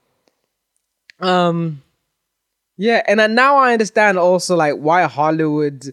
Um 1.20 1.82
yeah, 2.76 3.02
and 3.06 3.20
then 3.20 3.34
now 3.34 3.56
I 3.58 3.72
understand 3.72 4.18
also 4.18 4.56
like 4.56 4.74
why 4.76 5.02
Hollywood 5.04 5.84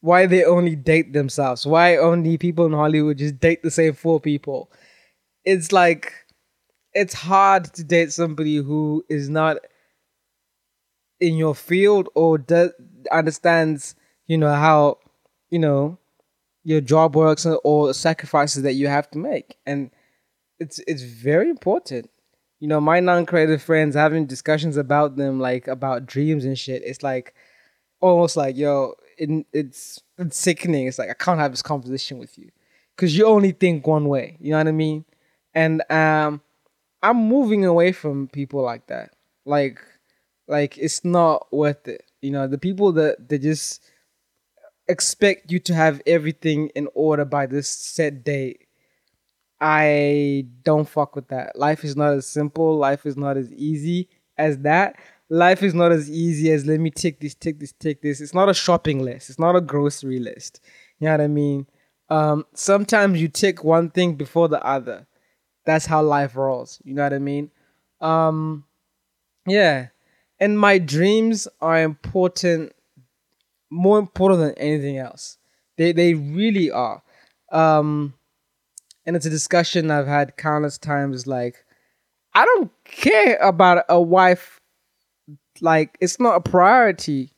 why 0.00 0.26
they 0.26 0.44
only 0.44 0.76
date 0.76 1.12
themselves. 1.12 1.66
Why 1.66 1.96
only 1.96 2.38
people 2.38 2.66
in 2.66 2.72
Hollywood 2.72 3.18
just 3.18 3.40
date 3.40 3.62
the 3.62 3.70
same 3.70 3.94
four 3.94 4.20
people. 4.20 4.70
It's 5.44 5.72
like 5.72 6.12
it's 6.92 7.14
hard 7.14 7.64
to 7.74 7.84
date 7.84 8.12
somebody 8.12 8.56
who 8.56 9.04
is 9.08 9.28
not 9.28 9.58
in 11.20 11.34
your 11.34 11.54
field 11.54 12.08
or 12.14 12.38
does 12.38 12.70
understands, 13.10 13.94
you 14.26 14.38
know, 14.38 14.52
how, 14.52 14.98
you 15.50 15.58
know, 15.58 15.98
your 16.64 16.80
job 16.80 17.16
works 17.16 17.46
or 17.46 17.94
sacrifices 17.94 18.62
that 18.62 18.74
you 18.74 18.88
have 18.88 19.10
to 19.10 19.18
make. 19.18 19.56
And 19.66 19.90
it's 20.58 20.80
it's 20.86 21.02
very 21.02 21.50
important. 21.50 22.10
You 22.60 22.68
know, 22.68 22.80
my 22.80 23.00
non-creative 23.00 23.62
friends 23.62 23.94
having 23.94 24.26
discussions 24.26 24.76
about 24.76 25.16
them, 25.16 25.38
like 25.38 25.68
about 25.68 26.06
dreams 26.06 26.44
and 26.44 26.58
shit. 26.58 26.82
It's 26.84 27.02
like 27.02 27.34
almost 28.00 28.36
like 28.36 28.56
yo, 28.56 28.94
it, 29.16 29.46
it's 29.52 30.00
it's 30.18 30.36
sickening. 30.36 30.86
It's 30.86 30.98
like 30.98 31.10
I 31.10 31.14
can't 31.14 31.40
have 31.40 31.52
this 31.52 31.62
conversation 31.62 32.18
with 32.18 32.36
you 32.38 32.50
because 32.96 33.16
you 33.16 33.26
only 33.26 33.52
think 33.52 33.86
one 33.86 34.08
way. 34.08 34.36
You 34.40 34.50
know 34.52 34.58
what 34.58 34.68
I 34.68 34.72
mean? 34.72 35.04
And 35.54 35.82
um, 35.90 36.40
I'm 37.02 37.16
moving 37.16 37.64
away 37.64 37.92
from 37.92 38.28
people 38.28 38.62
like 38.62 38.88
that. 38.88 39.10
Like, 39.44 39.80
like 40.46 40.76
it's 40.78 41.04
not 41.04 41.46
worth 41.52 41.86
it. 41.88 42.04
You 42.20 42.32
know, 42.32 42.48
the 42.48 42.58
people 42.58 42.92
that 42.92 43.28
they 43.28 43.38
just 43.38 43.82
expect 44.88 45.52
you 45.52 45.58
to 45.60 45.74
have 45.74 46.00
everything 46.06 46.68
in 46.74 46.88
order 46.94 47.24
by 47.24 47.46
this 47.46 47.68
set 47.68 48.24
date 48.24 48.68
I 49.60 50.46
don't 50.62 50.88
fuck 50.88 51.16
with 51.16 51.28
that. 51.28 51.58
Life 51.58 51.84
is 51.84 51.96
not 51.96 52.12
as 52.14 52.26
simple. 52.26 52.76
Life 52.76 53.06
is 53.06 53.16
not 53.16 53.36
as 53.36 53.52
easy 53.52 54.08
as 54.36 54.58
that. 54.58 54.96
Life 55.28 55.62
is 55.62 55.74
not 55.74 55.92
as 55.92 56.08
easy 56.10 56.52
as 56.52 56.64
let 56.64 56.80
me 56.80 56.90
take 56.90 57.20
this, 57.20 57.34
take 57.34 57.58
this, 57.58 57.72
take 57.72 58.00
this. 58.00 58.20
It's 58.20 58.34
not 58.34 58.48
a 58.48 58.54
shopping 58.54 59.04
list. 59.04 59.28
It's 59.30 59.38
not 59.38 59.56
a 59.56 59.60
grocery 59.60 60.20
list. 60.20 60.60
You 61.00 61.06
know 61.06 61.12
what 61.12 61.20
I 61.20 61.26
mean? 61.26 61.66
Um, 62.08 62.46
sometimes 62.54 63.20
you 63.20 63.28
take 63.28 63.64
one 63.64 63.90
thing 63.90 64.14
before 64.14 64.48
the 64.48 64.64
other. 64.64 65.06
That's 65.66 65.86
how 65.86 66.02
life 66.02 66.36
rolls. 66.36 66.80
You 66.84 66.94
know 66.94 67.02
what 67.02 67.12
I 67.12 67.18
mean? 67.18 67.50
Um, 68.00 68.64
yeah. 69.46 69.88
And 70.40 70.58
my 70.58 70.78
dreams 70.78 71.48
are 71.60 71.82
important, 71.82 72.72
more 73.70 73.98
important 73.98 74.40
than 74.40 74.54
anything 74.58 74.98
else. 74.98 75.38
They 75.76 75.92
they 75.92 76.14
really 76.14 76.70
are. 76.70 77.02
Um, 77.52 78.14
and 79.06 79.16
it's 79.16 79.26
a 79.26 79.30
discussion 79.30 79.90
I've 79.90 80.06
had 80.06 80.36
countless 80.36 80.78
times. 80.78 81.26
Like, 81.26 81.64
I 82.34 82.44
don't 82.44 82.70
care 82.84 83.36
about 83.36 83.84
a 83.88 84.00
wife. 84.00 84.60
Like, 85.60 85.96
it's 86.00 86.20
not 86.20 86.36
a 86.36 86.40
priority. 86.40 87.32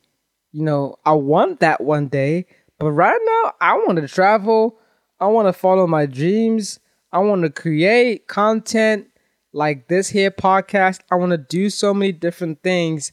You 0.52 0.64
know, 0.64 0.96
I 1.04 1.12
want 1.12 1.60
that 1.60 1.80
one 1.80 2.08
day, 2.08 2.46
but 2.78 2.90
right 2.90 3.20
now, 3.24 3.52
I 3.60 3.74
want 3.74 3.98
to 4.00 4.08
travel. 4.08 4.78
I 5.20 5.26
want 5.26 5.46
to 5.46 5.52
follow 5.52 5.86
my 5.86 6.06
dreams. 6.06 6.80
I 7.12 7.18
want 7.18 7.42
to 7.42 7.50
create 7.50 8.26
content 8.26 9.06
like 9.52 9.88
this 9.88 10.08
here 10.08 10.30
podcast. 10.30 11.00
I 11.10 11.16
want 11.16 11.30
to 11.30 11.38
do 11.38 11.70
so 11.70 11.94
many 11.94 12.12
different 12.12 12.62
things 12.62 13.12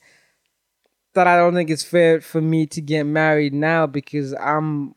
that 1.18 1.28
I 1.28 1.36
don't 1.36 1.54
think 1.54 1.70
it's 1.70 1.84
fair 1.84 2.22
for 2.22 2.40
me 2.42 2.66
to 2.68 2.82
get 2.82 3.04
married 3.04 3.54
now 3.54 3.88
because 3.88 4.34
I'm 4.36 4.96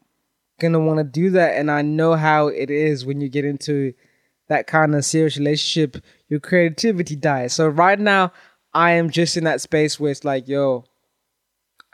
gonna 0.61 0.79
want 0.79 0.99
to 0.99 1.05
do 1.05 1.31
that. 1.31 1.57
And 1.57 1.71
i 1.71 1.83
know 1.83 2.15
how 2.15 2.49
it 2.49 2.71
is 2.71 3.05
when 3.05 3.21
you 3.21 3.29
get 3.29 3.45
into 3.45 3.93
that 4.49 4.67
kind 4.67 4.95
of 4.95 5.05
serious 5.05 5.37
relationship 5.37 6.03
your 6.29 6.41
creativity 6.41 7.17
dies. 7.17 7.55
So 7.55 7.67
right 7.69 7.99
now 7.99 8.33
i 8.73 8.93
am 8.93 9.11
just 9.11 9.37
in 9.37 9.45
that 9.45 9.61
space 9.61 9.99
where 9.99 10.13
it's 10.13 10.25
like 10.25 10.47
yo 10.47 10.85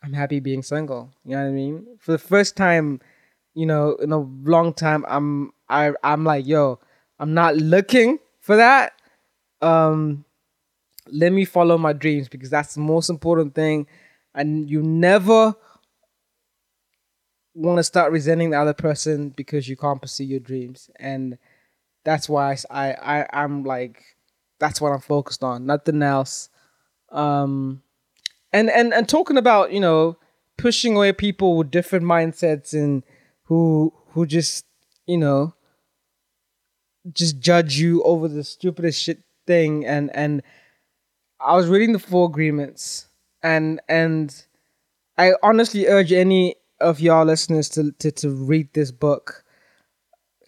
i'm 0.02 0.12
happy 0.12 0.40
being 0.40 0.62
single. 0.62 1.10
You 1.24 1.36
know 1.36 1.42
what 1.42 1.48
i 1.48 1.52
mean? 1.52 1.86
For 1.98 2.12
the 2.12 2.18
first 2.18 2.56
time 2.56 3.00
you 3.54 3.64
know 3.64 3.94
in 3.96 4.12
a 4.12 4.18
long 4.18 4.74
time 4.74 5.04
i'm 5.08 5.52
i 5.68 5.92
i'm 6.04 6.24
like 6.24 6.46
yo 6.46 6.78
i'm 7.18 7.32
not 7.32 7.56
looking 7.56 8.18
for 8.40 8.56
that. 8.56 8.92
Um 9.62 10.24
let 11.12 11.32
me 11.32 11.44
follow 11.44 11.78
my 11.78 11.92
dreams 11.92 12.28
because 12.28 12.50
that's 12.50 12.74
the 12.74 12.80
most 12.80 13.08
important 13.08 13.54
thing 13.54 13.86
and 14.36 14.70
you 14.70 14.82
never 14.82 15.54
want 17.54 17.78
to 17.78 17.82
start 17.82 18.12
resenting 18.12 18.50
the 18.50 18.60
other 18.60 18.74
person 18.74 19.30
because 19.30 19.66
you 19.68 19.76
can't 19.76 20.00
pursue 20.00 20.24
your 20.24 20.40
dreams. 20.40 20.90
And 21.00 21.38
that's 22.04 22.28
why 22.28 22.56
I, 22.70 22.92
I 22.92 23.26
i'm 23.32 23.64
like 23.64 24.00
that's 24.60 24.80
what 24.80 24.92
i'm 24.92 25.00
focused 25.00 25.42
on 25.42 25.66
nothing 25.66 26.02
else. 26.02 26.50
Um 27.10 27.82
and 28.52 28.70
and 28.70 28.94
and 28.94 29.08
talking 29.08 29.38
about 29.38 29.72
you 29.72 29.80
know 29.80 30.16
pushing 30.56 30.94
away 30.96 31.12
people 31.12 31.56
with 31.56 31.70
different 31.70 32.04
mindsets 32.04 32.72
and 32.74 33.02
who 33.44 33.92
who 34.10 34.26
just 34.26 34.64
you 35.06 35.16
know 35.16 35.54
just 37.12 37.40
judge 37.40 37.78
you 37.78 38.02
over 38.02 38.28
the 38.28 38.44
stupidest 38.44 39.02
shit 39.02 39.22
thing. 39.46 39.84
And 39.86 40.14
and 40.14 40.42
i 41.40 41.54
was 41.56 41.68
reading 41.68 41.92
the 41.92 41.98
four 41.98 42.26
agreements 42.28 43.08
and 43.46 43.80
and 43.88 44.46
i 45.16 45.32
honestly 45.42 45.86
urge 45.86 46.12
any 46.12 46.56
of 46.80 47.00
y'all 47.00 47.24
listeners 47.24 47.68
to, 47.70 47.92
to, 47.92 48.10
to 48.10 48.30
read 48.30 48.72
this 48.74 48.90
book 48.90 49.44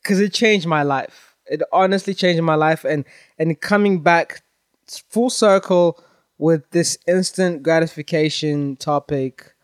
because 0.08 0.20
it 0.20 0.32
changed 0.32 0.66
my 0.66 0.82
life. 0.82 1.36
It 1.46 1.62
honestly 1.72 2.14
changed 2.14 2.42
my 2.42 2.54
life, 2.54 2.84
and 2.84 3.04
and 3.38 3.60
coming 3.60 4.02
back 4.02 4.42
full 5.10 5.30
circle 5.30 6.02
with 6.38 6.70
this 6.70 6.98
instant 7.06 7.62
gratification 7.62 8.76
topic. 8.76 9.54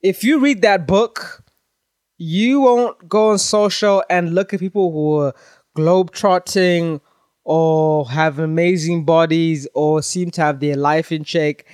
If 0.00 0.22
you 0.22 0.38
read 0.38 0.62
that 0.62 0.86
book, 0.86 1.42
you 2.18 2.60
won't 2.60 3.08
go 3.08 3.30
on 3.30 3.38
social 3.38 4.04
and 4.08 4.34
look 4.34 4.54
at 4.54 4.60
people 4.60 4.92
who 4.92 5.16
are 5.18 5.34
globetrotting 5.76 7.00
or 7.44 8.08
have 8.10 8.38
amazing 8.38 9.04
bodies 9.04 9.66
or 9.74 10.02
seem 10.02 10.30
to 10.32 10.40
have 10.40 10.60
their 10.60 10.76
life 10.76 11.10
in 11.10 11.24
check 11.24 11.64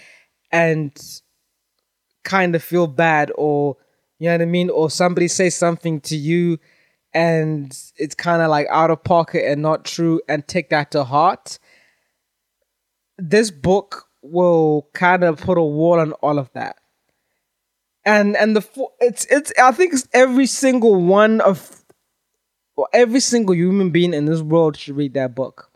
and 0.54 1.20
kind 2.22 2.54
of 2.54 2.62
feel 2.62 2.86
bad 2.86 3.32
or 3.34 3.76
you 4.20 4.28
know 4.28 4.34
what 4.34 4.42
I 4.42 4.46
mean? 4.46 4.70
Or 4.70 4.88
somebody 4.88 5.26
says 5.26 5.56
something 5.56 6.00
to 6.02 6.16
you 6.16 6.58
and 7.12 7.76
it's 7.96 8.14
kind 8.14 8.40
of 8.40 8.48
like 8.48 8.68
out 8.70 8.90
of 8.90 9.02
pocket 9.02 9.44
and 9.44 9.60
not 9.60 9.84
true 9.84 10.22
and 10.28 10.46
take 10.46 10.70
that 10.70 10.92
to 10.92 11.02
heart. 11.02 11.58
This 13.18 13.50
book 13.50 14.06
will 14.22 14.88
kind 14.94 15.24
of 15.24 15.40
put 15.40 15.58
a 15.58 15.62
wall 15.62 15.98
on 15.98 16.12
all 16.14 16.38
of 16.38 16.50
that. 16.54 16.76
And 18.04 18.36
and 18.36 18.54
the 18.54 18.88
it's 19.00 19.26
it's 19.26 19.52
I 19.60 19.72
think 19.72 19.92
it's 19.92 20.08
every 20.12 20.46
single 20.46 20.94
one 20.94 21.40
of 21.40 21.82
well, 22.76 22.88
every 22.92 23.20
single 23.20 23.54
human 23.54 23.90
being 23.90 24.14
in 24.14 24.26
this 24.26 24.40
world 24.40 24.76
should 24.76 24.96
read 24.96 25.14
that 25.14 25.34
book. 25.34 25.73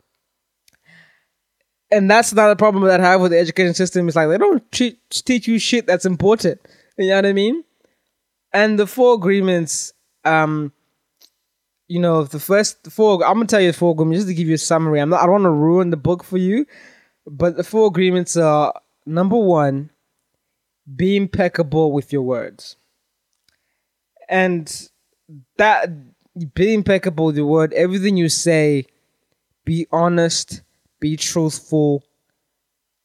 And 1.91 2.09
that's 2.09 2.33
not 2.33 2.51
a 2.51 2.55
problem 2.55 2.83
that 2.83 2.99
I 3.01 3.11
have 3.11 3.21
with 3.21 3.31
the 3.31 3.39
education 3.39 3.73
system. 3.73 4.07
It's 4.07 4.15
like 4.15 4.29
they 4.29 4.37
don't 4.37 4.71
teach 4.71 5.47
you 5.47 5.57
shit 5.57 5.87
that's 5.87 6.05
important. 6.05 6.61
You 6.97 7.07
know 7.09 7.15
what 7.15 7.25
I 7.25 7.33
mean? 7.33 7.63
and 8.53 8.79
the 8.79 8.87
four 8.87 9.13
agreements 9.15 9.93
um 10.25 10.71
you 11.87 11.99
know 11.99 12.23
the 12.23 12.39
first 12.39 12.91
four 12.91 13.23
i'm 13.25 13.35
gonna 13.35 13.45
tell 13.45 13.61
you 13.61 13.71
the 13.71 13.77
four 13.77 13.91
agreements 13.91 14.19
just 14.19 14.27
to 14.27 14.33
give 14.33 14.47
you 14.47 14.55
a 14.55 14.57
summary 14.57 14.99
i'm 14.99 15.09
not 15.09 15.21
i 15.21 15.23
don't 15.23 15.33
want 15.33 15.43
to 15.43 15.49
ruin 15.49 15.89
the 15.89 15.97
book 15.97 16.23
for 16.23 16.37
you 16.37 16.65
but 17.25 17.57
the 17.57 17.63
four 17.63 17.87
agreements 17.87 18.35
are 18.37 18.73
number 19.05 19.37
one 19.37 19.89
be 20.95 21.15
impeccable 21.15 21.91
with 21.91 22.11
your 22.11 22.21
words 22.23 22.75
and 24.27 24.89
that 25.57 25.89
be 26.53 26.73
impeccable 26.73 27.25
with 27.25 27.37
your 27.37 27.45
word 27.45 27.73
everything 27.73 28.17
you 28.17 28.29
say 28.29 28.85
be 29.65 29.85
honest 29.91 30.61
be 30.99 31.15
truthful 31.17 32.03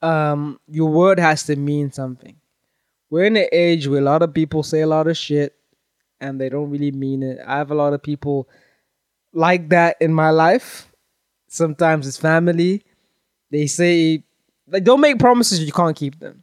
um 0.02 0.58
your 0.68 0.90
word 0.90 1.18
has 1.18 1.44
to 1.44 1.56
mean 1.56 1.90
something 1.90 2.36
we're 3.10 3.24
in 3.24 3.36
an 3.36 3.48
age 3.52 3.86
where 3.86 4.00
a 4.00 4.04
lot 4.04 4.22
of 4.22 4.34
people 4.34 4.62
say 4.62 4.80
a 4.80 4.86
lot 4.86 5.06
of 5.06 5.16
shit 5.16 5.54
and 6.20 6.40
they 6.40 6.48
don't 6.48 6.70
really 6.70 6.90
mean 6.90 7.22
it. 7.22 7.38
I 7.46 7.58
have 7.58 7.70
a 7.70 7.74
lot 7.74 7.92
of 7.92 8.02
people 8.02 8.48
like 9.32 9.68
that 9.68 9.96
in 10.00 10.12
my 10.12 10.30
life. 10.30 10.90
Sometimes 11.48 12.06
it's 12.06 12.16
family. 12.16 12.82
They 13.50 13.66
say 13.66 14.24
like 14.66 14.84
don't 14.84 15.00
make 15.00 15.18
promises 15.18 15.62
you 15.62 15.72
can't 15.72 15.96
keep 15.96 16.18
them. 16.18 16.42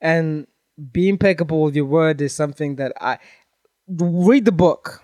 And 0.00 0.46
be 0.92 1.08
impeccable 1.08 1.62
with 1.62 1.76
your 1.76 1.84
word 1.84 2.20
is 2.20 2.34
something 2.34 2.76
that 2.76 2.92
I 3.00 3.18
read 3.88 4.44
the 4.44 4.52
book. 4.52 5.00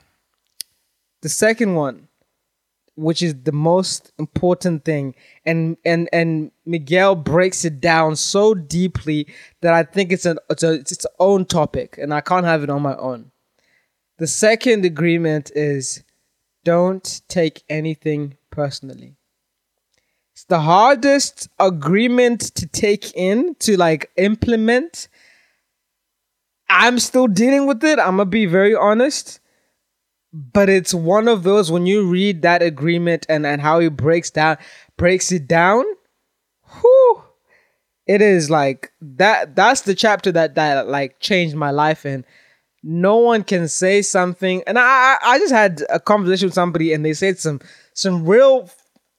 The 1.23 1.29
second 1.29 1.75
one, 1.75 2.08
which 2.99 3.23
is 3.23 3.35
the 3.45 3.53
most 3.53 4.13
important 4.19 4.85
thing 4.85 5.15
and 5.47 5.77
and 5.85 6.09
and 6.13 6.51
Miguel 6.67 7.15
breaks 7.15 7.65
it 7.65 7.81
down 7.81 8.17
so 8.17 8.55
deeply 8.55 9.29
that 9.61 9.73
I 9.73 9.85
think 9.85 10.11
it's 10.11 10.27
an 10.27 10.39
it's, 10.51 10.65
a, 10.65 10.73
it's 10.73 10.91
its 10.91 11.07
own 11.21 11.45
topic 11.45 11.97
and 11.97 12.13
I 12.13 12.21
can't 12.21 12.45
have 12.45 12.65
it 12.65 12.71
on 12.71 12.83
my 12.83 12.97
own. 12.97 13.31
The 14.19 14.27
second 14.27 14.85
agreement 14.85 15.53
is 15.55 16.03
don't 16.65 17.23
take 17.29 17.63
anything 17.69 18.37
personally. 18.51 19.15
It's 20.33 20.45
the 20.45 20.61
hardest 20.61 21.49
agreement 21.61 22.41
to 22.57 22.67
take 22.67 23.15
in 23.15 23.55
to 23.61 23.77
like 23.77 24.11
implement. 24.17 25.07
I'm 26.69 26.99
still 26.99 27.29
dealing 27.29 27.69
with 27.69 27.85
it. 27.85 28.01
I'm 28.01 28.17
gonna 28.17 28.27
be 28.27 28.47
very 28.47 28.75
honest. 28.75 29.39
But 30.53 30.69
it's 30.69 30.95
one 30.95 31.27
of 31.27 31.43
those 31.43 31.71
when 31.73 31.87
you 31.87 32.07
read 32.07 32.43
that 32.43 32.63
agreement 32.63 33.27
and, 33.29 33.45
and 33.45 33.61
how 33.61 33.81
he 33.81 33.89
breaks 33.89 34.31
down 34.31 34.57
breaks 34.97 35.33
it 35.33 35.49
down, 35.49 35.85
whew, 36.81 37.25
it 38.07 38.23
is 38.23 38.49
like 38.49 38.93
that 39.01 39.57
that's 39.57 39.81
the 39.83 39.95
chapter 39.95 40.31
that 40.33 40.55
that 40.55 40.87
like 40.89 41.19
changed 41.19 41.57
my 41.57 41.71
life 41.71 42.05
and 42.05 42.25
no 42.85 43.17
one 43.17 43.43
can 43.43 43.67
say 43.67 44.01
something 44.01 44.63
and 44.67 44.79
I 44.79 45.17
I 45.23 45.39
just 45.39 45.53
had 45.53 45.83
a 45.91 45.99
conversation 45.99 46.47
with 46.47 46.55
somebody 46.55 46.93
and 46.93 47.05
they 47.05 47.15
said 47.15 47.39
some 47.39 47.61
some 47.93 48.25
real 48.25 48.71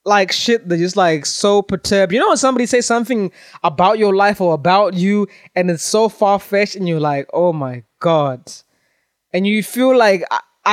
like 0.05 0.31
shit 0.31 0.67
that 0.69 0.77
just 0.77 0.95
like 0.95 1.25
so 1.25 1.61
perturbed. 1.61 2.13
You 2.13 2.19
know 2.19 2.29
when 2.29 2.37
somebody 2.37 2.65
says 2.65 2.85
something 2.85 3.31
about 3.63 3.99
your 3.99 4.15
life 4.15 4.39
or 4.39 4.53
about 4.53 4.93
you 4.93 5.27
and 5.55 5.69
it's 5.69 5.83
so 5.83 6.07
far 6.07 6.39
fetched 6.39 6.75
and 6.75 6.87
you're 6.87 6.99
like, 7.01 7.29
oh 7.33 7.51
my 7.51 7.83
god. 7.99 8.51
And 9.33 9.45
you 9.45 9.61
feel 9.61 9.95
like 9.95 10.23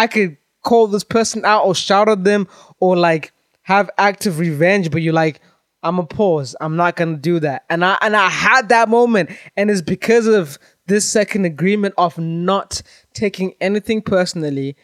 I, 0.03 0.07
could 0.07 0.37
call 0.63 0.87
this 0.89 1.05
person 1.05 1.45
out 1.45 1.65
or 1.65 1.75
shout 1.75 2.09
at 2.09 2.25
them 2.25 2.49
or 2.81 2.97
like 2.97 3.33
have 3.63 3.91
active 3.99 4.39
revenge, 4.39 4.91
but 4.91 5.03
you're 5.03 5.13
like, 5.13 5.41
I'm 5.83 5.99
a 5.99 6.07
pause. 6.07 6.57
I'm 6.61 6.77
not 6.77 6.97
gonna 6.97 7.17
do 7.17 7.39
that. 7.41 7.65
And 7.71 7.85
I 7.85 7.97
and 8.01 8.17
I 8.17 8.29
had 8.29 8.71
that 8.71 8.89
moment, 8.89 9.31
and 9.57 9.71
it's 9.71 9.83
because 9.83 10.27
of 10.27 10.59
this 10.87 11.09
second 11.09 11.45
agreement 11.45 11.95
of 11.97 12.19
not 12.19 12.83
taking 13.15 13.55
anything 13.61 14.03
personally. 14.03 14.77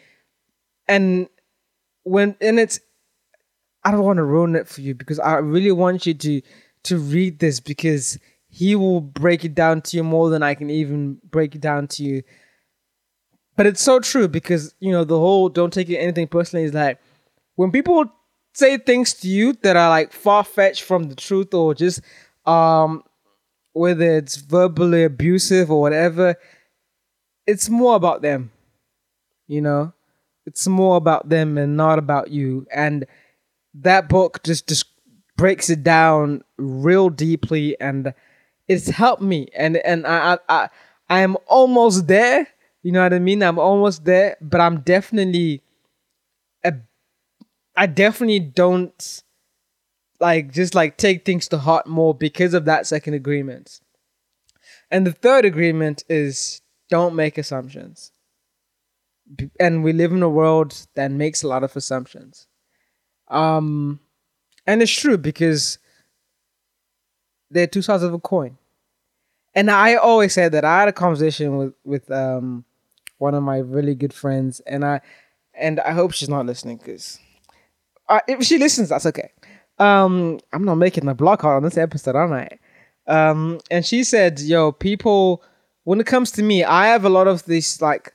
And 0.87 1.29
when 2.05 2.37
and 2.41 2.61
it's 2.61 2.79
I 3.85 3.91
don't 3.91 4.05
want 4.05 4.19
to 4.19 4.25
ruin 4.25 4.55
it 4.55 4.69
for 4.69 4.81
you 4.81 4.95
because 4.95 5.19
I 5.19 5.39
really 5.39 5.73
want 5.73 6.07
you 6.07 6.15
to 6.15 6.43
to 6.85 6.99
read 6.99 7.39
this 7.39 7.59
because 7.59 8.19
he 8.49 8.77
will 8.77 9.01
break 9.01 9.45
it 9.45 9.55
down 9.55 9.81
to 9.83 9.97
you 9.97 10.05
more 10.05 10.29
than 10.31 10.43
I 10.43 10.55
can 10.55 10.71
even 10.71 11.19
break 11.29 11.55
it 11.55 11.61
down 11.61 11.89
to 11.89 12.05
you. 12.05 12.23
But 13.57 13.67
it's 13.67 13.83
so 13.83 14.01
true 14.01 14.29
because 14.29 14.75
you 14.81 14.93
know 14.93 15.05
the 15.05 15.19
whole 15.19 15.49
don't 15.49 15.73
take 15.73 15.91
anything 15.91 16.27
personally 16.27 16.65
is 16.65 16.75
like 16.75 16.99
when 17.57 17.71
people 17.71 18.07
say 18.55 18.79
things 18.79 19.15
to 19.15 19.29
you 19.29 19.53
that 19.63 19.77
are 19.77 19.89
like 19.89 20.13
far 20.13 20.45
fetched 20.45 20.83
from 20.83 21.05
the 21.05 21.15
truth 21.15 21.55
or 21.55 21.75
just 21.75 22.01
um 22.47 23.03
whether 23.73 24.17
it's 24.17 24.37
verbally 24.37 25.05
abusive 25.05 25.71
or 25.71 25.81
whatever, 25.81 26.37
it's 27.47 27.69
more 27.69 27.97
about 27.97 28.23
them. 28.23 28.51
You 29.49 29.61
know? 29.63 29.93
It's 30.47 30.67
more 30.67 30.97
about 30.97 31.29
them 31.29 31.57
and 31.57 31.77
not 31.77 31.99
about 31.99 32.31
you. 32.31 32.67
And 32.73 33.07
that 33.75 34.09
book 34.09 34.43
just 34.43 34.69
just 34.69 34.87
breaks 35.37 35.71
it 35.71 35.83
down 35.83 36.43
real 36.59 37.09
deeply 37.11 37.81
and 37.81 38.13
it's 38.69 38.89
helped 38.89 39.23
me 39.23 39.49
and 39.57 39.77
and 39.79 40.07
I 40.07 40.39
I 40.49 40.69
I 41.09 41.21
am 41.21 41.37
almost 41.47 42.07
there 42.07 42.47
you 42.83 42.93
know 42.93 43.03
what 43.03 43.15
I 43.15 43.19
mean? 43.19 43.43
I'm 43.43 43.59
almost 43.59 44.05
there 44.05 44.37
but 44.41 44.61
I'm 44.61 44.81
definitely 44.81 45.63
a 46.65 46.75
I 47.77 47.87
definitely 47.87 48.41
don't 48.41 49.23
like 50.21 50.53
just 50.53 50.75
like 50.75 50.97
take 50.97 51.25
things 51.25 51.49
to 51.49 51.59
heart 51.59 51.87
more 51.87 52.15
because 52.15 52.55
of 52.55 52.65
that 52.67 52.87
second 52.87 53.15
agreement. 53.15 53.81
And 54.91 55.07
the 55.07 55.13
third 55.13 55.45
agreement 55.45 56.05
is 56.09 56.63
don't 56.89 57.17
make 57.17 57.39
assumptions. 57.39 58.13
And 59.59 59.83
we 59.83 59.93
live 59.93 60.13
in 60.13 60.23
a 60.23 60.29
world 60.29 60.87
that 60.95 61.11
makes 61.11 61.43
a 61.43 61.49
lot 61.49 61.65
of 61.65 61.75
assumptions. 61.75 62.47
Um, 63.29 64.01
and 64.67 64.83
it's 64.83 64.93
true 64.93 65.17
because 65.17 65.79
they're 67.51 67.67
two 67.67 67.83
sides 67.83 68.03
of 68.03 68.13
a 68.15 68.19
coin. 68.19 68.59
And 69.55 69.71
I 69.71 69.97
always 69.97 70.33
said 70.33 70.53
that 70.53 70.65
I 70.65 70.81
had 70.81 70.89
a 70.89 70.93
conversation 70.93 71.57
with 71.57 71.75
with 71.85 72.11
um 72.11 72.65
one 73.23 73.35
of 73.35 73.43
my 73.43 73.59
really 73.59 73.95
good 73.95 74.13
friends, 74.13 74.61
and 74.61 74.85
I 74.85 75.01
and 75.55 75.81
I 75.81 75.93
hope 75.93 76.13
she's 76.13 76.29
not 76.29 76.47
listening 76.47 76.77
because 76.79 77.19
if 78.29 78.45
she 78.45 78.59
listens, 78.59 78.91
that's 78.91 79.07
okay. 79.07 79.31
Um, 79.79 80.39
I'm 80.53 80.65
not 80.65 80.75
making 80.77 81.09
a 81.09 81.15
block 81.15 81.45
out 81.45 81.57
on 81.57 81.63
this 81.63 81.79
episode, 81.79 82.17
am 82.17 82.33
I? 82.33 82.49
Um, 83.07 83.61
and 83.71 83.87
she 83.87 84.05
said, 84.05 84.41
"Yo, 84.41 84.73
people, 84.73 85.43
when 85.85 86.01
it 86.01 86.07
comes 86.07 86.31
to 86.33 86.43
me, 86.43 86.65
I 86.65 86.89
have 86.89 87.05
a 87.05 87.09
lot 87.09 87.27
of 87.27 87.45
this 87.45 87.81
like 87.81 88.15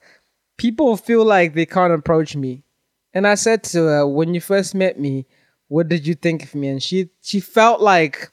people 0.58 0.98
feel 0.98 1.26
like 1.26 1.54
they 1.54 1.66
can't 1.66 1.94
approach 1.94 2.36
me 2.36 2.64
and 3.18 3.26
I 3.26 3.34
said 3.34 3.64
to 3.64 3.84
her, 3.86 4.08
when 4.08 4.36
you 4.36 4.42
first 4.42 4.76
met 4.76 5.00
me, 5.00 5.26
what 5.70 5.88
did 5.88 6.06
you 6.06 6.14
think 6.14 6.44
of 6.44 6.54
me? 6.54 6.68
And 6.68 6.84
she 6.84 7.10
she 7.22 7.40
felt 7.40 7.82
like 7.82 8.32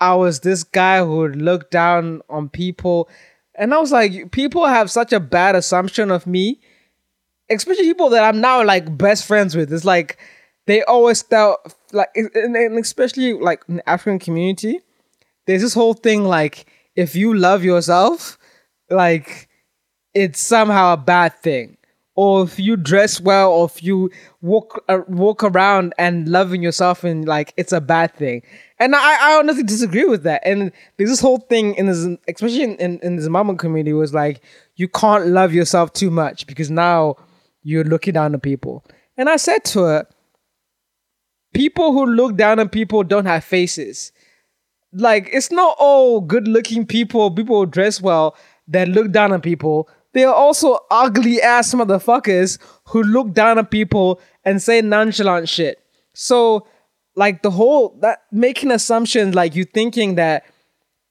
I 0.00 0.14
was 0.14 0.40
this 0.40 0.64
guy 0.64 1.04
who 1.04 1.18
would 1.18 1.36
look 1.36 1.70
down 1.70 2.22
on 2.30 2.48
people. 2.48 3.10
And 3.54 3.74
I 3.74 3.78
was 3.78 3.92
like, 3.92 4.32
people 4.32 4.66
have 4.66 4.90
such 4.90 5.12
a 5.12 5.20
bad 5.20 5.54
assumption 5.54 6.10
of 6.10 6.26
me, 6.26 6.60
especially 7.50 7.84
people 7.84 8.10
that 8.10 8.24
I'm 8.24 8.40
now 8.40 8.64
like 8.64 8.96
best 8.96 9.26
friends 9.26 9.54
with. 9.54 9.72
It's 9.72 9.84
like 9.84 10.18
they 10.66 10.82
always 10.84 11.22
felt 11.22 11.74
like, 11.92 12.08
and, 12.14 12.30
and 12.34 12.78
especially 12.78 13.34
like 13.34 13.62
in 13.68 13.76
the 13.76 13.88
African 13.88 14.18
community, 14.18 14.80
there's 15.46 15.62
this 15.62 15.74
whole 15.74 15.94
thing 15.94 16.24
like 16.24 16.66
if 16.96 17.14
you 17.14 17.34
love 17.34 17.64
yourself, 17.64 18.38
like 18.90 19.48
it's 20.14 20.40
somehow 20.40 20.94
a 20.94 20.96
bad 20.96 21.34
thing 21.38 21.76
or 22.14 22.42
if 22.42 22.58
you 22.58 22.76
dress 22.76 23.20
well 23.20 23.50
or 23.50 23.64
if 23.64 23.82
you 23.82 24.10
walk 24.42 24.84
uh, 24.88 25.00
walk 25.08 25.42
around 25.42 25.94
and 25.98 26.28
loving 26.28 26.62
yourself 26.62 27.04
and 27.04 27.26
like 27.26 27.54
it's 27.56 27.72
a 27.72 27.80
bad 27.80 28.14
thing. 28.14 28.42
And 28.78 28.94
i, 28.94 29.32
I 29.32 29.38
honestly 29.38 29.62
disagree 29.62 30.04
with 30.04 30.22
that. 30.24 30.42
And 30.44 30.72
there's 30.96 31.10
this 31.10 31.20
whole 31.20 31.38
thing 31.38 31.74
in 31.76 31.86
this 31.86 32.06
especially 32.28 32.64
in, 32.64 32.98
in, 33.00 33.16
this 33.16 33.28
mama 33.28 33.54
community 33.56 33.92
was 33.92 34.12
like 34.12 34.42
you 34.76 34.88
can't 34.88 35.28
love 35.28 35.54
yourself 35.54 35.92
too 35.92 36.10
much 36.10 36.46
because 36.46 36.70
now 36.70 37.16
you're 37.62 37.84
looking 37.84 38.14
down 38.14 38.34
on 38.34 38.40
people. 38.40 38.84
And 39.16 39.28
i 39.28 39.36
said 39.36 39.64
to 39.66 39.80
her 39.80 40.06
people 41.54 41.92
who 41.92 42.06
look 42.06 42.36
down 42.36 42.58
on 42.58 42.68
people 42.68 43.04
don't 43.04 43.26
have 43.26 43.44
faces. 43.44 44.12
Like 44.92 45.30
it's 45.32 45.50
not 45.50 45.76
all 45.78 46.20
good 46.20 46.46
looking 46.46 46.84
people 46.84 47.30
people 47.30 47.60
who 47.60 47.66
dress 47.66 48.02
well 48.02 48.36
that 48.68 48.88
look 48.88 49.10
down 49.12 49.32
on 49.32 49.40
people 49.40 49.88
they 50.12 50.24
are 50.24 50.34
also 50.34 50.78
ugly 50.90 51.40
ass 51.40 51.74
motherfuckers 51.74 52.58
who 52.88 53.02
look 53.02 53.32
down 53.32 53.58
at 53.58 53.70
people 53.70 54.20
and 54.44 54.60
say 54.62 54.80
nonchalant 54.80 55.48
shit. 55.48 55.78
So, 56.14 56.66
like 57.14 57.42
the 57.42 57.50
whole 57.50 57.96
that 58.00 58.22
making 58.30 58.70
assumptions, 58.70 59.34
like 59.34 59.54
you 59.54 59.64
thinking 59.64 60.16
that 60.16 60.44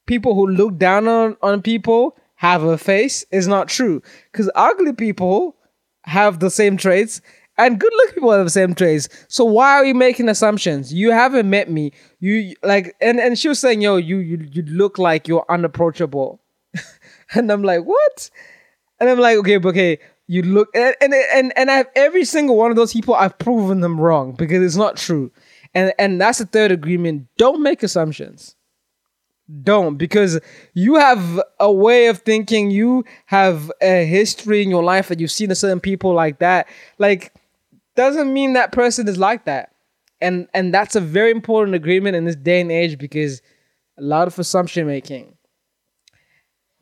people 0.05 0.35
who 0.35 0.47
look 0.47 0.77
down 0.77 1.07
on, 1.07 1.37
on 1.41 1.61
people 1.61 2.17
have 2.35 2.63
a 2.63 2.77
face 2.77 3.23
is 3.31 3.47
not 3.47 3.67
true. 3.67 4.01
Because 4.31 4.49
ugly 4.55 4.93
people 4.93 5.55
have 6.03 6.39
the 6.39 6.49
same 6.49 6.77
traits 6.77 7.21
and 7.57 7.79
good 7.79 7.93
looking 7.93 8.15
people 8.15 8.31
have 8.31 8.45
the 8.45 8.49
same 8.49 8.73
traits. 8.73 9.09
So 9.27 9.45
why 9.45 9.73
are 9.73 9.85
you 9.85 9.93
making 9.93 10.29
assumptions? 10.29 10.93
You 10.93 11.11
haven't 11.11 11.49
met 11.49 11.69
me. 11.69 11.91
You 12.19 12.55
like 12.63 12.95
and, 12.99 13.19
and 13.19 13.37
she 13.37 13.47
was 13.47 13.59
saying, 13.59 13.81
yo, 13.81 13.97
you 13.97 14.17
you 14.17 14.47
you 14.51 14.63
look 14.63 14.97
like 14.97 15.27
you're 15.27 15.45
unapproachable. 15.49 16.41
and 17.33 17.51
I'm 17.51 17.63
like, 17.63 17.83
what? 17.83 18.29
And 19.01 19.09
I'm 19.09 19.19
like, 19.19 19.37
okay, 19.39 19.57
okay, 19.57 19.99
you 20.27 20.43
look 20.43 20.69
and 20.73 20.95
and 21.01 21.13
and, 21.13 21.51
and 21.57 21.69
I 21.71 21.73
have 21.73 21.89
every 21.95 22.23
single 22.23 22.55
one 22.55 22.69
of 22.69 22.77
those 22.77 22.93
people 22.93 23.15
I've 23.15 23.37
proven 23.37 23.81
them 23.81 23.99
wrong 23.99 24.31
because 24.33 24.63
it's 24.63 24.77
not 24.77 24.95
true. 24.95 25.31
And 25.73 25.91
and 25.99 26.21
that's 26.21 26.37
the 26.37 26.45
third 26.45 26.71
agreement. 26.71 27.27
Don't 27.37 27.61
make 27.61 27.83
assumptions. 27.83 28.55
Don't 29.63 29.97
because 29.97 30.39
you 30.73 30.95
have 30.95 31.41
a 31.59 31.71
way 31.71 32.07
of 32.07 32.19
thinking, 32.19 32.71
you 32.71 33.03
have 33.25 33.71
a 33.81 34.05
history 34.05 34.61
in 34.61 34.69
your 34.69 34.83
life 34.83 35.09
that 35.09 35.19
you've 35.19 35.31
seen 35.31 35.51
a 35.51 35.55
certain 35.55 35.81
people 35.81 36.13
like 36.13 36.39
that. 36.39 36.67
Like 36.97 37.33
doesn't 37.95 38.31
mean 38.31 38.53
that 38.53 38.71
person 38.71 39.07
is 39.07 39.17
like 39.17 39.45
that. 39.45 39.73
And 40.21 40.47
and 40.53 40.73
that's 40.73 40.95
a 40.95 41.01
very 41.01 41.31
important 41.31 41.75
agreement 41.75 42.15
in 42.15 42.25
this 42.25 42.35
day 42.35 42.61
and 42.61 42.71
age 42.71 42.97
because 42.97 43.41
a 43.97 44.01
lot 44.01 44.27
of 44.27 44.37
assumption 44.39 44.87
making. 44.87 45.35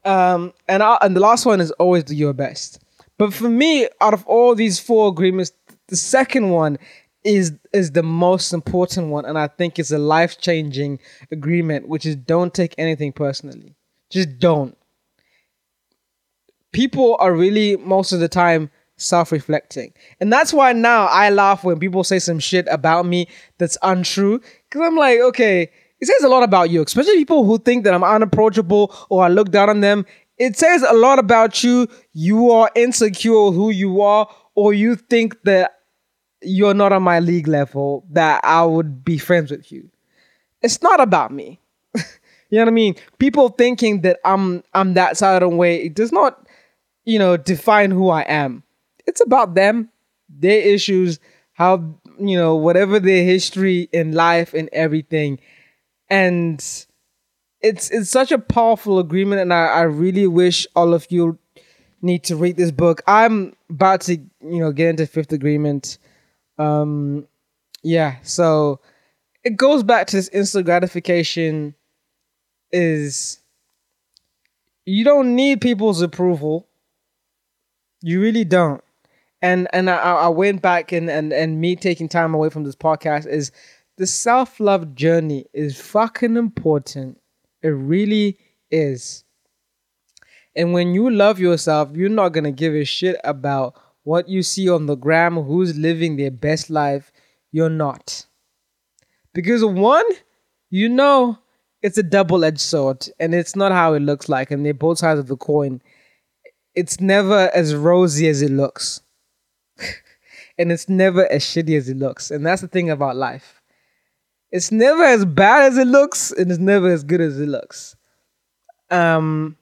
Um, 0.05 0.53
and 0.67 0.81
I, 0.81 0.97
and 1.01 1.15
the 1.15 1.19
last 1.19 1.45
one 1.45 1.61
is 1.61 1.71
always 1.71 2.03
do 2.03 2.15
your 2.15 2.33
best. 2.33 2.79
But 3.17 3.33
for 3.33 3.49
me, 3.49 3.87
out 3.99 4.13
of 4.13 4.25
all 4.25 4.55
these 4.55 4.79
four 4.79 5.09
agreements, 5.09 5.51
the 5.87 5.97
second 5.97 6.49
one 6.49 6.77
is 7.23 7.51
is 7.73 7.91
the 7.91 8.03
most 8.03 8.53
important 8.53 9.09
one, 9.09 9.25
and 9.25 9.37
I 9.37 9.47
think 9.47 9.77
it's 9.77 9.91
a 9.91 9.97
life 9.97 10.39
changing 10.39 10.99
agreement, 11.31 11.87
which 11.87 12.05
is 12.05 12.15
don't 12.15 12.53
take 12.53 12.73
anything 12.77 13.11
personally. 13.11 13.75
Just 14.09 14.39
don't. 14.39 14.77
People 16.71 17.17
are 17.19 17.33
really 17.33 17.75
most 17.77 18.13
of 18.13 18.21
the 18.21 18.29
time 18.29 18.71
self 18.95 19.33
reflecting, 19.33 19.93
and 20.21 20.31
that's 20.31 20.53
why 20.53 20.71
now 20.71 21.07
I 21.07 21.29
laugh 21.29 21.65
when 21.65 21.79
people 21.79 22.05
say 22.05 22.19
some 22.19 22.39
shit 22.39 22.67
about 22.71 23.05
me 23.05 23.27
that's 23.57 23.77
untrue, 23.81 24.39
because 24.69 24.87
I'm 24.87 24.95
like, 24.95 25.19
okay 25.19 25.71
it 26.01 26.07
says 26.07 26.23
a 26.23 26.29
lot 26.29 26.43
about 26.43 26.69
you, 26.69 26.81
especially 26.81 27.15
people 27.15 27.43
who 27.43 27.57
think 27.57 27.83
that 27.83 27.93
I'm 27.93 28.03
unapproachable 28.03 28.95
or 29.09 29.23
I 29.23 29.27
look 29.27 29.51
down 29.51 29.69
on 29.69 29.81
them. 29.81 30.05
It 30.37 30.57
says 30.57 30.83
a 30.83 30.93
lot 30.93 31.19
about 31.19 31.63
you. 31.63 31.87
You 32.13 32.51
are 32.51 32.71
insecure 32.75 33.51
who 33.51 33.69
you 33.69 34.01
are, 34.01 34.29
or 34.55 34.73
you 34.73 34.95
think 34.95 35.41
that 35.43 35.79
you're 36.41 36.73
not 36.73 36.93
on 36.93 37.03
my 37.03 37.19
league 37.19 37.47
level, 37.47 38.05
that 38.11 38.41
I 38.43 38.63
would 38.63 39.03
be 39.03 39.17
friends 39.17 39.51
with 39.51 39.71
you. 39.71 39.89
it's 40.61 40.81
not 40.81 40.99
about 40.99 41.31
me. 41.31 41.59
you 41.95 42.01
know 42.51 42.61
what 42.61 42.67
I 42.69 42.71
mean? 42.71 42.95
People 43.17 43.49
thinking 43.49 44.01
that 44.01 44.19
I'm 44.23 44.63
I'm 44.73 44.93
that 44.93 45.17
certain 45.17 45.57
way, 45.57 45.83
it 45.83 45.95
does 45.95 46.11
not, 46.11 46.47
you 47.03 47.19
know, 47.19 47.35
define 47.35 47.91
who 47.91 48.09
I 48.09 48.21
am. 48.21 48.63
It's 49.05 49.21
about 49.21 49.55
them, 49.55 49.89
their 50.29 50.61
issues, 50.61 51.19
how 51.53 51.95
you 52.19 52.37
know, 52.37 52.55
whatever 52.55 52.99
their 52.99 53.23
history 53.23 53.89
in 53.91 54.13
life 54.13 54.53
and 54.53 54.69
everything. 54.71 55.39
And 56.09 56.59
it's 57.61 57.89
it's 57.91 58.09
such 58.09 58.31
a 58.31 58.39
powerful 58.39 58.99
agreement 58.99 59.41
and 59.41 59.53
I, 59.53 59.65
I 59.67 59.81
really 59.81 60.27
wish 60.27 60.65
all 60.75 60.93
of 60.93 61.07
you 61.11 61.37
need 62.01 62.23
to 62.25 62.35
read 62.35 62.55
this 62.55 62.71
book. 62.71 63.01
I'm 63.07 63.55
about 63.69 64.01
to, 64.01 64.13
you 64.13 64.59
know, 64.59 64.71
get 64.71 64.89
into 64.89 65.05
fifth 65.05 65.33
agreement. 65.33 65.97
Um 66.57 67.27
yeah, 67.83 68.15
so 68.23 68.79
it 69.43 69.57
goes 69.57 69.83
back 69.83 70.07
to 70.07 70.15
this 70.15 70.29
instant 70.29 70.65
gratification 70.65 71.75
is 72.71 73.39
you 74.85 75.03
don't 75.03 75.35
need 75.35 75.61
people's 75.61 76.01
approval. 76.01 76.67
You 78.01 78.21
really 78.21 78.45
don't. 78.45 78.83
And 79.41 79.67
and 79.71 79.89
I, 79.89 79.97
I 79.97 80.27
went 80.29 80.61
back 80.61 80.91
and, 80.91 81.09
and 81.09 81.31
and 81.31 81.61
me 81.61 81.75
taking 81.75 82.09
time 82.09 82.33
away 82.33 82.49
from 82.49 82.63
this 82.63 82.75
podcast 82.75 83.27
is 83.27 83.51
the 83.99 84.07
self 84.07 84.61
love 84.61 84.95
journey 84.95 85.45
is 85.53 85.79
fucking 85.79 86.37
important. 86.37 87.19
It 87.61 87.67
really 87.67 88.37
is. 88.71 89.25
And 90.55 90.71
when 90.71 90.93
you 90.93 91.09
love 91.09 91.37
yourself, 91.37 91.89
you're 91.93 92.07
not 92.07 92.29
gonna 92.29 92.53
give 92.53 92.73
a 92.73 92.85
shit 92.85 93.17
about 93.25 93.75
what 94.03 94.29
you 94.29 94.41
see 94.41 94.69
on 94.69 94.85
the 94.85 94.95
gram, 94.95 95.35
who's 95.35 95.77
living 95.77 96.15
their 96.15 96.31
best 96.31 96.69
life. 96.69 97.11
You're 97.51 97.69
not. 97.69 98.25
Because 99.33 99.65
one, 99.65 100.05
you 100.69 100.87
know 100.87 101.37
it's 101.81 101.97
a 101.97 102.03
double 102.03 102.45
edged 102.45 102.61
sword 102.61 103.05
and 103.19 103.35
it's 103.35 103.55
not 103.55 103.73
how 103.73 103.95
it 103.95 103.99
looks 103.99 104.29
like, 104.29 104.49
and 104.49 104.65
they're 104.65 104.73
both 104.73 104.99
sides 104.99 105.19
of 105.19 105.27
the 105.27 105.35
coin. 105.35 105.81
It's 106.73 107.01
never 107.01 107.51
as 107.53 107.75
rosy 107.75 108.29
as 108.29 108.41
it 108.41 108.51
looks. 108.51 109.01
and 110.57 110.71
it's 110.71 110.87
never 110.87 111.29
as 111.29 111.43
shitty 111.43 111.77
as 111.77 111.89
it 111.89 111.97
looks. 111.97 112.31
And 112.31 112.45
that's 112.45 112.61
the 112.61 112.69
thing 112.69 112.89
about 112.89 113.17
life. 113.17 113.58
It's 114.51 114.71
never 114.71 115.03
as 115.03 115.25
bad 115.25 115.63
as 115.63 115.77
it 115.77 115.87
looks, 115.87 116.31
and 116.31 116.49
it's 116.49 116.59
never 116.59 116.91
as 116.91 117.03
good 117.03 117.21
as 117.21 117.39
it 117.39 117.47
looks. 117.47 117.95
Um, 118.89 119.57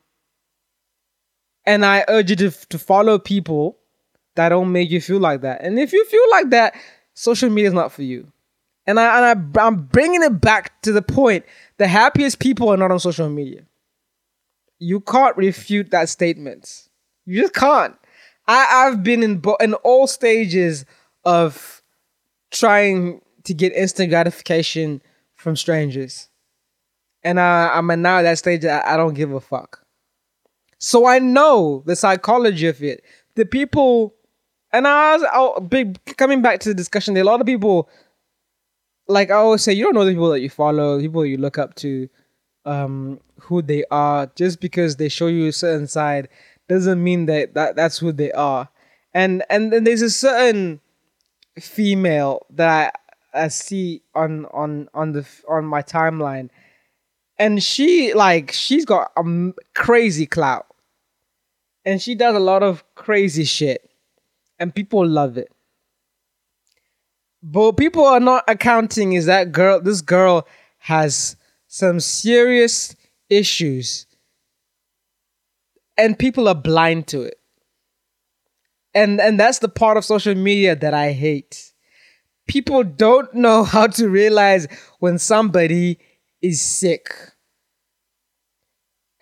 and 1.66 1.86
I 1.86 2.06
urge 2.08 2.30
you 2.30 2.36
to, 2.38 2.52
to 2.70 2.80
follow 2.80 3.20
people 3.20 3.78
that 4.36 4.50
don't 4.50 4.72
make 4.72 4.90
you 4.90 5.02
feel 5.02 5.20
like 5.20 5.42
that. 5.42 5.62
And 5.62 5.78
if 5.78 5.92
you 5.92 6.06
feel 6.06 6.30
like 6.32 6.50
that, 6.52 6.76
social 7.14 7.50
media 7.50 7.68
is 7.68 7.74
not 7.74 7.92
for 7.92 8.04
you. 8.04 8.32
And 8.86 9.00
I 9.00 9.18
and 9.34 9.58
I, 9.58 9.66
I'm 9.66 9.84
bringing 9.84 10.24
it 10.24 10.40
back 10.40 10.82
to 10.84 10.94
the 10.94 11.02
point: 11.02 11.44
the 11.78 11.88
happiest 11.88 12.40
people 12.40 12.70
are 12.70 12.78
not 12.78 12.92
on 12.92 13.00
social 13.00 13.30
media. 13.30 13.64
You 14.80 15.02
can't 15.02 15.36
refute 15.36 15.92
that 15.92 16.08
statement. 16.08 16.88
You 17.26 17.42
just 17.42 17.54
can't. 17.54 17.96
I, 18.48 18.88
I've 18.88 19.04
been 19.04 19.24
in 19.24 19.40
bo- 19.40 19.58
in 19.60 19.74
all 19.74 20.08
stages 20.08 20.86
of 21.26 21.84
trying 22.52 23.22
to 23.48 23.54
get 23.54 23.74
instant 23.74 24.10
gratification 24.10 25.02
from 25.36 25.56
strangers, 25.56 26.30
and 27.24 27.40
I, 27.40 27.70
I'm 27.74 27.88
now 28.02 28.20
at 28.20 28.24
that 28.24 28.38
stage. 28.38 28.66
I, 28.66 28.82
I 28.86 28.98
don't 28.98 29.14
give 29.14 29.32
a 29.32 29.42
fuck. 29.42 29.84
So 30.80 31.08
I 31.08 31.20
know 31.20 31.84
the 31.86 31.96
psychology 31.96 32.68
of 32.68 32.84
it. 32.84 33.04
The 33.36 33.46
people, 33.46 34.14
and 34.72 34.88
I 34.88 35.18
was 35.18 35.68
be 35.70 35.94
coming 36.18 36.42
back 36.42 36.60
to 36.62 36.70
the 36.70 36.76
discussion. 36.76 37.14
There, 37.14 37.24
a 37.24 37.26
lot 37.26 37.42
of 37.42 37.48
people 37.48 37.90
like 39.08 39.32
I 39.32 39.36
always 39.36 39.64
say, 39.64 39.74
you 39.74 39.84
don't 39.84 39.96
know 39.96 40.06
the 40.06 40.12
people 40.12 40.30
that 40.30 40.42
you 40.42 40.50
follow, 40.50 41.00
people 41.00 41.26
you 41.26 41.38
look 41.38 41.58
up 41.58 41.76
to, 41.76 42.10
um, 42.66 43.20
who 43.42 43.62
they 43.62 43.86
are. 43.90 44.30
Just 44.36 44.60
because 44.60 44.98
they 44.98 45.10
show 45.10 45.28
you 45.28 45.48
a 45.48 45.54
certain 45.54 45.88
side 45.88 46.28
doesn't 46.68 47.02
mean 47.02 47.26
that, 47.28 47.54
that 47.54 47.76
that's 47.76 47.98
who 47.98 48.12
they 48.12 48.32
are. 48.34 48.70
And 49.14 49.44
and 49.50 49.72
then 49.72 49.84
there's 49.84 50.02
a 50.02 50.10
certain 50.10 50.82
female 51.60 52.46
that 52.52 53.00
I, 53.46 53.48
see 53.50 54.02
on 54.16 54.46
on 54.48 54.90
on 54.94 55.12
the 55.12 55.28
on 55.48 55.66
my 55.66 55.82
timeline, 55.82 56.50
and 57.38 57.62
she 57.62 58.14
like 58.14 58.52
she's 58.52 58.86
got 58.86 59.12
a 59.16 59.52
crazy 59.74 60.26
clout, 60.26 60.68
and 61.86 62.02
she 62.02 62.16
does 62.16 62.36
a 62.36 62.40
lot 62.40 62.64
of 62.64 62.84
crazy 62.96 63.44
shit, 63.44 63.90
and 64.60 64.74
people 64.74 65.06
love 65.06 65.38
it. 65.38 65.52
But 67.44 67.74
people 67.74 68.06
are 68.06 68.20
not 68.20 68.44
accounting 68.48 69.14
is 69.14 69.26
that 69.28 69.52
girl 69.52 69.80
this 69.80 70.02
girl 70.02 70.48
has 70.80 71.36
some 71.68 72.00
serious 72.00 72.96
issues. 73.30 74.06
And 75.98 76.18
people 76.18 76.48
are 76.48 76.56
blind 76.56 77.08
to 77.08 77.24
it. 77.24 77.40
And 78.94 79.20
and 79.20 79.40
that's 79.40 79.60
the 79.60 79.70
part 79.70 79.98
of 79.98 80.06
social 80.06 80.34
media 80.36 80.76
that 80.76 80.94
i 80.94 81.12
hate 81.12 81.74
people 82.48 82.84
don't 82.84 83.34
know 83.34 83.64
how 83.64 83.88
to 83.88 84.10
realize 84.10 84.68
when 85.00 85.20
somebody 85.20 86.00
is 86.42 86.62
sick 86.62 87.14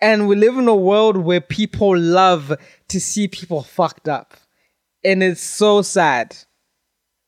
and 0.00 0.28
we 0.28 0.36
live 0.36 0.56
in 0.56 0.68
a 0.68 0.74
world 0.74 1.16
where 1.16 1.40
people 1.40 1.96
love 1.96 2.52
to 2.88 3.00
see 3.00 3.28
people 3.28 3.62
fucked 3.62 4.08
up 4.08 4.34
and 5.04 5.22
it's 5.22 5.40
so 5.40 5.82
sad 5.82 6.36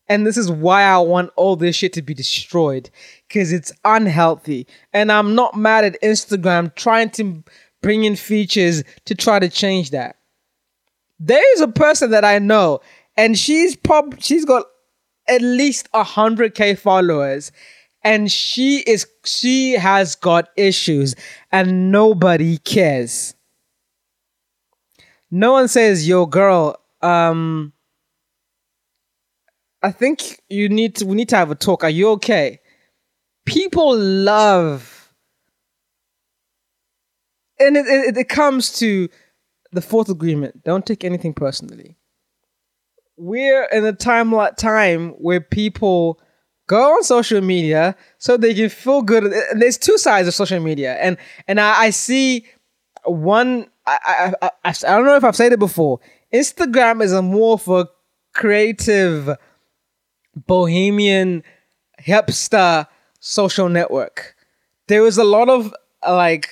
and 0.08 0.26
this 0.26 0.36
is 0.36 0.50
why 0.50 0.82
I 0.84 0.98
want 0.98 1.30
all 1.36 1.56
this 1.56 1.76
shit 1.76 1.92
to 1.94 2.02
be 2.02 2.14
destroyed 2.14 2.90
because 3.28 3.52
it's 3.52 3.72
unhealthy. 3.84 4.66
And 4.92 5.12
I'm 5.12 5.34
not 5.34 5.54
mad 5.54 5.84
at 5.84 6.00
Instagram 6.02 6.74
trying 6.74 7.10
to 7.10 7.44
bring 7.82 8.04
in 8.04 8.16
features 8.16 8.82
to 9.04 9.14
try 9.14 9.38
to 9.38 9.48
change 9.48 9.90
that. 9.90 10.16
There 11.20 11.54
is 11.54 11.60
a 11.60 11.68
person 11.68 12.10
that 12.12 12.24
I 12.24 12.38
know, 12.38 12.80
and 13.16 13.36
she's 13.36 13.76
prob 13.76 14.16
she's 14.20 14.44
got 14.44 14.64
at 15.28 15.42
least 15.42 15.88
a 15.94 16.02
hundred 16.04 16.54
k 16.54 16.74
followers, 16.74 17.52
and 18.02 18.30
she 18.32 18.80
is 18.80 19.06
she 19.24 19.72
has 19.72 20.14
got 20.14 20.48
issues, 20.56 21.14
and 21.52 21.90
nobody 21.92 22.58
cares. 22.58 23.34
No 25.30 25.52
one 25.52 25.68
says, 25.68 26.08
"Yo, 26.08 26.26
girl, 26.26 26.76
um." 27.02 27.72
I 29.82 29.92
think 29.92 30.40
you 30.48 30.68
need 30.68 30.96
to. 30.96 31.06
We 31.06 31.16
need 31.16 31.28
to 31.30 31.36
have 31.36 31.50
a 31.50 31.54
talk. 31.54 31.84
Are 31.84 31.90
you 31.90 32.10
okay? 32.10 32.60
People 33.46 33.96
love, 33.96 35.12
and 37.60 37.76
it, 37.76 37.86
it, 37.86 38.16
it 38.16 38.28
comes 38.30 38.72
to 38.80 39.08
the 39.72 39.82
fourth 39.82 40.08
agreement. 40.08 40.64
Don't 40.64 40.86
take 40.86 41.04
anything 41.04 41.34
personally. 41.34 41.97
We're 43.18 43.64
in 43.64 43.84
a 43.84 43.92
time 43.92 44.32
like 44.32 44.56
time 44.56 45.10
where 45.10 45.40
people 45.40 46.20
go 46.68 46.94
on 46.94 47.02
social 47.02 47.40
media 47.40 47.96
so 48.18 48.36
they 48.36 48.54
can 48.54 48.68
feel 48.68 49.02
good. 49.02 49.24
And 49.24 49.60
there's 49.60 49.76
two 49.76 49.98
sides 49.98 50.28
of 50.28 50.34
social 50.34 50.60
media, 50.60 50.94
and 50.94 51.16
and 51.48 51.60
I, 51.60 51.84
I 51.84 51.90
see 51.90 52.46
one. 53.04 53.68
I, 53.86 54.34
I, 54.42 54.50
I 54.64 54.70
I 54.70 54.96
don't 54.96 55.04
know 55.04 55.16
if 55.16 55.24
I've 55.24 55.36
said 55.36 55.52
it 55.52 55.58
before. 55.58 56.00
Instagram 56.32 57.02
is 57.02 57.12
a 57.12 57.22
more 57.22 57.58
for 57.58 57.88
creative 58.34 59.36
bohemian 60.46 61.42
hipster 62.00 62.86
social 63.18 63.68
network. 63.68 64.36
There 64.86 65.02
was 65.02 65.18
a 65.18 65.24
lot 65.24 65.48
of 65.48 65.74
like 66.06 66.48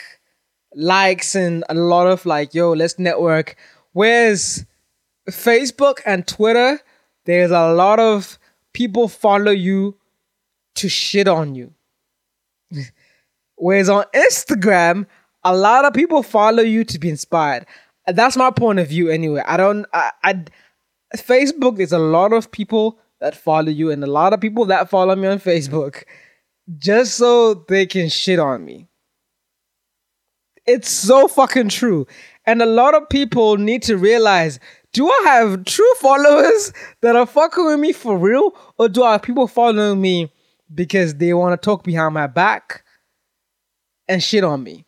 likes 0.74 1.34
and 1.34 1.64
a 1.68 1.74
lot 1.74 2.06
of 2.06 2.26
like, 2.26 2.54
yo, 2.54 2.72
let's 2.72 2.98
network. 2.98 3.56
Whereas 3.92 4.66
Facebook 5.28 6.00
and 6.06 6.26
Twitter, 6.26 6.80
there's 7.24 7.50
a 7.50 7.72
lot 7.72 7.98
of 7.98 8.38
people 8.72 9.08
follow 9.08 9.50
you 9.50 9.96
to 10.76 10.88
shit 10.88 11.28
on 11.28 11.54
you. 11.54 11.72
Whereas 13.56 13.88
on 13.88 14.04
Instagram, 14.14 15.06
a 15.42 15.56
lot 15.56 15.84
of 15.84 15.94
people 15.94 16.22
follow 16.22 16.62
you 16.62 16.84
to 16.84 16.98
be 16.98 17.08
inspired. 17.08 17.66
That's 18.06 18.36
my 18.36 18.50
point 18.50 18.78
of 18.78 18.88
view 18.88 19.08
anyway. 19.08 19.42
I 19.46 19.56
don't 19.56 19.86
I, 19.92 20.12
I 20.22 20.44
Facebook 21.16 21.76
there's 21.76 21.92
a 21.92 21.98
lot 21.98 22.32
of 22.32 22.50
people 22.50 22.98
that 23.20 23.34
follow 23.34 23.68
you 23.68 23.90
and 23.90 24.04
a 24.04 24.08
lot 24.08 24.32
of 24.32 24.40
people 24.40 24.66
that 24.66 24.90
follow 24.90 25.16
me 25.16 25.26
on 25.28 25.38
Facebook 25.38 26.04
just 26.78 27.14
so 27.14 27.54
they 27.54 27.86
can 27.86 28.08
shit 28.08 28.38
on 28.38 28.64
me. 28.64 28.88
It's 30.66 30.90
so 30.90 31.28
fucking 31.28 31.68
true. 31.68 32.06
And 32.44 32.60
a 32.60 32.66
lot 32.66 32.94
of 32.94 33.08
people 33.08 33.56
need 33.56 33.82
to 33.84 33.96
realize 33.96 34.58
do 34.96 35.10
I 35.10 35.22
have 35.26 35.66
true 35.66 35.92
followers 36.00 36.72
that 37.02 37.16
are 37.16 37.26
fucking 37.26 37.66
with 37.66 37.78
me 37.78 37.92
for 37.92 38.16
real? 38.16 38.56
Or 38.78 38.88
do 38.88 39.02
I 39.02 39.12
have 39.12 39.22
people 39.22 39.46
following 39.46 40.00
me 40.00 40.32
because 40.74 41.16
they 41.16 41.34
want 41.34 41.60
to 41.60 41.62
talk 41.62 41.84
behind 41.84 42.14
my 42.14 42.26
back 42.26 42.82
and 44.08 44.22
shit 44.22 44.42
on 44.42 44.62
me? 44.62 44.86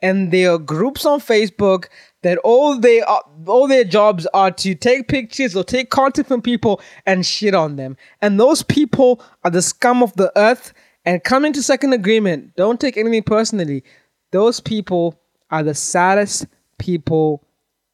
And 0.00 0.32
there 0.32 0.52
are 0.52 0.58
groups 0.58 1.04
on 1.04 1.20
Facebook 1.20 1.88
that 2.22 2.38
all 2.38 2.78
they 2.78 3.02
are, 3.02 3.22
all 3.46 3.68
their 3.68 3.84
jobs 3.84 4.26
are 4.32 4.50
to 4.50 4.74
take 4.74 5.08
pictures 5.08 5.54
or 5.54 5.62
take 5.62 5.90
content 5.90 6.28
from 6.28 6.40
people 6.40 6.80
and 7.04 7.26
shit 7.26 7.54
on 7.54 7.76
them. 7.76 7.98
And 8.22 8.40
those 8.40 8.62
people 8.62 9.22
are 9.44 9.50
the 9.50 9.60
scum 9.60 10.02
of 10.02 10.14
the 10.14 10.32
earth 10.36 10.72
And 11.04 11.22
coming 11.22 11.52
to 11.52 11.62
second 11.62 11.92
agreement, 11.92 12.56
don't 12.56 12.80
take 12.80 12.96
anything 12.96 13.24
personally. 13.24 13.84
Those 14.32 14.58
people 14.60 15.20
are 15.50 15.62
the 15.62 15.74
saddest 15.74 16.46
people 16.78 17.46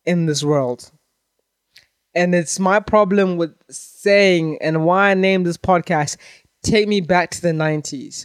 in 0.05 0.27
this 0.27 0.45
world. 0.45 0.93
And 2.17 2.35
it's 2.35 2.59
my 2.59 2.81
problem 2.81 3.37
with 3.37 3.55
saying 3.71 4.57
and 4.62 4.87
why 4.87 5.11
I 5.11 5.14
named 5.14 5.45
this 5.45 5.59
podcast 5.59 6.17
Take 6.62 6.89
Me 6.89 7.03
Back 7.03 7.31
to 7.33 7.43
the 7.43 7.53
90s. 7.53 8.25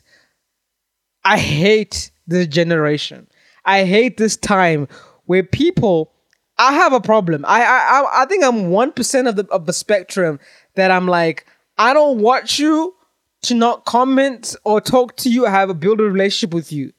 I 1.26 1.38
hate 1.38 2.10
this 2.26 2.48
generation. 2.48 3.28
I 3.66 3.84
hate 3.84 4.16
this 4.16 4.38
time 4.38 4.88
where 5.26 5.44
people 5.44 6.14
I 6.58 6.74
have 6.74 6.94
a 6.94 7.02
problem. 7.02 7.44
I 7.46 7.64
I 7.64 8.24
I 8.24 8.26
think 8.26 8.44
I'm 8.44 8.70
one 8.70 8.92
percent 8.94 9.28
of 9.28 9.36
the 9.36 9.46
of 9.48 9.66
the 9.66 9.74
spectrum 9.74 10.40
that 10.76 10.90
I'm 10.90 11.08
like 11.08 11.46
I 11.78 11.94
don't 11.94 12.20
watch 12.20 12.60
you 12.60 12.96
to 13.44 13.56
not 13.56 13.86
comment 13.86 14.56
or 14.64 14.80
talk 14.80 15.18
to 15.18 15.30
you. 15.30 15.46
I 15.46 15.50
have 15.50 15.70
a 15.70 15.74
build 15.74 16.00
a 16.00 16.04
relationship 16.04 16.54
with 16.54 16.72
you. 16.72 16.94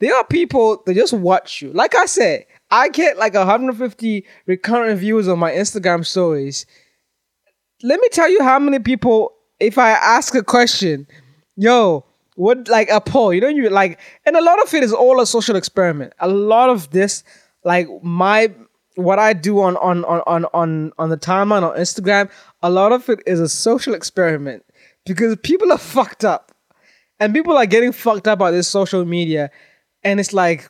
There 0.00 0.14
are 0.14 0.24
people 0.24 0.82
that 0.84 0.94
just 0.94 1.12
watch 1.12 1.62
you. 1.62 1.72
Like 1.72 1.94
I 1.94 2.06
said, 2.06 2.46
I 2.70 2.88
get 2.88 3.18
like 3.18 3.34
150 3.34 4.24
recurrent 4.46 4.98
views 4.98 5.28
on 5.28 5.38
my 5.38 5.50
Instagram 5.52 6.06
stories. 6.06 6.66
Let 7.82 8.00
me 8.00 8.08
tell 8.10 8.30
you 8.30 8.42
how 8.42 8.58
many 8.58 8.78
people, 8.78 9.32
if 9.58 9.78
I 9.78 9.90
ask 9.90 10.34
a 10.34 10.42
question, 10.42 11.06
yo, 11.56 12.04
what 12.36 12.68
like 12.68 12.88
a 12.90 13.00
poll, 13.00 13.34
you 13.34 13.40
know, 13.40 13.48
you 13.48 13.68
like, 13.70 13.98
and 14.24 14.36
a 14.36 14.42
lot 14.42 14.62
of 14.62 14.72
it 14.72 14.82
is 14.82 14.92
all 14.92 15.20
a 15.20 15.26
social 15.26 15.56
experiment. 15.56 16.12
A 16.20 16.28
lot 16.28 16.70
of 16.70 16.90
this, 16.90 17.24
like 17.64 17.88
my 18.02 18.52
what 18.94 19.18
I 19.18 19.32
do 19.32 19.60
on 19.60 19.76
on 19.78 20.04
on 20.04 20.20
on 20.26 20.44
on 20.52 20.92
on 20.98 21.10
the 21.10 21.16
timeline 21.16 21.62
on 21.62 21.76
Instagram, 21.76 22.30
a 22.62 22.70
lot 22.70 22.92
of 22.92 23.08
it 23.08 23.20
is 23.26 23.40
a 23.40 23.48
social 23.48 23.94
experiment 23.94 24.64
because 25.06 25.36
people 25.42 25.72
are 25.72 25.78
fucked 25.78 26.24
up, 26.24 26.52
and 27.18 27.34
people 27.34 27.56
are 27.56 27.66
getting 27.66 27.92
fucked 27.92 28.28
up 28.28 28.38
by 28.38 28.50
this 28.50 28.68
social 28.68 29.04
media, 29.04 29.50
and 30.02 30.20
it's 30.20 30.32
like 30.32 30.68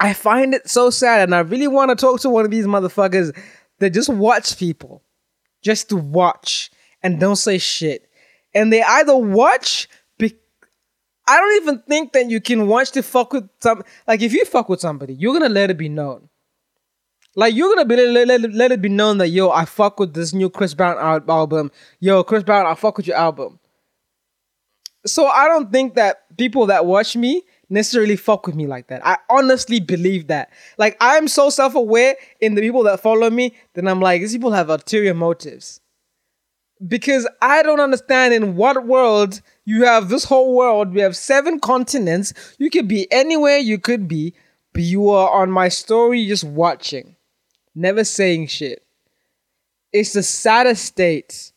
I 0.00 0.12
find 0.12 0.54
it 0.54 0.68
so 0.68 0.90
sad, 0.90 1.22
and 1.22 1.34
I 1.34 1.40
really 1.40 1.68
want 1.68 1.90
to 1.90 1.96
talk 1.96 2.20
to 2.20 2.30
one 2.30 2.44
of 2.44 2.50
these 2.50 2.66
motherfuckers 2.66 3.36
that 3.78 3.90
just 3.90 4.08
watch 4.08 4.56
people, 4.58 5.02
just 5.62 5.88
to 5.88 5.96
watch 5.96 6.70
and 7.02 7.18
don't 7.18 7.36
say 7.36 7.58
shit, 7.58 8.08
and 8.54 8.72
they 8.72 8.82
either 8.82 9.16
watch. 9.16 9.88
I 11.30 11.40
don't 11.40 11.62
even 11.62 11.82
think 11.86 12.14
that 12.14 12.30
you 12.30 12.40
can 12.40 12.68
watch 12.68 12.92
to 12.92 13.02
fuck 13.02 13.34
with 13.34 13.50
some. 13.60 13.82
Like, 14.06 14.22
if 14.22 14.32
you 14.32 14.46
fuck 14.46 14.70
with 14.70 14.80
somebody, 14.80 15.12
you're 15.12 15.34
gonna 15.34 15.50
let 15.50 15.70
it 15.70 15.76
be 15.76 15.90
known 15.90 16.30
like 17.38 17.54
you're 17.54 17.72
gonna 17.72 17.84
be 17.84 17.94
let, 17.94 18.26
let, 18.26 18.52
let 18.52 18.72
it 18.72 18.82
be 18.82 18.88
known 18.88 19.18
that 19.18 19.28
yo, 19.28 19.50
I 19.50 19.64
fuck 19.64 20.00
with 20.00 20.12
this 20.12 20.34
new 20.34 20.50
Chris 20.50 20.74
Brown 20.74 20.98
album. 21.28 21.70
Yo, 22.00 22.24
Chris 22.24 22.42
Brown, 22.42 22.66
I 22.66 22.74
fuck 22.74 22.96
with 22.96 23.06
your 23.06 23.16
album. 23.16 23.60
So 25.06 25.24
I 25.26 25.46
don't 25.46 25.70
think 25.70 25.94
that 25.94 26.36
people 26.36 26.66
that 26.66 26.84
watch 26.84 27.14
me 27.14 27.44
necessarily 27.70 28.16
fuck 28.16 28.46
with 28.46 28.56
me 28.56 28.66
like 28.66 28.88
that. 28.88 29.06
I 29.06 29.18
honestly 29.28 29.80
believe 29.80 30.28
that. 30.28 30.50
Like 30.78 30.96
I'm 31.00 31.28
so 31.28 31.50
self-aware 31.50 32.16
in 32.40 32.54
the 32.54 32.62
people 32.62 32.82
that 32.84 33.00
follow 33.00 33.30
me 33.30 33.54
that 33.74 33.86
I'm 33.86 34.00
like, 34.00 34.20
these 34.20 34.32
people 34.32 34.52
have 34.52 34.70
ulterior 34.70 35.14
motives. 35.14 35.80
Because 36.86 37.28
I 37.42 37.62
don't 37.62 37.80
understand 37.80 38.34
in 38.34 38.54
what 38.54 38.86
world 38.86 39.40
you 39.64 39.84
have 39.84 40.08
this 40.08 40.24
whole 40.24 40.56
world, 40.56 40.94
we 40.94 41.00
have 41.00 41.16
seven 41.16 41.58
continents, 41.58 42.32
you 42.58 42.70
could 42.70 42.86
be 42.86 43.10
anywhere 43.10 43.58
you 43.58 43.78
could 43.78 44.06
be, 44.06 44.34
but 44.72 44.82
you 44.82 45.08
are 45.10 45.42
on 45.42 45.50
my 45.50 45.68
story 45.68 46.26
just 46.26 46.44
watching 46.44 47.16
never 47.78 48.04
saying 48.04 48.48
shit. 48.48 48.84
It's 49.92 50.12
the 50.12 50.22
saddest 50.22 50.84
state. 50.84 51.52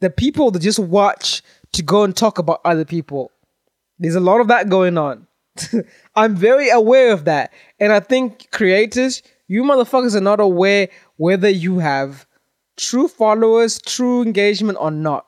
The 0.00 0.10
people 0.10 0.50
that 0.50 0.62
just 0.62 0.78
watch 0.78 1.42
to 1.72 1.82
go 1.82 2.02
and 2.02 2.16
talk 2.16 2.38
about 2.38 2.60
other 2.64 2.84
people. 2.84 3.30
There's 3.98 4.16
a 4.16 4.20
lot 4.20 4.40
of 4.40 4.48
that 4.48 4.68
going 4.68 4.98
on. 4.98 5.28
I'm 6.14 6.36
very 6.36 6.70
aware 6.70 7.12
of 7.12 7.24
that. 7.24 7.52
And 7.78 7.92
I 7.92 8.00
think 8.00 8.50
creators, 8.50 9.22
you 9.48 9.62
motherfuckers 9.62 10.14
are 10.14 10.20
not 10.20 10.40
aware 10.40 10.88
whether 11.16 11.48
you 11.48 11.78
have 11.78 12.26
true 12.76 13.08
followers, 13.08 13.80
true 13.80 14.22
engagement 14.22 14.78
or 14.80 14.90
not. 14.90 15.26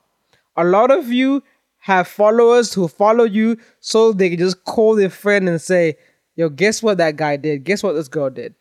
A 0.55 0.63
lot 0.63 0.91
of 0.91 1.11
you 1.11 1.43
have 1.77 2.07
followers 2.07 2.73
who 2.73 2.87
follow 2.87 3.23
you 3.23 3.57
so 3.79 4.11
they 4.11 4.29
can 4.29 4.39
just 4.39 4.63
call 4.63 4.95
their 4.95 5.09
friend 5.09 5.47
and 5.47 5.61
say, 5.61 5.97
yo, 6.35 6.49
guess 6.49 6.81
what 6.81 6.97
that 6.97 7.15
guy 7.15 7.37
did? 7.37 7.63
Guess 7.63 7.83
what 7.83 7.93
this 7.93 8.07
girl 8.07 8.29
did? 8.29 8.55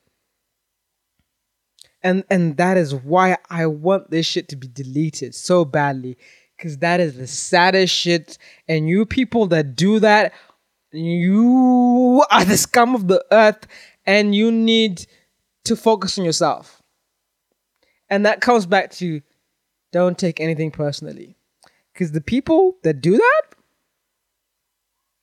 and 2.04 2.22
and 2.30 2.56
that 2.58 2.76
is 2.76 2.94
why 2.94 3.36
I 3.50 3.66
want 3.66 4.10
this 4.10 4.26
shit 4.26 4.48
to 4.50 4.56
be 4.56 4.68
deleted 4.68 5.34
so 5.34 5.64
badly 5.64 6.16
because 6.56 6.78
that 6.78 7.00
is 7.00 7.16
the 7.16 7.26
saddest 7.26 7.92
shit. 7.92 8.38
And 8.68 8.88
you 8.88 9.06
people 9.06 9.46
that 9.48 9.74
do 9.74 9.98
that, 10.00 10.32
you 10.94 12.24
are 12.30 12.44
the 12.44 12.56
scum 12.56 12.94
of 12.94 13.08
the 13.08 13.24
earth, 13.30 13.66
and 14.06 14.34
you 14.34 14.50
need 14.50 15.06
to 15.64 15.76
focus 15.76 16.18
on 16.18 16.24
yourself. 16.24 16.82
And 18.08 18.26
that 18.26 18.40
comes 18.40 18.66
back 18.66 18.90
to 18.92 19.22
don't 19.92 20.18
take 20.18 20.40
anything 20.40 20.70
personally. 20.70 21.36
Because 21.92 22.12
the 22.12 22.20
people 22.20 22.76
that 22.82 23.00
do 23.00 23.16
that, 23.16 23.42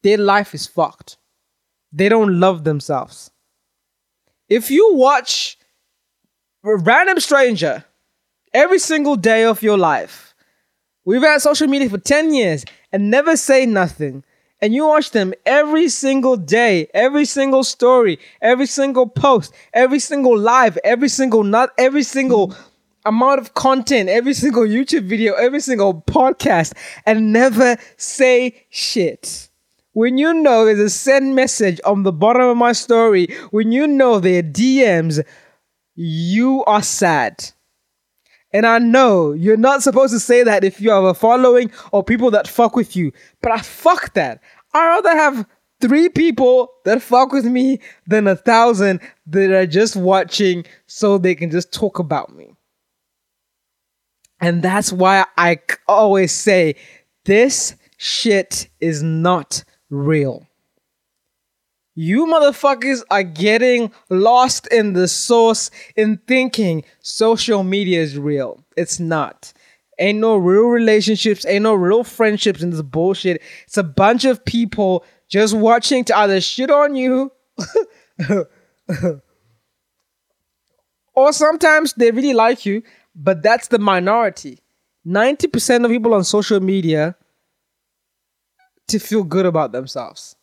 their 0.03 0.17
life 0.17 0.53
is 0.53 0.67
fucked. 0.67 1.17
They 1.91 2.09
don't 2.09 2.39
love 2.39 2.63
themselves. 2.63 3.29
If 4.49 4.71
you 4.71 4.95
watch 4.95 5.57
a 6.63 6.75
random 6.77 7.19
stranger 7.19 7.85
every 8.53 8.79
single 8.79 9.15
day 9.15 9.45
of 9.45 9.63
your 9.63 9.77
life. 9.77 10.33
We've 11.05 11.21
had 11.21 11.41
social 11.41 11.67
media 11.67 11.89
for 11.89 11.97
10 11.97 12.33
years 12.33 12.65
and 12.91 13.09
never 13.09 13.35
say 13.35 13.65
nothing. 13.65 14.23
And 14.61 14.73
you 14.75 14.85
watch 14.85 15.11
them 15.11 15.33
every 15.45 15.89
single 15.89 16.37
day, 16.37 16.87
every 16.93 17.25
single 17.25 17.63
story, 17.63 18.19
every 18.41 18.67
single 18.67 19.07
post, 19.07 19.53
every 19.73 19.99
single 19.99 20.37
live, 20.37 20.77
every 20.83 21.09
single 21.09 21.43
not 21.43 21.71
every 21.77 22.03
single 22.03 22.53
amount 23.03 23.39
of 23.39 23.53
content, 23.55 24.09
every 24.09 24.33
single 24.33 24.63
YouTube 24.63 25.05
video, 25.05 25.33
every 25.33 25.59
single 25.59 26.01
podcast, 26.01 26.73
and 27.05 27.33
never 27.33 27.77
say 27.97 28.65
shit. 28.69 29.49
When 29.93 30.17
you 30.17 30.33
know 30.33 30.65
there's 30.65 30.79
a 30.79 30.89
send 30.89 31.35
message 31.35 31.81
on 31.83 32.03
the 32.03 32.13
bottom 32.13 32.43
of 32.43 32.55
my 32.57 32.71
story, 32.71 33.27
when 33.49 33.71
you 33.71 33.87
know 33.87 34.19
there 34.19 34.39
are 34.39 34.43
DMs 34.43 35.23
you 35.95 36.63
are 36.65 36.81
sad. 36.81 37.51
And 38.53 38.65
I 38.65 38.79
know 38.79 39.31
you're 39.31 39.57
not 39.57 39.81
supposed 39.81 40.13
to 40.13 40.19
say 40.19 40.43
that 40.43 40.63
if 40.63 40.81
you 40.81 40.91
have 40.91 41.03
a 41.03 41.13
following 41.13 41.71
or 41.91 42.03
people 42.03 42.31
that 42.31 42.47
fuck 42.47 42.75
with 42.75 42.95
you. 42.95 43.11
But 43.41 43.53
I 43.53 43.59
fuck 43.61 44.13
that. 44.13 44.41
i 44.73 44.85
rather 44.85 45.11
have 45.11 45.45
three 45.79 46.09
people 46.09 46.71
that 46.85 47.01
fuck 47.01 47.31
with 47.31 47.45
me 47.45 47.79
than 48.07 48.27
a 48.27 48.35
thousand 48.35 48.99
that 49.27 49.51
are 49.51 49.65
just 49.65 49.95
watching 49.95 50.65
so 50.85 51.17
they 51.17 51.35
can 51.35 51.49
just 51.49 51.73
talk 51.73 51.99
about 51.99 52.35
me. 52.35 52.55
And 54.39 54.61
that's 54.61 54.91
why 54.91 55.25
I 55.37 55.59
always 55.87 56.31
say 56.31 56.75
this 57.25 57.75
shit 57.97 58.67
is 58.79 59.03
not 59.03 59.63
real. 59.89 60.47
You 61.93 62.25
motherfuckers 62.25 63.03
are 63.11 63.23
getting 63.23 63.91
lost 64.09 64.67
in 64.67 64.93
the 64.93 65.07
source 65.07 65.69
in 65.95 66.17
thinking 66.27 66.85
social 67.01 67.63
media 67.63 68.01
is 68.01 68.17
real. 68.17 68.63
It's 68.77 68.99
not. 68.99 69.51
Ain't 69.99 70.19
no 70.19 70.37
real 70.37 70.67
relationships, 70.67 71.45
ain't 71.45 71.63
no 71.63 71.73
real 71.75 72.03
friendships 72.03 72.63
in 72.63 72.69
this 72.71 72.81
bullshit. 72.81 73.41
It's 73.65 73.77
a 73.77 73.83
bunch 73.83 74.25
of 74.25 74.43
people 74.45 75.05
just 75.27 75.53
watching 75.53 76.03
to 76.05 76.17
either 76.17 76.39
shit 76.41 76.71
on 76.71 76.95
you 76.95 77.31
or 81.13 81.33
sometimes 81.33 81.93
they 81.93 82.11
really 82.11 82.33
like 82.33 82.65
you, 82.65 82.83
but 83.13 83.43
that's 83.43 83.67
the 83.67 83.79
minority. 83.79 84.59
90% 85.05 85.85
of 85.85 85.91
people 85.91 86.13
on 86.13 86.23
social 86.23 86.59
media 86.59 87.15
to 88.87 88.97
feel 88.99 89.23
good 89.23 89.45
about 89.45 89.71
themselves. 89.71 90.35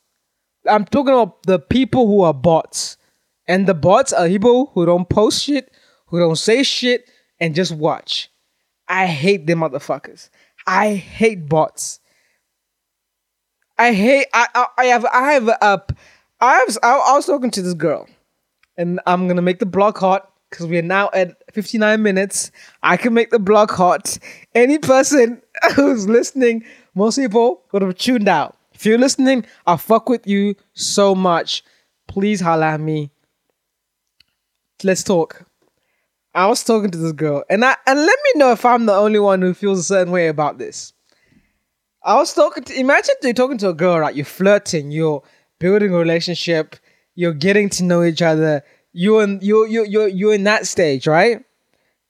I'm 0.69 0.85
talking 0.85 1.15
about 1.15 1.43
the 1.45 1.59
people 1.59 2.07
who 2.07 2.23
are 2.23 2.35
bots. 2.35 2.97
And 3.47 3.67
the 3.67 3.75
bots 3.75 4.13
are 4.13 4.29
people 4.29 4.71
who 4.75 4.85
don't 4.85 5.09
post 5.09 5.43
shit, 5.43 5.73
who 6.07 6.19
don't 6.19 6.37
say 6.37 6.63
shit, 6.63 7.11
and 7.41 7.55
just 7.55 7.73
watch. 7.73 8.31
I 8.87 9.07
hate 9.07 9.47
them 9.47 9.61
motherfuckers. 9.61 10.29
I 10.67 10.95
hate 10.95 11.49
bots. 11.49 12.01
I 13.79 13.95
hate. 13.95 14.27
I 14.35 14.47
I, 14.55 14.67
I 14.77 14.85
have 14.87 15.07
I 15.07 15.33
have 15.33 15.49
a. 15.49 15.87
I 16.41 16.65
was 16.65 16.79
I, 16.83 16.91
I 16.91 17.13
was 17.15 17.27
talking 17.27 17.51
to 17.53 17.63
this 17.63 17.75
girl, 17.75 18.07
and 18.77 19.01
I'm 19.07 19.29
gonna 19.29 19.43
make 19.43 19.61
the 19.61 19.67
block 19.67 19.97
hot 19.97 20.31
because 20.51 20.67
we 20.67 20.79
are 20.79 20.83
now 20.83 21.09
at 21.15 21.37
59 21.53 22.03
minutes. 22.03 22.51
I 22.83 22.97
can 22.99 23.15
make 23.15 23.31
the 23.31 23.39
block 23.39 23.71
hot. 23.71 24.19
Any 24.55 24.79
person 24.79 25.41
who's 25.75 26.07
listening, 26.07 26.65
most 26.95 27.17
people 27.17 27.63
would 27.73 27.81
have 27.83 27.97
tuned 27.97 28.29
out. 28.29 28.58
If 28.79 28.87
you're 28.87 28.97
listening, 28.97 29.45
I 29.67 29.77
fuck 29.77 30.09
with 30.09 30.25
you 30.29 30.55
so 30.73 31.13
much. 31.13 31.65
Please 32.07 32.41
holla 32.41 32.67
at 32.67 32.81
me. 32.81 33.11
Let's 34.85 35.03
talk. 35.03 35.45
I 36.33 36.47
was 36.47 36.63
talking 36.63 36.93
to 36.93 36.99
this 36.99 37.11
girl, 37.11 37.43
and 37.51 37.65
I 37.65 37.75
and 37.89 37.99
let 37.99 38.19
me 38.25 38.39
know 38.39 38.53
if 38.53 38.65
I'm 38.65 38.87
the 38.87 38.95
only 38.95 39.19
one 39.19 39.43
who 39.43 39.53
feels 39.53 39.81
a 39.81 39.83
certain 39.83 40.13
way 40.13 40.29
about 40.29 40.59
this. 40.59 40.93
I 42.05 42.15
was 42.15 42.33
talking 42.33 42.63
to 42.63 42.79
imagine 42.79 43.17
you're 43.21 43.33
talking 43.33 43.59
to 43.59 43.71
a 43.71 43.75
girl, 43.75 43.99
right? 43.99 44.15
You're 44.15 44.25
flirting, 44.25 44.93
you're 44.93 45.25
building 45.59 45.93
a 45.93 45.99
relationship, 45.99 46.77
you're 47.17 47.35
getting 47.35 47.69
to 47.71 47.83
know 47.83 48.05
each 48.05 48.23
other. 48.23 48.63
You're 48.93 49.25
in 49.25 49.41
you 49.43 49.67
you 49.67 49.87
you 49.87 50.07
you're 50.07 50.35
in 50.35 50.45
that 50.45 50.69
stage, 50.69 51.09
right? 51.09 51.45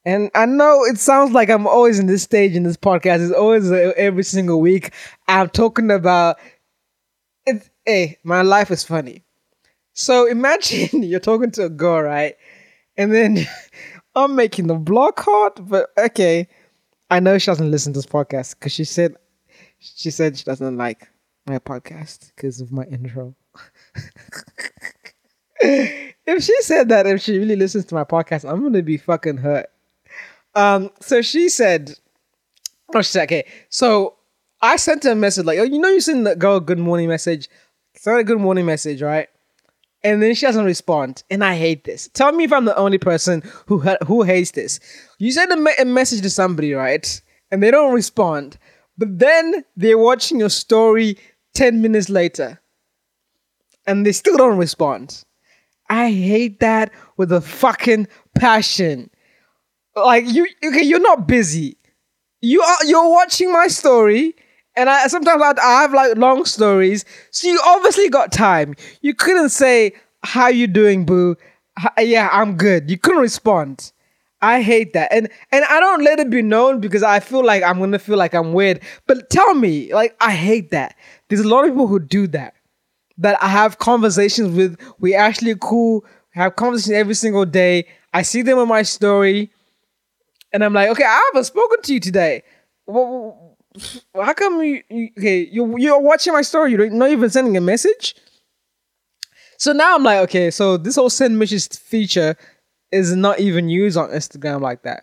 And 0.05 0.31
I 0.35 0.45
know 0.45 0.85
it 0.85 0.99
sounds 0.99 1.33
like 1.33 1.49
I'm 1.49 1.67
always 1.67 1.99
in 1.99 2.07
this 2.09 2.25
stage 2.25 2.55
in 2.55 2.65
this 2.65 2.77
podcast. 2.77 3.25
It's 3.25 3.33
always 3.33 3.73
uh, 3.73 3.95
every 3.97 4.23
single 4.23 4.61
week. 4.61 4.93
I'm 5.29 5.49
talking 5.49 5.91
about 5.91 6.37
hey, 7.89 8.19
my 8.23 8.43
life 8.43 8.71
is 8.71 8.85
funny. 8.85 9.25
So 9.95 10.27
imagine 10.27 11.03
you're 11.03 11.21
talking 11.21 11.51
to 11.53 11.65
a 11.65 11.71
girl, 11.71 12.03
right? 12.03 12.37
And 12.99 13.13
then 13.13 13.49
I'm 14.15 14.37
making 14.37 14.67
the 14.67 14.75
block 14.75 15.21
hot, 15.21 15.67
but 15.67 15.89
okay. 15.97 16.49
I 17.11 17.21
know 17.21 17.39
she 17.39 17.47
doesn't 17.47 17.71
listen 17.71 17.95
to 17.95 17.99
this 17.99 18.07
podcast 18.07 18.55
because 18.55 18.73
she 18.73 18.85
said 18.85 19.17
she 19.79 20.11
said 20.11 20.37
she 20.37 20.45
doesn't 20.45 20.77
like 20.77 21.09
my 21.47 21.59
podcast 21.59 22.33
because 22.37 22.61
of 22.61 22.71
my 22.71 22.85
intro. 22.85 23.35
if 25.61 26.45
she 26.45 26.55
said 26.61 26.91
that, 26.91 27.07
if 27.07 27.23
she 27.23 27.39
really 27.39 27.57
listens 27.57 27.87
to 27.87 27.95
my 27.95 28.05
podcast, 28.05 28.47
I'm 28.47 28.63
gonna 28.63 28.83
be 28.83 28.99
fucking 28.99 29.39
hurt. 29.39 29.71
Um, 30.55 30.91
so 31.01 31.23
she 31.23 31.49
said, 31.49 31.95
oh, 32.95 33.01
she 33.01 33.13
said, 33.13 33.23
okay, 33.25 33.47
so 33.71 34.19
I 34.61 34.77
sent 34.77 35.05
her 35.05 35.13
a 35.13 35.15
message 35.15 35.47
like, 35.47 35.59
oh, 35.59 35.65
you 35.65 35.79
know, 35.79 35.89
you 35.89 36.01
send 36.01 36.27
the 36.27 36.37
girl 36.37 36.57
a 36.57 36.61
good 36.61 36.79
morning 36.79 37.09
message, 37.09 37.49
send 37.99 38.19
a 38.19 38.25
good 38.25 38.39
morning 38.41 38.67
message, 38.67 39.03
right? 39.03 39.29
And 40.05 40.23
then 40.23 40.35
she 40.35 40.47
doesn't 40.47 40.65
respond, 40.65 41.25
and 41.29 41.45
I 41.45 41.57
hate 41.57 41.83
this. 41.85 42.09
Tell 42.15 42.31
me 42.31 42.45
if 42.45 42.53
I'm 42.53 42.65
the 42.65 42.77
only 42.77 42.99
person 42.99 43.43
who 43.67 43.79
who 44.07 44.23
hates 44.23 44.53
this. 44.53 44.79
You 45.19 45.33
send 45.33 45.51
a, 45.51 45.57
me- 45.57 45.75
a 45.79 45.85
message 45.85 46.23
to 46.23 46.31
somebody, 46.31 46.73
right? 46.73 47.21
And 47.51 47.63
they 47.63 47.71
don't 47.73 47.93
respond, 47.95 48.59
but 48.97 49.19
then 49.19 49.65
they're 49.77 49.99
watching 49.99 50.39
your 50.39 50.51
story 50.51 51.19
ten 51.55 51.83
minutes 51.83 52.09
later, 52.09 52.61
and 53.87 54.07
they 54.07 54.13
still 54.13 54.37
don't 54.37 54.59
respond. 54.59 55.25
I 55.91 56.13
hate 56.13 56.61
that 56.61 56.93
with 57.17 57.33
a 57.33 57.41
fucking 57.41 58.07
passion. 58.35 59.11
Like 59.97 60.27
you, 60.29 60.47
okay, 60.65 60.83
you're 60.83 61.01
not 61.01 61.27
busy. 61.27 61.77
You 62.41 62.63
are. 62.63 62.85
You're 62.85 63.09
watching 63.11 63.53
my 63.53 63.67
story, 63.67 64.37
and 64.79 64.89
I 64.89 65.07
sometimes 65.09 65.43
I, 65.43 65.53
I 65.63 65.83
have 65.83 65.93
like 65.93 66.17
long 66.17 66.45
stories. 66.45 67.05
So 67.31 67.49
you 67.49 67.61
obviously 67.67 68.09
got 68.09 68.33
time. 68.33 68.75
You 69.03 69.15
couldn't 69.15 69.51
say 69.51 69.93
how 70.23 70.49
you 70.49 70.67
doing, 70.67 71.05
boo. 71.05 71.37
H- 71.79 72.09
yeah, 72.09 72.29
I'm 72.33 72.57
good. 72.57 72.91
You 72.91 72.99
couldn't 72.99 73.21
respond. 73.23 73.93
I 74.41 74.63
hate 74.63 74.93
that. 74.93 75.13
And 75.13 75.29
and 75.53 75.65
I 75.65 75.81
don't 75.81 76.03
let 76.05 76.21
it 76.21 76.31
be 76.31 76.43
known 76.43 76.81
because 76.81 77.03
I 77.03 77.21
feel 77.21 77.45
like 77.45 77.63
I'm 77.63 77.79
gonna 77.81 77.99
feel 77.99 78.17
like 78.17 78.35
I'm 78.35 78.53
weird. 78.53 78.81
But 79.07 79.31
tell 79.31 79.55
me, 79.55 79.93
like 79.93 80.17
I 80.21 80.33
hate 80.33 80.71
that. 80.71 80.95
There's 81.29 81.41
a 81.41 81.49
lot 81.49 81.65
of 81.65 81.71
people 81.73 81.89
who 81.89 81.99
do 81.99 82.27
that. 82.29 82.55
That 83.19 83.43
I 83.43 83.49
have 83.49 83.79
conversations 83.79 84.57
with. 84.57 84.79
We 85.01 85.15
actually 85.15 85.55
cool. 85.61 86.05
Have 86.31 86.55
conversations 86.55 86.93
every 86.95 87.15
single 87.15 87.45
day. 87.45 87.87
I 88.15 88.23
see 88.23 88.43
them 88.43 88.59
on 88.59 88.69
my 88.69 88.83
story, 88.83 89.51
and 90.53 90.65
I'm 90.65 90.73
like, 90.73 90.89
okay, 90.91 91.05
I 91.05 91.21
haven't 91.33 91.45
spoken 91.45 91.83
to 91.83 91.95
you 91.95 92.01
today. 92.01 92.43
Well, 92.87 93.48
how 94.15 94.33
come 94.33 94.63
you, 94.63 94.83
you 94.89 95.09
okay? 95.19 95.49
You 95.51 95.77
you're 95.79 96.01
watching 96.01 96.33
my 96.33 96.43
story. 96.43 96.73
You're 96.73 96.91
not 96.91 97.11
even 97.11 97.31
sending 97.31 97.57
a 97.57 97.61
message. 97.61 98.15
So 99.59 99.73
now 99.73 99.97
I'm 99.97 100.05
like, 100.05 100.21
okay, 100.29 100.51
so 100.51 100.77
this 100.77 100.95
whole 100.97 101.11
send 101.11 101.39
message 101.39 101.77
feature 101.79 102.37
is 102.93 103.15
not 103.15 103.41
even 103.41 103.69
used 103.69 103.97
on 103.97 104.11
Instagram 104.11 104.61
like 104.61 104.83
that. 104.83 105.03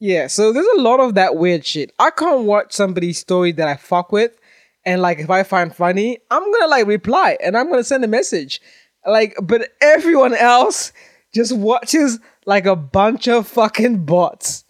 Yeah, 0.00 0.26
so 0.26 0.52
there's 0.52 0.66
a 0.76 0.80
lot 0.80 1.00
of 1.00 1.14
that 1.14 1.36
weird 1.36 1.64
shit. 1.64 1.92
I 1.98 2.10
can't 2.10 2.44
watch 2.44 2.72
somebody's 2.72 3.18
story 3.18 3.52
that 3.52 3.68
I 3.68 3.76
fuck 3.76 4.12
with, 4.12 4.36
and 4.84 5.00
like 5.00 5.18
if 5.18 5.30
I 5.30 5.44
find 5.44 5.74
funny, 5.74 6.18
I'm 6.30 6.42
gonna 6.52 6.66
like 6.66 6.86
reply 6.86 7.38
and 7.42 7.56
I'm 7.56 7.70
gonna 7.70 7.84
send 7.84 8.04
a 8.04 8.08
message. 8.08 8.60
Like, 9.06 9.36
but 9.42 9.70
everyone 9.80 10.34
else 10.34 10.92
just 11.34 11.52
watches 11.52 12.18
like 12.46 12.66
a 12.66 12.76
bunch 12.76 13.28
of 13.28 13.46
fucking 13.46 14.04
bots. 14.04 14.64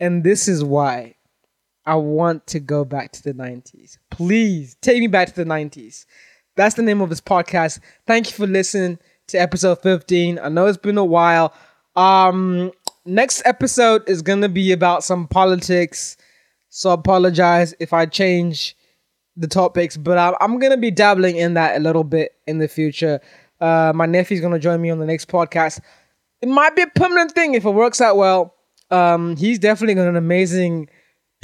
And 0.00 0.24
this 0.24 0.48
is 0.48 0.64
why 0.64 1.14
I 1.86 1.96
want 1.96 2.46
to 2.48 2.60
go 2.60 2.84
back 2.84 3.12
to 3.12 3.22
the 3.22 3.34
90s. 3.34 3.98
Please 4.10 4.76
take 4.80 5.00
me 5.00 5.06
back 5.06 5.28
to 5.28 5.34
the 5.34 5.44
90s. 5.44 6.06
That's 6.56 6.76
the 6.76 6.82
name 6.82 7.00
of 7.00 7.10
this 7.10 7.20
podcast. 7.20 7.80
Thank 8.06 8.26
you 8.26 8.32
for 8.32 8.46
listening 8.46 8.98
to 9.28 9.38
episode 9.38 9.82
15. 9.82 10.38
I 10.38 10.48
know 10.48 10.66
it's 10.66 10.78
been 10.78 10.98
a 10.98 11.04
while. 11.04 11.52
Um 11.96 12.72
next 13.04 13.42
episode 13.44 14.08
is 14.08 14.22
going 14.22 14.40
to 14.40 14.48
be 14.48 14.72
about 14.72 15.04
some 15.04 15.28
politics. 15.28 16.16
So 16.70 16.90
I 16.90 16.94
apologize 16.94 17.74
if 17.78 17.92
I 17.92 18.06
change 18.06 18.76
the 19.36 19.46
topics, 19.46 19.96
but 19.96 20.16
I'm, 20.16 20.34
I'm 20.40 20.58
going 20.58 20.72
to 20.72 20.78
be 20.78 20.90
dabbling 20.90 21.36
in 21.36 21.54
that 21.54 21.76
a 21.76 21.80
little 21.80 22.04
bit 22.04 22.32
in 22.46 22.58
the 22.58 22.68
future. 22.68 23.20
Uh 23.60 23.92
my 23.94 24.06
nephew's 24.06 24.40
going 24.40 24.52
to 24.52 24.58
join 24.58 24.80
me 24.80 24.90
on 24.90 24.98
the 24.98 25.06
next 25.06 25.28
podcast. 25.28 25.80
It 26.40 26.48
might 26.48 26.74
be 26.76 26.82
a 26.82 26.86
permanent 26.88 27.32
thing 27.32 27.54
if 27.54 27.64
it 27.64 27.70
works 27.70 28.00
out 28.00 28.16
well. 28.16 28.54
Um 28.90 29.36
he's 29.36 29.58
definitely 29.58 29.94
got 29.94 30.08
an 30.08 30.16
amazing 30.16 30.88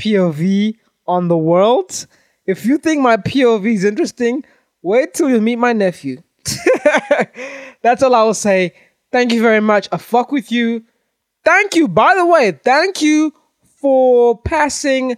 POV 0.01 0.77
on 1.07 1.29
the 1.29 1.37
world. 1.37 2.07
If 2.47 2.65
you 2.65 2.79
think 2.79 3.03
my 3.03 3.17
POV 3.17 3.75
is 3.75 3.85
interesting, 3.85 4.45
wait 4.83 5.15
till 5.15 5.29
you 5.29 5.41
meet 5.41 5.57
my 5.57 5.73
nephew. 5.73 6.23
That's 7.83 8.03
all 8.03 8.15
I 8.15 8.23
will 8.23 8.35
say. 8.35 8.73
Thank 9.13 9.33
you 9.33 9.43
very 9.43 9.61
much. 9.61 9.89
I 9.93 9.99
fuck 9.99 10.33
with 10.33 10.51
you. 10.51 10.85
Thank 11.45 11.75
you, 11.75 11.89
by 11.89 12.15
the 12.15 12.27
way, 12.27 12.53
thank 12.53 13.01
you 13.01 13.33
for 13.81 14.39
passing 14.39 15.17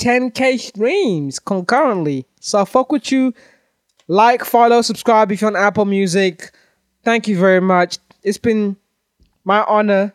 10k 0.00 0.58
streams 0.58 1.38
concurrently. 1.38 2.26
So 2.40 2.60
I 2.60 2.64
fuck 2.64 2.90
with 2.90 3.12
you. 3.12 3.32
Like, 4.08 4.44
follow, 4.44 4.82
subscribe 4.82 5.30
if 5.30 5.40
you're 5.40 5.50
on 5.50 5.56
Apple 5.56 5.84
Music. 5.84 6.50
Thank 7.04 7.28
you 7.28 7.38
very 7.38 7.60
much. 7.60 7.98
It's 8.22 8.38
been 8.38 8.76
my 9.44 9.62
honor, 9.62 10.12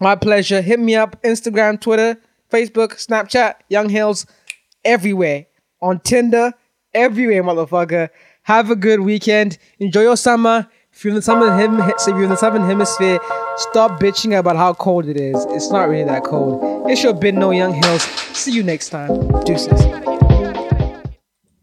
my 0.00 0.16
pleasure. 0.16 0.62
Hit 0.62 0.80
me 0.80 0.94
up 0.94 1.20
Instagram, 1.22 1.80
Twitter, 1.80 2.16
Facebook, 2.50 2.94
Snapchat, 2.94 3.54
Young 3.68 3.88
Hills, 3.88 4.26
everywhere. 4.84 5.46
On 5.82 6.00
Tinder, 6.00 6.52
everywhere, 6.94 7.42
motherfucker. 7.42 8.08
Have 8.42 8.70
a 8.70 8.76
good 8.76 9.00
weekend. 9.00 9.58
Enjoy 9.78 10.02
your 10.02 10.16
summer. 10.16 10.66
If 10.92 11.04
you're 11.04 11.10
in 11.10 11.16
the 11.16 11.22
southern, 11.22 11.58
hem- 11.58 11.80
if 11.80 12.06
you're 12.06 12.22
in 12.24 12.30
the 12.30 12.36
southern 12.36 12.64
hemisphere, 12.64 13.18
stop 13.56 14.00
bitching 14.00 14.38
about 14.38 14.56
how 14.56 14.72
cold 14.72 15.06
it 15.06 15.20
is. 15.20 15.44
It's 15.50 15.70
not 15.70 15.88
really 15.90 16.04
that 16.04 16.24
cold. 16.24 16.90
It's 16.90 17.02
your 17.02 17.12
bit 17.12 17.34
no 17.34 17.50
Young 17.50 17.74
Hills. 17.74 18.02
See 18.02 18.52
you 18.52 18.62
next 18.62 18.88
time. 18.88 19.28
Deuces. 19.44 20.15